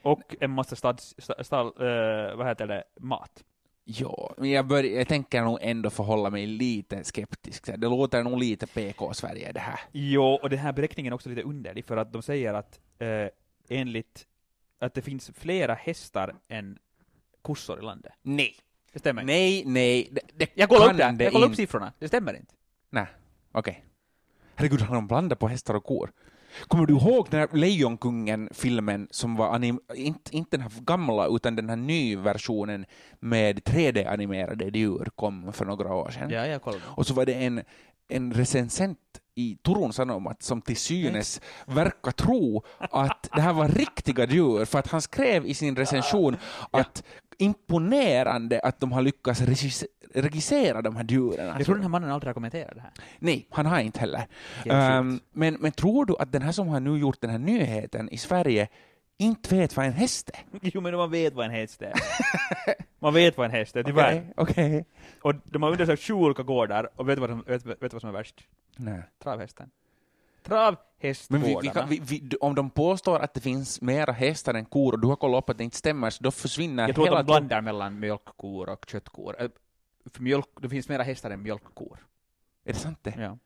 Och 0.02 0.36
en 0.40 0.50
massa 0.50 0.76
stads, 0.76 1.14
sta- 1.18 1.42
stall, 1.42 1.66
eh, 1.66 2.36
vad 2.36 2.46
heter 2.46 2.66
det, 2.66 2.84
mat. 3.00 3.44
Ja, 3.84 4.34
men 4.38 4.50
jag, 4.50 4.66
bör, 4.66 4.82
jag 4.84 5.08
tänker 5.08 5.42
nog 5.42 5.58
ändå 5.60 5.90
förhålla 5.90 6.30
mig 6.30 6.46
lite 6.46 7.04
skeptisk. 7.04 7.66
Det 7.66 7.88
låter 7.88 8.22
nog 8.22 8.38
lite 8.38 8.66
PK-Sverige 8.66 9.52
det 9.52 9.60
här. 9.60 9.80
Jo, 9.92 10.22
och 10.42 10.50
den 10.50 10.58
här 10.58 10.72
beräkningen 10.72 11.12
är 11.12 11.14
också 11.14 11.28
lite 11.28 11.42
underlig, 11.42 11.84
för 11.84 11.96
att 11.96 12.12
de 12.12 12.22
säger 12.22 12.54
att 12.54 12.80
eh, 12.98 13.28
enligt 13.68 14.26
att 14.78 14.94
det 14.94 15.02
finns 15.02 15.30
flera 15.34 15.74
hästar 15.74 16.34
än 16.48 16.78
kossor 17.42 17.78
i 17.78 17.82
landet. 17.82 18.12
Nej. 18.22 18.54
Det 18.92 18.98
stämmer 18.98 19.22
inte. 19.22 19.32
Nej, 19.32 19.62
nej. 19.66 20.08
Det, 20.12 20.20
det 20.36 20.50
Jag 20.54 20.68
kollar 20.68 20.90
upp 20.90 20.96
det, 20.96 21.12
det 21.12 21.24
jag 21.24 21.32
kollar 21.32 21.46
upp 21.46 21.56
siffrorna. 21.56 21.92
Det 21.98 22.08
stämmer 22.08 22.36
inte. 22.36 22.54
Nej, 22.90 23.06
okej. 23.52 23.84
Herregud, 24.54 24.80
har 24.80 24.94
de 24.94 25.06
blandat 25.06 25.38
på 25.38 25.48
hästar 25.48 25.74
och 25.74 25.84
kor? 25.84 26.10
Kommer 26.66 26.86
du 26.86 26.94
ihåg 26.94 27.26
den 27.30 27.40
här 27.40 27.48
Lejonkungen-filmen 27.52 29.08
som 29.10 29.36
var 29.36 29.54
anim... 29.54 29.80
inte, 29.94 30.36
inte 30.36 30.56
den 30.56 30.60
här 30.60 30.80
gamla, 30.80 31.26
utan 31.26 31.56
den 31.56 31.68
här 31.68 31.76
nya 31.76 32.18
versionen 32.18 32.86
med 33.20 33.58
3D-animerade 33.58 34.76
djur 34.78 35.08
kom 35.14 35.52
för 35.52 35.64
några 35.64 35.94
år 35.94 36.10
sedan? 36.10 36.30
Ja, 36.30 36.46
jag 36.46 36.62
kollar. 36.62 36.80
Och 36.84 37.06
så 37.06 37.14
var 37.14 37.26
det 37.26 37.34
en, 37.34 37.62
en 38.08 38.32
recensent 38.32 38.98
i 39.34 39.58
Turun 39.62 39.92
Sanomat 39.92 40.42
som 40.42 40.62
till 40.62 40.76
synes 40.76 41.40
verkar 41.66 42.10
tro 42.10 42.62
att 42.78 43.28
det 43.34 43.40
här 43.40 43.52
var 43.52 43.68
riktiga 43.68 44.26
djur, 44.26 44.64
för 44.64 44.78
att 44.78 44.86
han 44.86 45.02
skrev 45.02 45.46
i 45.46 45.54
sin 45.54 45.76
recension 45.76 46.36
att 46.70 47.02
imponerande 47.38 48.60
att 48.60 48.80
de 48.80 48.92
har 48.92 49.02
lyckats 49.02 49.40
regis- 49.40 49.86
regissera 50.14 50.82
de 50.82 50.96
här 50.96 51.04
djuren. 51.08 51.46
Jag 51.46 51.48
Alltså, 51.48 51.64
tror 51.64 51.74
den 51.74 51.82
här 51.82 51.88
mannen 51.90 52.10
aldrig 52.10 52.28
har 52.28 52.34
kommenterat 52.34 52.74
det 52.74 52.80
här. 52.80 52.90
Nej, 53.18 53.46
han 53.50 53.66
har 53.66 53.80
inte 53.80 54.00
heller. 54.00 54.26
Sjukt. 54.64 55.22
men, 55.32 55.54
men 55.54 55.72
tror 55.72 56.04
du 56.06 56.16
att 56.18 56.32
den 56.32 56.42
här 56.42 56.52
som 56.52 56.68
har 56.68 56.80
nu 56.80 56.98
gjort 56.98 57.20
den 57.20 57.30
här 57.30 57.38
nyheten 57.38 58.08
i 58.10 58.18
Sverige 58.18 58.68
inte 59.20 59.54
vet 59.56 59.76
vad 59.76 59.86
en 59.86 59.92
häst 59.92 60.30
är? 60.34 60.40
Jo, 60.74 60.80
men 60.80 60.96
man 60.96 61.10
vet 61.10 61.34
vad 61.34 61.44
en 61.44 61.50
häst 61.50 61.82
är. 61.82 61.92
man 62.98 63.14
vet 63.14 63.36
vad 63.36 63.44
en 63.44 63.50
häst 63.52 63.76
är, 63.76 63.82
tyvärr. 63.82 64.32
Okej, 64.36 64.52
okej. 64.60 64.84
Och 65.22 65.34
de 65.44 65.62
har 65.62 65.70
undersökt 65.70 66.02
sju 66.02 66.12
olika 66.14 66.42
gårdar, 66.42 66.88
och 66.96 67.08
vet 67.08 67.16
du 67.16 67.20
vad, 67.26 67.46
vet, 67.46 67.66
vet 67.82 67.92
vad 67.92 68.00
som 68.00 68.08
är 68.08 68.14
värst? 68.14 68.44
Nej. 68.76 69.02
Travhästen. 69.22 69.70
Men 70.42 71.42
vi, 71.42 71.48
vi 71.48 71.54
travhästgårdarna. 71.62 71.72
kan, 71.72 71.88
vi, 71.88 72.30
om 72.40 72.54
de 72.54 72.70
påstår 72.70 73.20
att 73.20 73.34
det 73.34 73.40
finns 73.40 73.80
mera 73.80 74.12
hästar 74.12 74.54
än 74.54 74.64
kor 74.64 74.92
och 74.92 75.00
du 75.00 75.08
har 75.08 75.16
kollat 75.16 75.44
upp 75.44 75.50
att 75.50 75.58
det 75.58 75.64
inte 75.64 75.76
stämmer, 75.76 76.10
så 76.10 76.24
då 76.24 76.30
försvinner 76.30 76.86
Jag 76.86 76.94
tror 76.94 77.04
hela 77.04 77.18
att 77.18 77.26
de 77.26 77.32
blandar 77.32 77.60
mellan 77.60 78.00
mjölkkor 78.00 78.68
och 78.68 78.84
köttkor. 78.88 79.36
Eh, 79.38 79.48
För 80.12 80.22
mjölk, 80.22 80.46
det 80.60 80.68
finns 80.68 80.88
mera 80.88 81.02
hästar 81.02 81.30
än 81.30 81.42
mjölkkor. 81.42 81.98
Är 82.64 82.72
det 82.72 82.78
sant 82.78 82.98
det? 83.02 83.14
Ja. 83.18 83.38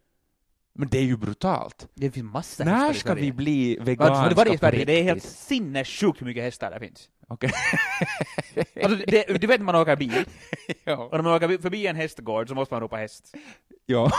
Men 0.75 0.89
det 0.89 0.99
är 0.99 1.03
ju 1.03 1.17
brutalt. 1.17 1.89
Det 1.95 2.11
finns 2.11 2.33
massor 2.33 2.65
hästar 2.65 2.87
När 2.87 2.93
ska 2.93 3.15
vi 3.15 3.33
bli 3.33 3.79
veganska 3.81 4.45
i 4.45 4.53
på 4.53 4.59
Sverige? 4.59 4.85
Det 4.85 4.93
är 4.93 5.03
helt 5.03 5.23
sinnessjukt 5.23 6.21
hur 6.21 6.27
mycket 6.27 6.43
hästar 6.43 6.71
det 6.71 6.81
finns. 6.81 7.11
Okej. 7.29 7.51
Alltså, 8.85 9.05
det, 9.07 9.41
du 9.41 9.47
vet 9.47 9.61
när 9.61 9.65
man 9.65 9.75
åker 9.77 9.97
bil, 9.97 10.25
ja. 10.85 10.97
och 10.97 11.13
när 11.13 11.23
man 11.23 11.33
åker 11.33 11.59
förbi 11.59 11.87
en 11.87 11.97
hästgård 11.97 12.49
så 12.49 12.55
måste 12.55 12.75
man 12.75 12.81
ropa 12.81 12.97
häst. 12.97 13.35
ja. 13.87 14.11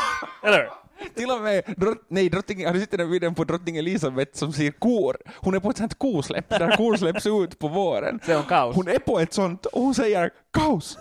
Eller 0.44 0.70
Till 1.16 1.32
och 1.32 1.42
med, 1.42 1.64
drott, 1.78 1.98
nej, 2.08 2.30
drottning, 2.30 2.66
har 2.66 2.74
du 2.74 2.80
sett 2.80 2.92
den 2.92 3.12
videon 3.12 3.36
på 3.36 3.44
drottning 3.44 3.78
Elisabeth 3.78 4.32
som 4.38 4.54
ser 4.54 4.72
kor? 4.72 5.18
Hon 5.38 5.56
är 5.56 5.60
på 5.60 5.70
ett 5.70 5.78
sånt 5.78 5.96
kosläpp, 6.00 6.50
där 6.50 6.78
kor 6.78 6.96
släpps 6.96 7.26
ut 7.28 7.60
på 7.60 7.68
våren. 7.68 8.20
Så 8.26 8.32
är 8.32 8.36
hon 8.36 8.46
kaos. 8.46 8.76
Hon 8.76 8.88
är 8.88 9.00
på 9.00 9.20
ett 9.20 9.34
sånt 9.34 9.66
och 9.66 9.82
hon 9.82 9.96
säger 9.96 10.30
kaos. 10.52 10.98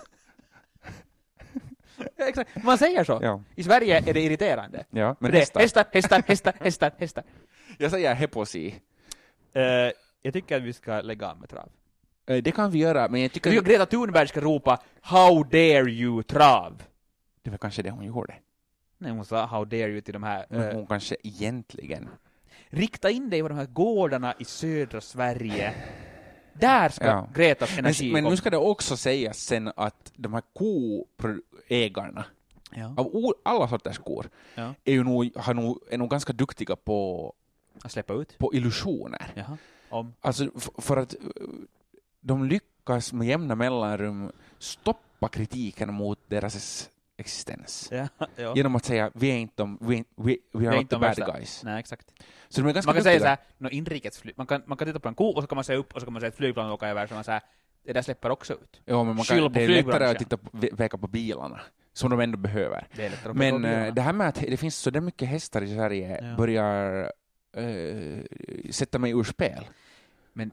Ja, 2.15 2.25
exakt. 2.27 2.63
Man 2.63 2.77
säger 2.77 3.03
så. 3.03 3.19
Ja, 3.21 3.41
I 3.55 3.63
Sverige 3.63 3.97
är 4.09 4.13
det 4.13 4.21
irriterande. 4.21 4.85
ja 4.89 5.15
men 5.19 5.31
det 5.31 5.37
hästar. 5.37 5.59
hästar, 5.61 5.85
hästar, 5.91 6.23
hästar, 6.27 6.53
hästar, 6.59 6.91
hästar. 6.97 7.23
Jag 7.77 7.91
säger 7.91 8.13
heposi. 8.13 8.75
Eh, 9.53 9.63
jag 10.21 10.33
tycker 10.33 10.57
att 10.57 10.63
vi 10.63 10.73
ska 10.73 11.01
lägga 11.01 11.29
av 11.31 11.39
med 11.39 11.49
trav. 11.49 11.69
Eh, 12.27 12.37
Det 12.43 12.51
kan 12.51 12.71
vi 12.71 12.79
göra, 12.79 13.07
men 13.09 13.19
jag 13.21 13.25
Jag 13.25 13.31
tycker 13.33 13.49
tycker... 13.49 13.61
att 13.61 13.67
Greta 13.67 13.85
Thunberg 13.85 14.27
ska 14.27 14.41
ropa 14.41 14.81
”How 15.01 15.43
dare 15.43 15.91
you 15.91 16.23
trav”. 16.23 16.83
Det 17.41 17.49
var 17.49 17.57
kanske 17.57 17.81
det 17.81 17.89
hon 17.91 18.05
gjorde. 18.05 18.35
Nej, 19.03 19.11
hon 19.11 19.25
sa 19.25 19.45
”How 19.45 19.65
dare 19.65 19.89
you” 19.91 20.01
till 20.01 20.13
de 20.13 20.23
här. 20.23 20.45
Men 20.49 20.61
eh, 20.69 20.75
hon 20.75 20.87
kanske 20.87 21.15
egentligen... 21.23 22.09
rikta 22.69 23.09
in 23.09 23.29
dig 23.29 23.41
på 23.41 23.47
de 23.47 23.57
här 23.57 23.65
gårdarna 23.65 24.33
i 24.39 24.45
södra 24.45 25.01
Sverige. 25.01 25.73
Där 26.53 26.89
ska 26.89 27.05
Ja. 27.05 27.29
Gretas 27.35 27.69
Men, 27.75 27.85
energi 27.85 28.11
men 28.11 28.23
nu 28.23 28.27
komma. 28.27 28.37
ska 28.37 28.49
det 28.49 28.57
också 28.57 28.97
sägas 28.97 29.37
sen 29.37 29.71
att 29.75 30.11
de 30.15 30.33
här 30.33 30.43
koägarna, 30.53 32.25
Ja. 32.75 32.93
av 32.97 33.33
alla 33.43 33.67
sorters 33.67 33.97
kor, 33.97 34.29
Ja. 34.55 34.73
är 34.83 34.91
ju 34.93 35.03
nog, 35.03 35.31
har 35.37 35.53
nog, 35.53 35.79
är 35.91 35.97
nog 35.97 36.09
ganska 36.09 36.33
duktiga 36.33 36.75
på, 36.75 37.33
Att 37.83 37.91
släppa 37.91 38.13
ut? 38.13 38.37
på 38.37 38.53
illusioner. 38.53 39.31
Jaha. 39.35 39.57
Om? 39.89 40.13
Alltså 40.21 40.49
för 40.77 40.97
att 40.97 41.13
eh, 41.13 41.19
de 42.21 42.45
lyckas 42.45 43.13
med 43.13 43.27
jämna 43.27 43.55
mellanrum 43.55 44.31
stoppa 44.59 45.27
kritiken 45.27 45.93
mot 45.93 46.19
deras 46.27 46.89
existens. 47.17 47.89
Ja, 47.91 48.07
ja. 48.35 48.53
Genom 48.55 48.75
att 48.75 48.85
säga 48.85 49.11
vi 49.13 49.29
är 49.31 49.35
inte 49.37 49.53
de, 49.55 49.77
vi, 49.81 49.97
är- 49.97 50.05
vi, 50.15 50.67
are 50.67 50.75
är 50.75 50.79
inte 50.81 50.95
de 50.95 51.01
bad 51.01 51.15
guys. 51.35 51.63
Nej, 51.63 51.79
exakt. 51.79 52.13
Så 52.49 52.61
de 52.61 52.69
är 52.69 52.73
ganska 52.73 52.87
Man 52.89 52.95
kan 52.95 53.03
säga 53.03 53.13
duktiga. 53.13 53.25
såhär, 53.35 53.37
no, 53.57 53.69
inrikesflyg, 53.69 54.33
man 54.37 54.47
kan, 54.47 54.63
man 54.65 54.77
kan 54.77 54.87
titta 54.87 54.99
på 54.99 55.07
en 55.07 55.15
ko 55.15 55.25
och 55.25 55.41
så 55.43 55.47
kan 55.47 55.55
man 55.55 55.63
se 55.63 55.75
upp 55.75 55.93
och 55.93 55.99
så 56.01 56.05
kan 56.05 56.13
man 56.13 56.21
se 56.21 56.27
ett 56.27 56.35
flygplan 56.37 56.71
åka 56.71 56.87
över 56.87 57.07
så 57.07 57.13
man 57.13 57.23
säger 57.23 57.41
det 57.85 57.93
där 57.93 58.01
släpper 58.01 58.29
också 58.29 58.53
ut. 58.53 58.81
Ja, 58.85 59.03
men 59.03 59.15
man 59.15 59.25
kan, 59.25 59.53
det 59.53 59.63
är 59.63 59.67
lättare 59.67 60.05
att 60.05 60.19
titta 60.19 60.37
på, 60.37 60.57
peka 60.77 60.97
på 60.97 61.07
bilarna, 61.07 61.61
som 61.93 62.09
de 62.09 62.19
ändå 62.19 62.37
behöver. 62.37 62.87
Det 62.95 63.33
Men 63.33 63.65
eh, 63.65 63.93
det 63.93 64.01
här 64.01 64.13
med 64.13 64.27
att 64.27 64.35
det 64.35 64.57
finns 64.57 64.75
så 64.77 64.89
där 64.89 65.01
mycket 65.01 65.27
hästar 65.27 65.61
i 65.61 65.75
Sverige 65.75 66.19
Ja. 66.21 66.35
börjar 66.37 67.11
eh, 67.57 68.23
sätta 68.71 68.99
mig 68.99 69.11
ur 69.11 69.23
spel. 69.23 69.65
Men 70.33 70.51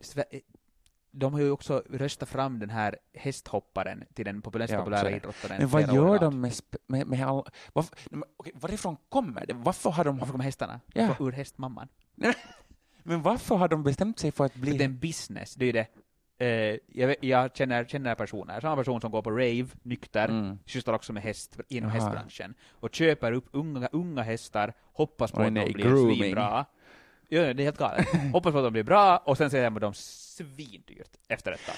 de 1.13 1.33
har 1.33 1.41
ju 1.41 1.51
också 1.51 1.83
röstat 1.91 2.29
fram 2.29 2.59
den 2.59 2.71
här 2.71 2.97
hästhopparen 3.15 4.05
till 4.15 4.25
den 4.25 4.43
populär, 4.43 4.69
Ja, 4.71 4.79
populära 4.79 5.11
idrottaren. 5.11 5.57
Men 5.59 5.69
vad 5.69 5.95
gör 5.95 6.19
de 6.19 6.41
med, 6.41 6.53
med, 6.87 7.07
med 7.07 7.27
all... 7.27 7.45
Varför, 7.73 7.97
okej, 8.37 8.53
varifrån 8.57 8.97
kommer 9.09 9.47
det? 9.47 9.55
Varför 9.55 9.91
har 9.91 10.05
de... 10.05 10.19
Varför 10.19 10.33
kommer 10.33 10.45
hästarna? 10.45 10.81
Ja. 10.95 11.17
Ur 11.21 11.33
hästmamman. 11.33 11.89
Men 13.03 13.23
varför 13.23 13.57
har 13.57 13.69
de 13.69 13.83
bestämt 13.83 14.19
sig 14.19 14.33
för 14.33 14.45
att 14.45 14.55
bli... 14.55 14.77
det 14.77 14.85
är 14.85 14.89
en 14.89 14.99
business, 14.99 15.55
det 15.55 15.65
är 15.67 15.73
det. 15.73 15.87
Eh, 16.47 16.79
jag, 16.87 17.17
jag 17.21 17.57
känner, 17.57 17.85
känner 17.85 18.15
personer, 18.15 18.61
samma 18.61 18.77
person 18.77 19.01
som 19.01 19.11
går 19.11 19.23
på 19.23 19.31
rave, 19.31 19.67
nykter, 19.83 20.29
Mm. 20.29 20.59
sysslar 20.67 20.95
också 20.95 21.13
med 21.13 21.23
häst 21.23 21.57
inom 21.69 21.91
Jaha. 21.91 22.01
hästbranschen, 22.01 22.55
och 22.71 22.95
köper 22.95 23.33
upp 23.33 23.49
unga, 23.53 23.89
unga 23.93 24.23
hästar, 24.23 24.73
hoppas 24.93 25.33
på 25.33 25.41
Oj, 25.41 25.47
att 25.47 25.53
nej, 25.53 25.67
de 25.67 25.73
blir 25.73 26.15
svinbra. 26.15 26.67
Ja, 27.29 27.41
det 27.55 27.63
är 27.63 27.65
helt 27.65 27.79
galet. 27.79 28.07
hoppas 28.33 28.53
på 28.53 28.59
att 28.59 28.65
de 28.65 28.73
blir 28.73 28.83
bra, 28.83 29.17
och 29.17 29.37
sen 29.37 29.51
säger 29.51 29.71
man 29.71 29.81
dem 29.81 29.95
svindyrt 30.45 31.17
efter 31.29 31.53
ett 31.53 31.67
tag. 31.67 31.75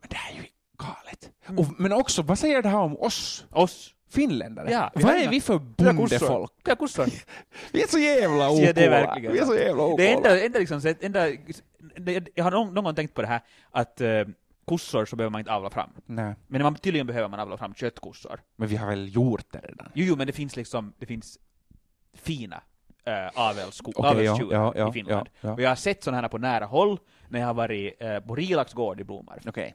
Men 0.00 0.08
det 0.10 0.16
här 0.16 0.32
är 0.32 0.36
ju 0.36 0.46
galet. 0.78 1.30
Mm. 1.46 1.58
Och, 1.58 1.80
men 1.80 1.92
också, 1.92 2.22
vad 2.22 2.38
säger 2.38 2.62
det 2.62 2.68
här 2.68 2.78
om 2.78 2.96
oss 3.00 3.46
Oss, 3.50 3.94
finländare? 4.10 4.70
Ja, 4.70 4.90
vad 4.94 5.14
är 5.14 5.28
vi 5.28 5.40
för 5.40 5.58
bondefolk? 5.58 6.78
Kossor. 6.78 7.06
Vi 7.72 7.82
är 7.82 7.86
så 7.86 7.98
jävla 7.98 8.44
Ja, 8.44 8.72
det 8.72 8.84
är 8.84 8.88
okola. 8.88 8.90
verkligen 8.90 9.32
Vi 9.32 9.38
är 9.38 9.44
så 9.44 9.54
jävla 9.54 9.82
okola. 9.82 9.96
Det 9.96 10.12
enda, 10.12 10.44
enda 10.44 10.58
liksom, 10.58 10.94
enda, 11.00 11.26
det, 11.96 12.28
jag 12.34 12.44
har 12.44 12.50
någon, 12.50 12.74
någon 12.74 12.84
gång 12.84 12.94
tänkt 12.94 13.14
på 13.14 13.22
det 13.22 13.28
här, 13.28 13.40
att 13.70 14.00
uh, 14.00 14.26
kossor 14.64 15.04
så 15.04 15.16
behöver 15.16 15.30
man 15.30 15.38
inte 15.38 15.52
avla 15.52 15.70
fram. 15.70 15.90
Nej, 16.06 16.34
Men 16.46 16.62
man, 16.62 16.74
tydligen 16.74 17.06
behöver 17.06 17.28
man 17.28 17.40
avla 17.40 17.56
fram 17.56 17.74
köttkossor. 17.74 18.40
men 18.56 18.68
vi 18.68 18.76
har 18.76 18.88
väl 18.88 19.14
gjort 19.14 19.52
det 19.52 19.58
redan? 19.58 19.90
Jo, 19.94 20.04
jo, 20.08 20.16
men 20.16 20.26
det 20.26 20.32
finns 20.32 20.56
liksom, 20.56 20.92
det 20.98 21.06
finns 21.06 21.38
fina 22.14 22.62
uh, 23.08 23.12
avelsko- 23.34 23.92
Okej, 23.94 24.02
ja, 24.02 24.10
avelstjurar 24.10 24.64
ja, 24.64 24.72
ja, 24.76 24.88
i 24.88 24.92
Finland. 24.92 25.28
ja, 25.40 25.48
ja. 25.48 25.52
Och 25.54 25.60
jag 25.60 25.68
har 25.68 25.76
sett 25.76 26.04
sådana 26.04 26.20
här 26.20 26.28
på 26.28 26.38
nära 26.38 26.64
håll 26.64 26.98
när 27.28 27.40
jag 27.40 27.46
har 27.46 27.54
varit 27.54 28.02
uh, 28.02 28.18
på 28.20 28.34
Rilax 28.34 28.72
gård 28.72 29.00
i 29.00 29.04
Blommarf. 29.04 29.46
Okej. 29.46 29.74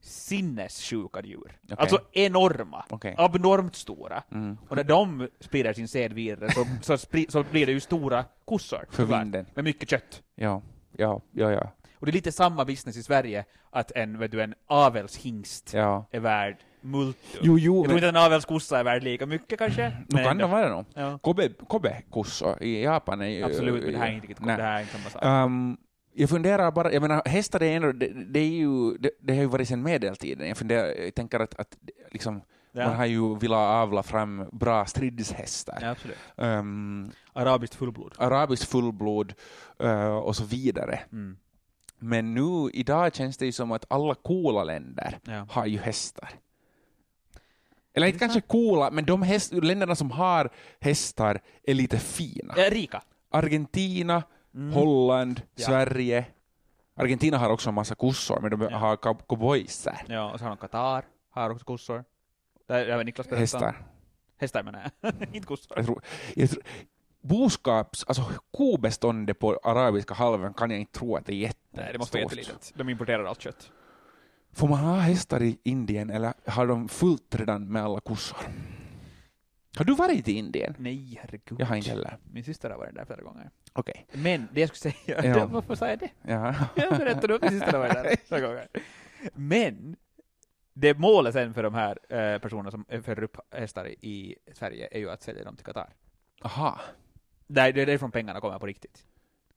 Sinnessjuka 0.00 1.22
djur. 1.22 1.58
Okej. 1.64 1.76
Alltså 1.78 2.00
enorma. 2.12 2.84
Okej. 2.90 3.14
Abnormt 3.18 3.76
stora. 3.76 4.22
Mm. 4.32 4.58
Och 4.68 4.76
när 4.76 4.84
de 4.84 5.28
sprider 5.40 5.72
sin 5.72 5.88
sed 5.88 6.12
vidare 6.12 6.50
så, 6.50 6.66
så, 6.82 7.06
så 7.28 7.44
blir 7.50 7.66
det 7.66 7.72
ju 7.72 7.80
stora 7.80 8.24
kossor. 8.44 8.86
För 8.90 9.04
vinden. 9.04 9.46
Med 9.54 9.64
mycket 9.64 9.90
kött. 9.90 10.22
Ja, 10.34 10.62
ja, 10.96 11.20
ja, 11.32 11.50
ja. 11.52 11.72
Och 11.94 12.06
det 12.06 12.10
är 12.10 12.12
lite 12.12 12.32
samma 12.32 12.64
business 12.64 12.96
i 12.96 13.02
Sverige, 13.02 13.44
att 13.70 13.92
en, 13.92 14.18
vet 14.18 14.30
du, 14.30 14.42
en 14.42 14.54
avelshingst 14.66 15.74
ja. 15.74 16.06
är 16.10 16.20
värd 16.20 16.56
multum. 16.80 17.40
Jo, 17.42 17.58
jo, 17.58 17.76
jag 17.76 17.84
tror 17.84 17.86
men 17.86 17.96
inte 17.96 18.08
att 18.08 18.14
en 18.14 18.22
avelskossa 18.22 18.78
är 18.78 18.84
värd 18.84 19.02
lika 19.02 19.26
mycket 19.26 19.58
kanske. 19.58 19.92
nu 20.08 20.24
kan 20.24 20.38
det 20.38 20.46
vara 20.46 20.68
nog. 20.68 20.84
Ja. 20.94 21.18
Kobe, 21.18 21.48
Kobe-kossor 21.68 22.62
i 22.62 22.82
Japan 22.82 23.20
är 23.20 23.26
ju... 23.26 23.44
Absolut, 23.44 23.84
men 23.84 23.92
det 23.92 23.98
här 23.98 24.08
är 24.08 24.12
inte 24.12 24.26
riktigt 24.26 24.46
det 24.46 24.52
här 24.52 24.76
är 24.76 24.80
inte 24.80 24.92
samma 24.92 25.10
sak. 25.10 25.24
Um, 25.24 25.76
jag 26.14 26.30
funderar 26.30 26.70
bara, 26.70 26.92
jag 26.92 27.02
menar 27.02 27.22
hästar 27.24 27.62
är 27.62 27.76
ändå, 27.76 27.92
det, 27.92 28.08
det 28.08 28.40
är 28.40 28.50
ju, 28.50 28.98
det, 28.98 29.10
det 29.20 29.34
har 29.34 29.40
ju 29.40 29.46
varit 29.46 29.68
sedan 29.68 29.82
medeltiden. 29.82 30.48
Jag 30.48 30.56
funderar, 30.56 30.86
jag 30.86 31.14
tänker 31.14 31.40
att, 31.40 31.60
att 31.60 31.76
liksom, 32.10 32.42
ja. 32.72 32.86
man 32.88 32.96
har 32.96 33.06
ju 33.06 33.38
velat 33.38 33.82
avla 33.82 34.02
fram 34.02 34.48
bra 34.52 34.86
stridshästar. 34.86 35.78
ja, 35.82 35.90
absolut. 35.90 36.16
Um, 36.36 37.10
Arabiskt 37.32 37.74
fullblod. 37.74 38.14
arabiskt 38.18 38.70
fullblod 38.70 39.34
uh, 39.82 40.16
och 40.16 40.36
så 40.36 40.44
vidare. 40.44 41.00
Mm. 41.12 41.36
Men 41.98 42.34
nu, 42.34 42.70
idag 42.72 43.14
känns 43.14 43.36
det 43.36 43.46
ju 43.46 43.52
som 43.52 43.72
att 43.72 43.84
alla 43.88 44.14
coola 44.14 44.64
länder 44.64 45.18
Ja. 45.24 45.46
har 45.50 45.66
ju 45.66 45.78
hästar. 45.78 46.30
Eller 47.94 48.06
inte 48.06 48.18
kanske 48.18 48.40
coola, 48.40 48.90
men 48.90 49.04
de 49.04 49.22
häst, 49.22 49.52
länderna 49.52 49.94
som 49.94 50.10
har 50.10 50.50
hästar 50.80 51.40
är 51.62 51.74
lite 51.74 51.98
fina. 51.98 52.54
Ja, 52.56 52.70
rika. 52.70 53.02
Argentina, 53.30 54.22
Mm. 54.54 54.72
Holland, 54.72 55.42
Ja. 55.54 55.66
Sverige. 55.66 56.24
Argentina 56.96 57.38
har 57.38 57.50
också 57.50 57.68
en 57.68 57.74
massa 57.74 57.94
kossor, 57.94 58.40
men 58.40 58.50
de 58.50 58.60
Ja. 58.70 58.76
har 58.78 58.96
cow- 58.96 59.22
cowboyser. 59.28 59.96
Ja, 60.08 60.32
och 60.32 60.38
så 60.38 60.44
har 60.44 60.48
de 60.50 60.56
Qatar, 60.58 61.04
har 61.30 61.50
också 61.50 61.64
kossor. 61.64 62.04
Där, 62.68 62.86
jag 62.86 62.96
vet, 62.98 63.06
Niklas 63.06 63.26
berättade 63.28 63.40
Hästar. 63.40 63.86
Hästar 64.40 64.62
menar 64.62 64.90
jag. 65.00 65.14
inte 65.34 65.46
kossor. 65.46 65.76
Jag 65.76 65.86
tror, 65.86 66.02
jag 66.34 66.50
tror, 66.50 66.62
boskaps, 67.22 68.04
alltså 68.08 68.22
kobeståndet 68.50 69.38
på 69.38 69.60
arabiska 69.62 70.14
halvön 70.14 70.54
kan 70.54 70.70
jag 70.70 70.80
inte 70.80 70.98
tro 70.98 71.16
att 71.16 71.26
det 71.26 71.32
är 71.32 71.36
jätte 71.36 71.58
Nej, 71.70 71.88
det 71.92 71.98
måste 71.98 72.16
vara 72.16 72.22
jättelitet. 72.22 72.72
De 72.76 72.88
importerar 72.88 73.24
allt 73.24 73.40
kött. 73.40 73.70
Får 74.52 74.68
man 74.68 74.78
ha 74.78 74.96
hästar 74.96 75.42
i 75.42 75.58
Indien 75.62 76.10
eller 76.10 76.32
har 76.46 76.66
de 76.66 76.88
fullt 76.88 77.34
redan 77.34 77.72
med 77.72 77.82
alla 77.82 78.00
kossor? 78.00 78.38
Har 79.76 79.84
du 79.84 79.94
varit 79.94 80.28
i 80.28 80.32
Indien? 80.32 80.74
Nej, 80.78 81.18
herregud. 81.22 81.60
Jag 81.60 81.66
har 81.66 81.76
inte 81.76 81.90
heller. 81.90 82.18
Min 82.32 82.44
syster 82.44 82.70
har 82.70 82.78
varit 82.78 82.94
där 82.94 83.04
flera 83.04 83.22
gånger. 83.22 83.50
Okej. 83.72 84.06
Men 84.12 84.48
det 84.52 84.60
jag 84.60 84.76
skulle 84.76 84.92
säga, 84.92 85.24
Ja. 85.24 85.34
det, 85.40 85.46
varför 85.52 85.74
sa 85.74 85.88
jag 85.88 85.98
det? 85.98 86.10
Ja. 86.22 86.54
Jag 86.76 86.98
berättade 86.98 87.34
att 87.34 87.42
min 87.42 87.50
syster 87.50 87.72
har 87.72 87.78
varit 87.78 87.92
där 87.94 88.16
flera 88.26 88.40
gånger. 88.48 88.68
Men, 89.34 89.96
det 90.74 90.98
målet 90.98 91.34
sen 91.34 91.54
för 91.54 91.62
de 91.62 91.74
här 91.74 91.98
eh, 92.08 92.38
personerna 92.38 92.70
som 92.70 92.84
föder 93.02 93.22
upp 93.22 93.36
hästar 93.50 93.88
i, 93.88 94.36
Sverige 94.52 94.88
är 94.92 94.98
ju 94.98 95.10
att 95.10 95.22
sälja 95.22 95.44
dem 95.44 95.56
till 95.56 95.64
Qatar. 95.64 95.92
Aha. 96.42 96.80
Det 97.46 97.60
är 97.60 97.72
därifrån 97.72 98.10
pengarna 98.10 98.40
kommer 98.40 98.58
på 98.58 98.66
riktigt. 98.66 99.04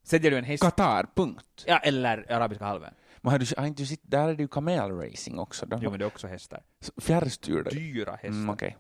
Säljer 0.04 0.32
du 0.32 0.38
en 0.38 0.44
häst, 0.44 0.64
Qatar, 0.64 1.08
punkt. 1.16 1.64
ja, 1.68 1.78
eller 1.78 2.32
arabiska 2.32 2.66
halvön. 2.66 2.94
Men 3.22 3.32
har 3.32 3.40
du, 3.40 3.46
har 3.58 3.66
inte 3.66 3.84
du 3.84 3.96
där 4.02 4.30
är 4.30 4.36
det 4.36 4.42
ju 4.44 4.48
kamelracing 4.48 5.40
också. 5.40 5.66
De 5.66 5.80
Jo, 5.84 5.90
men 5.90 6.00
det 6.00 6.06
är 6.06 6.08
också 6.08 6.28
hästar. 6.28 6.62
fjärrstyrda. 7.02 7.70
Dyra 7.70 8.12
hästar. 8.12 8.28
Mm, 8.28 8.50
okej. 8.50 8.78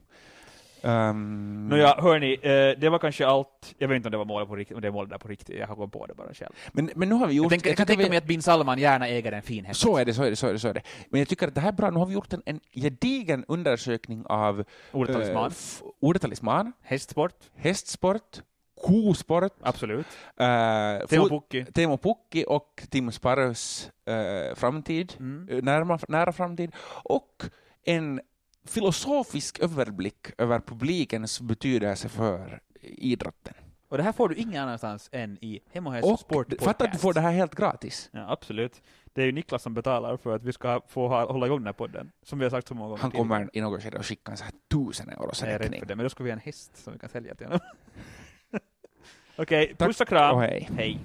Um, 0.84 1.68
Nåja, 1.70 1.96
hörni, 2.02 2.34
eh, 2.34 2.80
det 2.80 2.90
var 2.90 3.00
kanske 3.00 3.28
allt. 3.28 3.76
Jag 3.78 3.88
vet 3.88 3.96
inte 3.96 4.08
om 4.08 4.12
det 4.12 4.18
var 4.18 4.26
målet 4.26 4.48
på 4.48 4.56
riktigt, 4.56 4.76
om 4.76 4.82
det 4.82 4.88
är 4.88 4.92
målet 4.92 5.10
där 5.10 5.18
på 5.18 5.28
riktigt. 5.28 5.60
Jag 5.60 5.68
har 5.68 5.76
gått 5.76 5.92
på 5.92 6.06
det 6.06 6.14
bara 6.14 6.34
själv. 6.34 6.52
men, 6.72 6.90
men 6.96 7.10
nu 7.10 7.16
har 7.16 7.28
vi 7.28 7.34
gjort... 7.34 7.44
Jag, 7.44 7.50
tänker, 7.50 7.70
jag 7.70 7.78
kan 7.78 7.88
tänka 7.88 8.10
mig 8.10 8.18
att 8.18 8.26
bin 8.26 8.42
Salman 8.42 8.80
gärna 8.80 9.08
äger 9.08 9.32
en 9.32 9.42
fin 9.42 9.66
häst. 9.66 9.80
Så 9.80 9.98
är 9.98 10.06
det, 10.06 10.14
så 10.14 10.24
är 10.24 10.30
det, 10.30 10.36
så 10.36 10.48
är 10.48 10.54
det, 10.54 10.60
så 10.60 10.68
är 10.68 10.74
det. 10.74 10.82
Men 11.10 11.20
jag 11.20 11.28
tycker 11.28 11.48
att 11.48 11.56
det 11.56 11.62
här 11.62 11.68
är 11.68 11.74
bra. 11.74 11.90
Nu 11.90 12.00
har 12.00 12.06
vi 12.06 12.14
gjort 12.14 12.34
en, 12.34 12.42
en 12.46 12.60
gedigen 12.74 13.46
undersökning 13.48 14.26
av 14.26 14.64
Ordet 14.92 15.14
talisman. 15.16 15.52
eh, 15.52 15.88
ordetalisman, 16.00 16.74
Hästsport. 16.82 17.36
hästsport, 17.56 18.42
kosport, 18.84 19.54
Absolut. 19.62 20.06
eh, 20.38 21.08
Teemu 21.08 21.30
Pukki. 21.30 21.66
Teemu 21.66 21.98
Pukki 21.98 22.46
och 22.48 22.84
Timo 22.90 23.12
Sparros 23.12 23.92
eh, 24.06 24.56
framtid, 24.56 25.14
Mm. 25.20 25.50
eh, 25.50 25.64
närma, 25.64 26.00
nära 26.08 26.32
framtid, 26.34 26.72
och 27.04 27.44
en 27.84 28.22
filosofisk 28.66 29.60
överblick 29.60 30.28
över 30.38 30.60
publikens 30.60 31.42
betydelse 31.42 32.10
för 32.10 32.60
idrotten. 32.82 33.54
Och 33.90 33.98
det 33.98 34.04
här 34.04 34.12
får 34.12 34.30
du 34.30 34.36
ingen 34.36 34.64
annanstans 34.64 35.10
än 35.12 35.38
i 35.42 35.60
Hemohes 35.72 36.04
Och 36.06 36.20
Sport 36.20 36.48
fatta 36.62 36.86
att 36.86 36.92
du 36.92 36.98
får 36.98 37.14
det 37.14 37.22
här 37.22 37.32
helt 37.32 37.56
gratis. 37.56 38.10
Ja, 38.14 38.32
absolut. 38.32 38.82
Det 39.14 39.22
är 39.22 39.26
ju 39.26 39.32
Niklas 39.32 39.64
som 39.64 39.74
betalar 39.74 40.18
för 40.18 40.36
att 40.36 40.44
vi 40.44 40.54
ska 40.54 40.82
få 40.88 41.08
ha, 41.08 41.32
hålla 41.32 41.46
igång 41.46 41.60
den 41.60 41.66
här 41.66 41.74
podden, 41.74 42.12
som 42.24 42.40
vi 42.40 42.46
har 42.46 42.50
sagt 42.50 42.68
så 42.68 42.74
många 42.74 42.90
gånger 42.90 43.02
Han 43.02 43.12
tidigare. 43.12 43.28
kommer 43.28 43.50
i 43.54 43.62
något 43.62 43.84
skede 43.84 44.00
att 44.00 44.06
skicka 44.06 44.32
en 44.32 44.38
så 44.38 44.44
här 44.44 44.54
tusen 44.72 45.10
euros 45.10 45.42
Jag 45.42 45.50
är 45.50 45.54
rädd 45.54 45.62
räkning. 45.62 45.80
för 45.80 45.88
det, 45.88 45.96
men 45.96 46.04
då 46.04 46.10
ska 46.10 46.24
vi 46.24 46.30
ha 46.30 46.34
en 46.34 46.40
häst 46.40 46.78
som 46.84 46.94
vi 46.94 47.00
kan 47.00 47.10
sälja 47.10 47.36
till 47.36 47.46
honom. 47.48 47.60
Okej, 49.36 49.76
Tack 49.78 49.88
puss 49.88 50.02
och 50.02 50.08
kram. 50.08 50.36
och 50.36 50.42
hej. 50.42 50.70
Hej. 50.78 51.00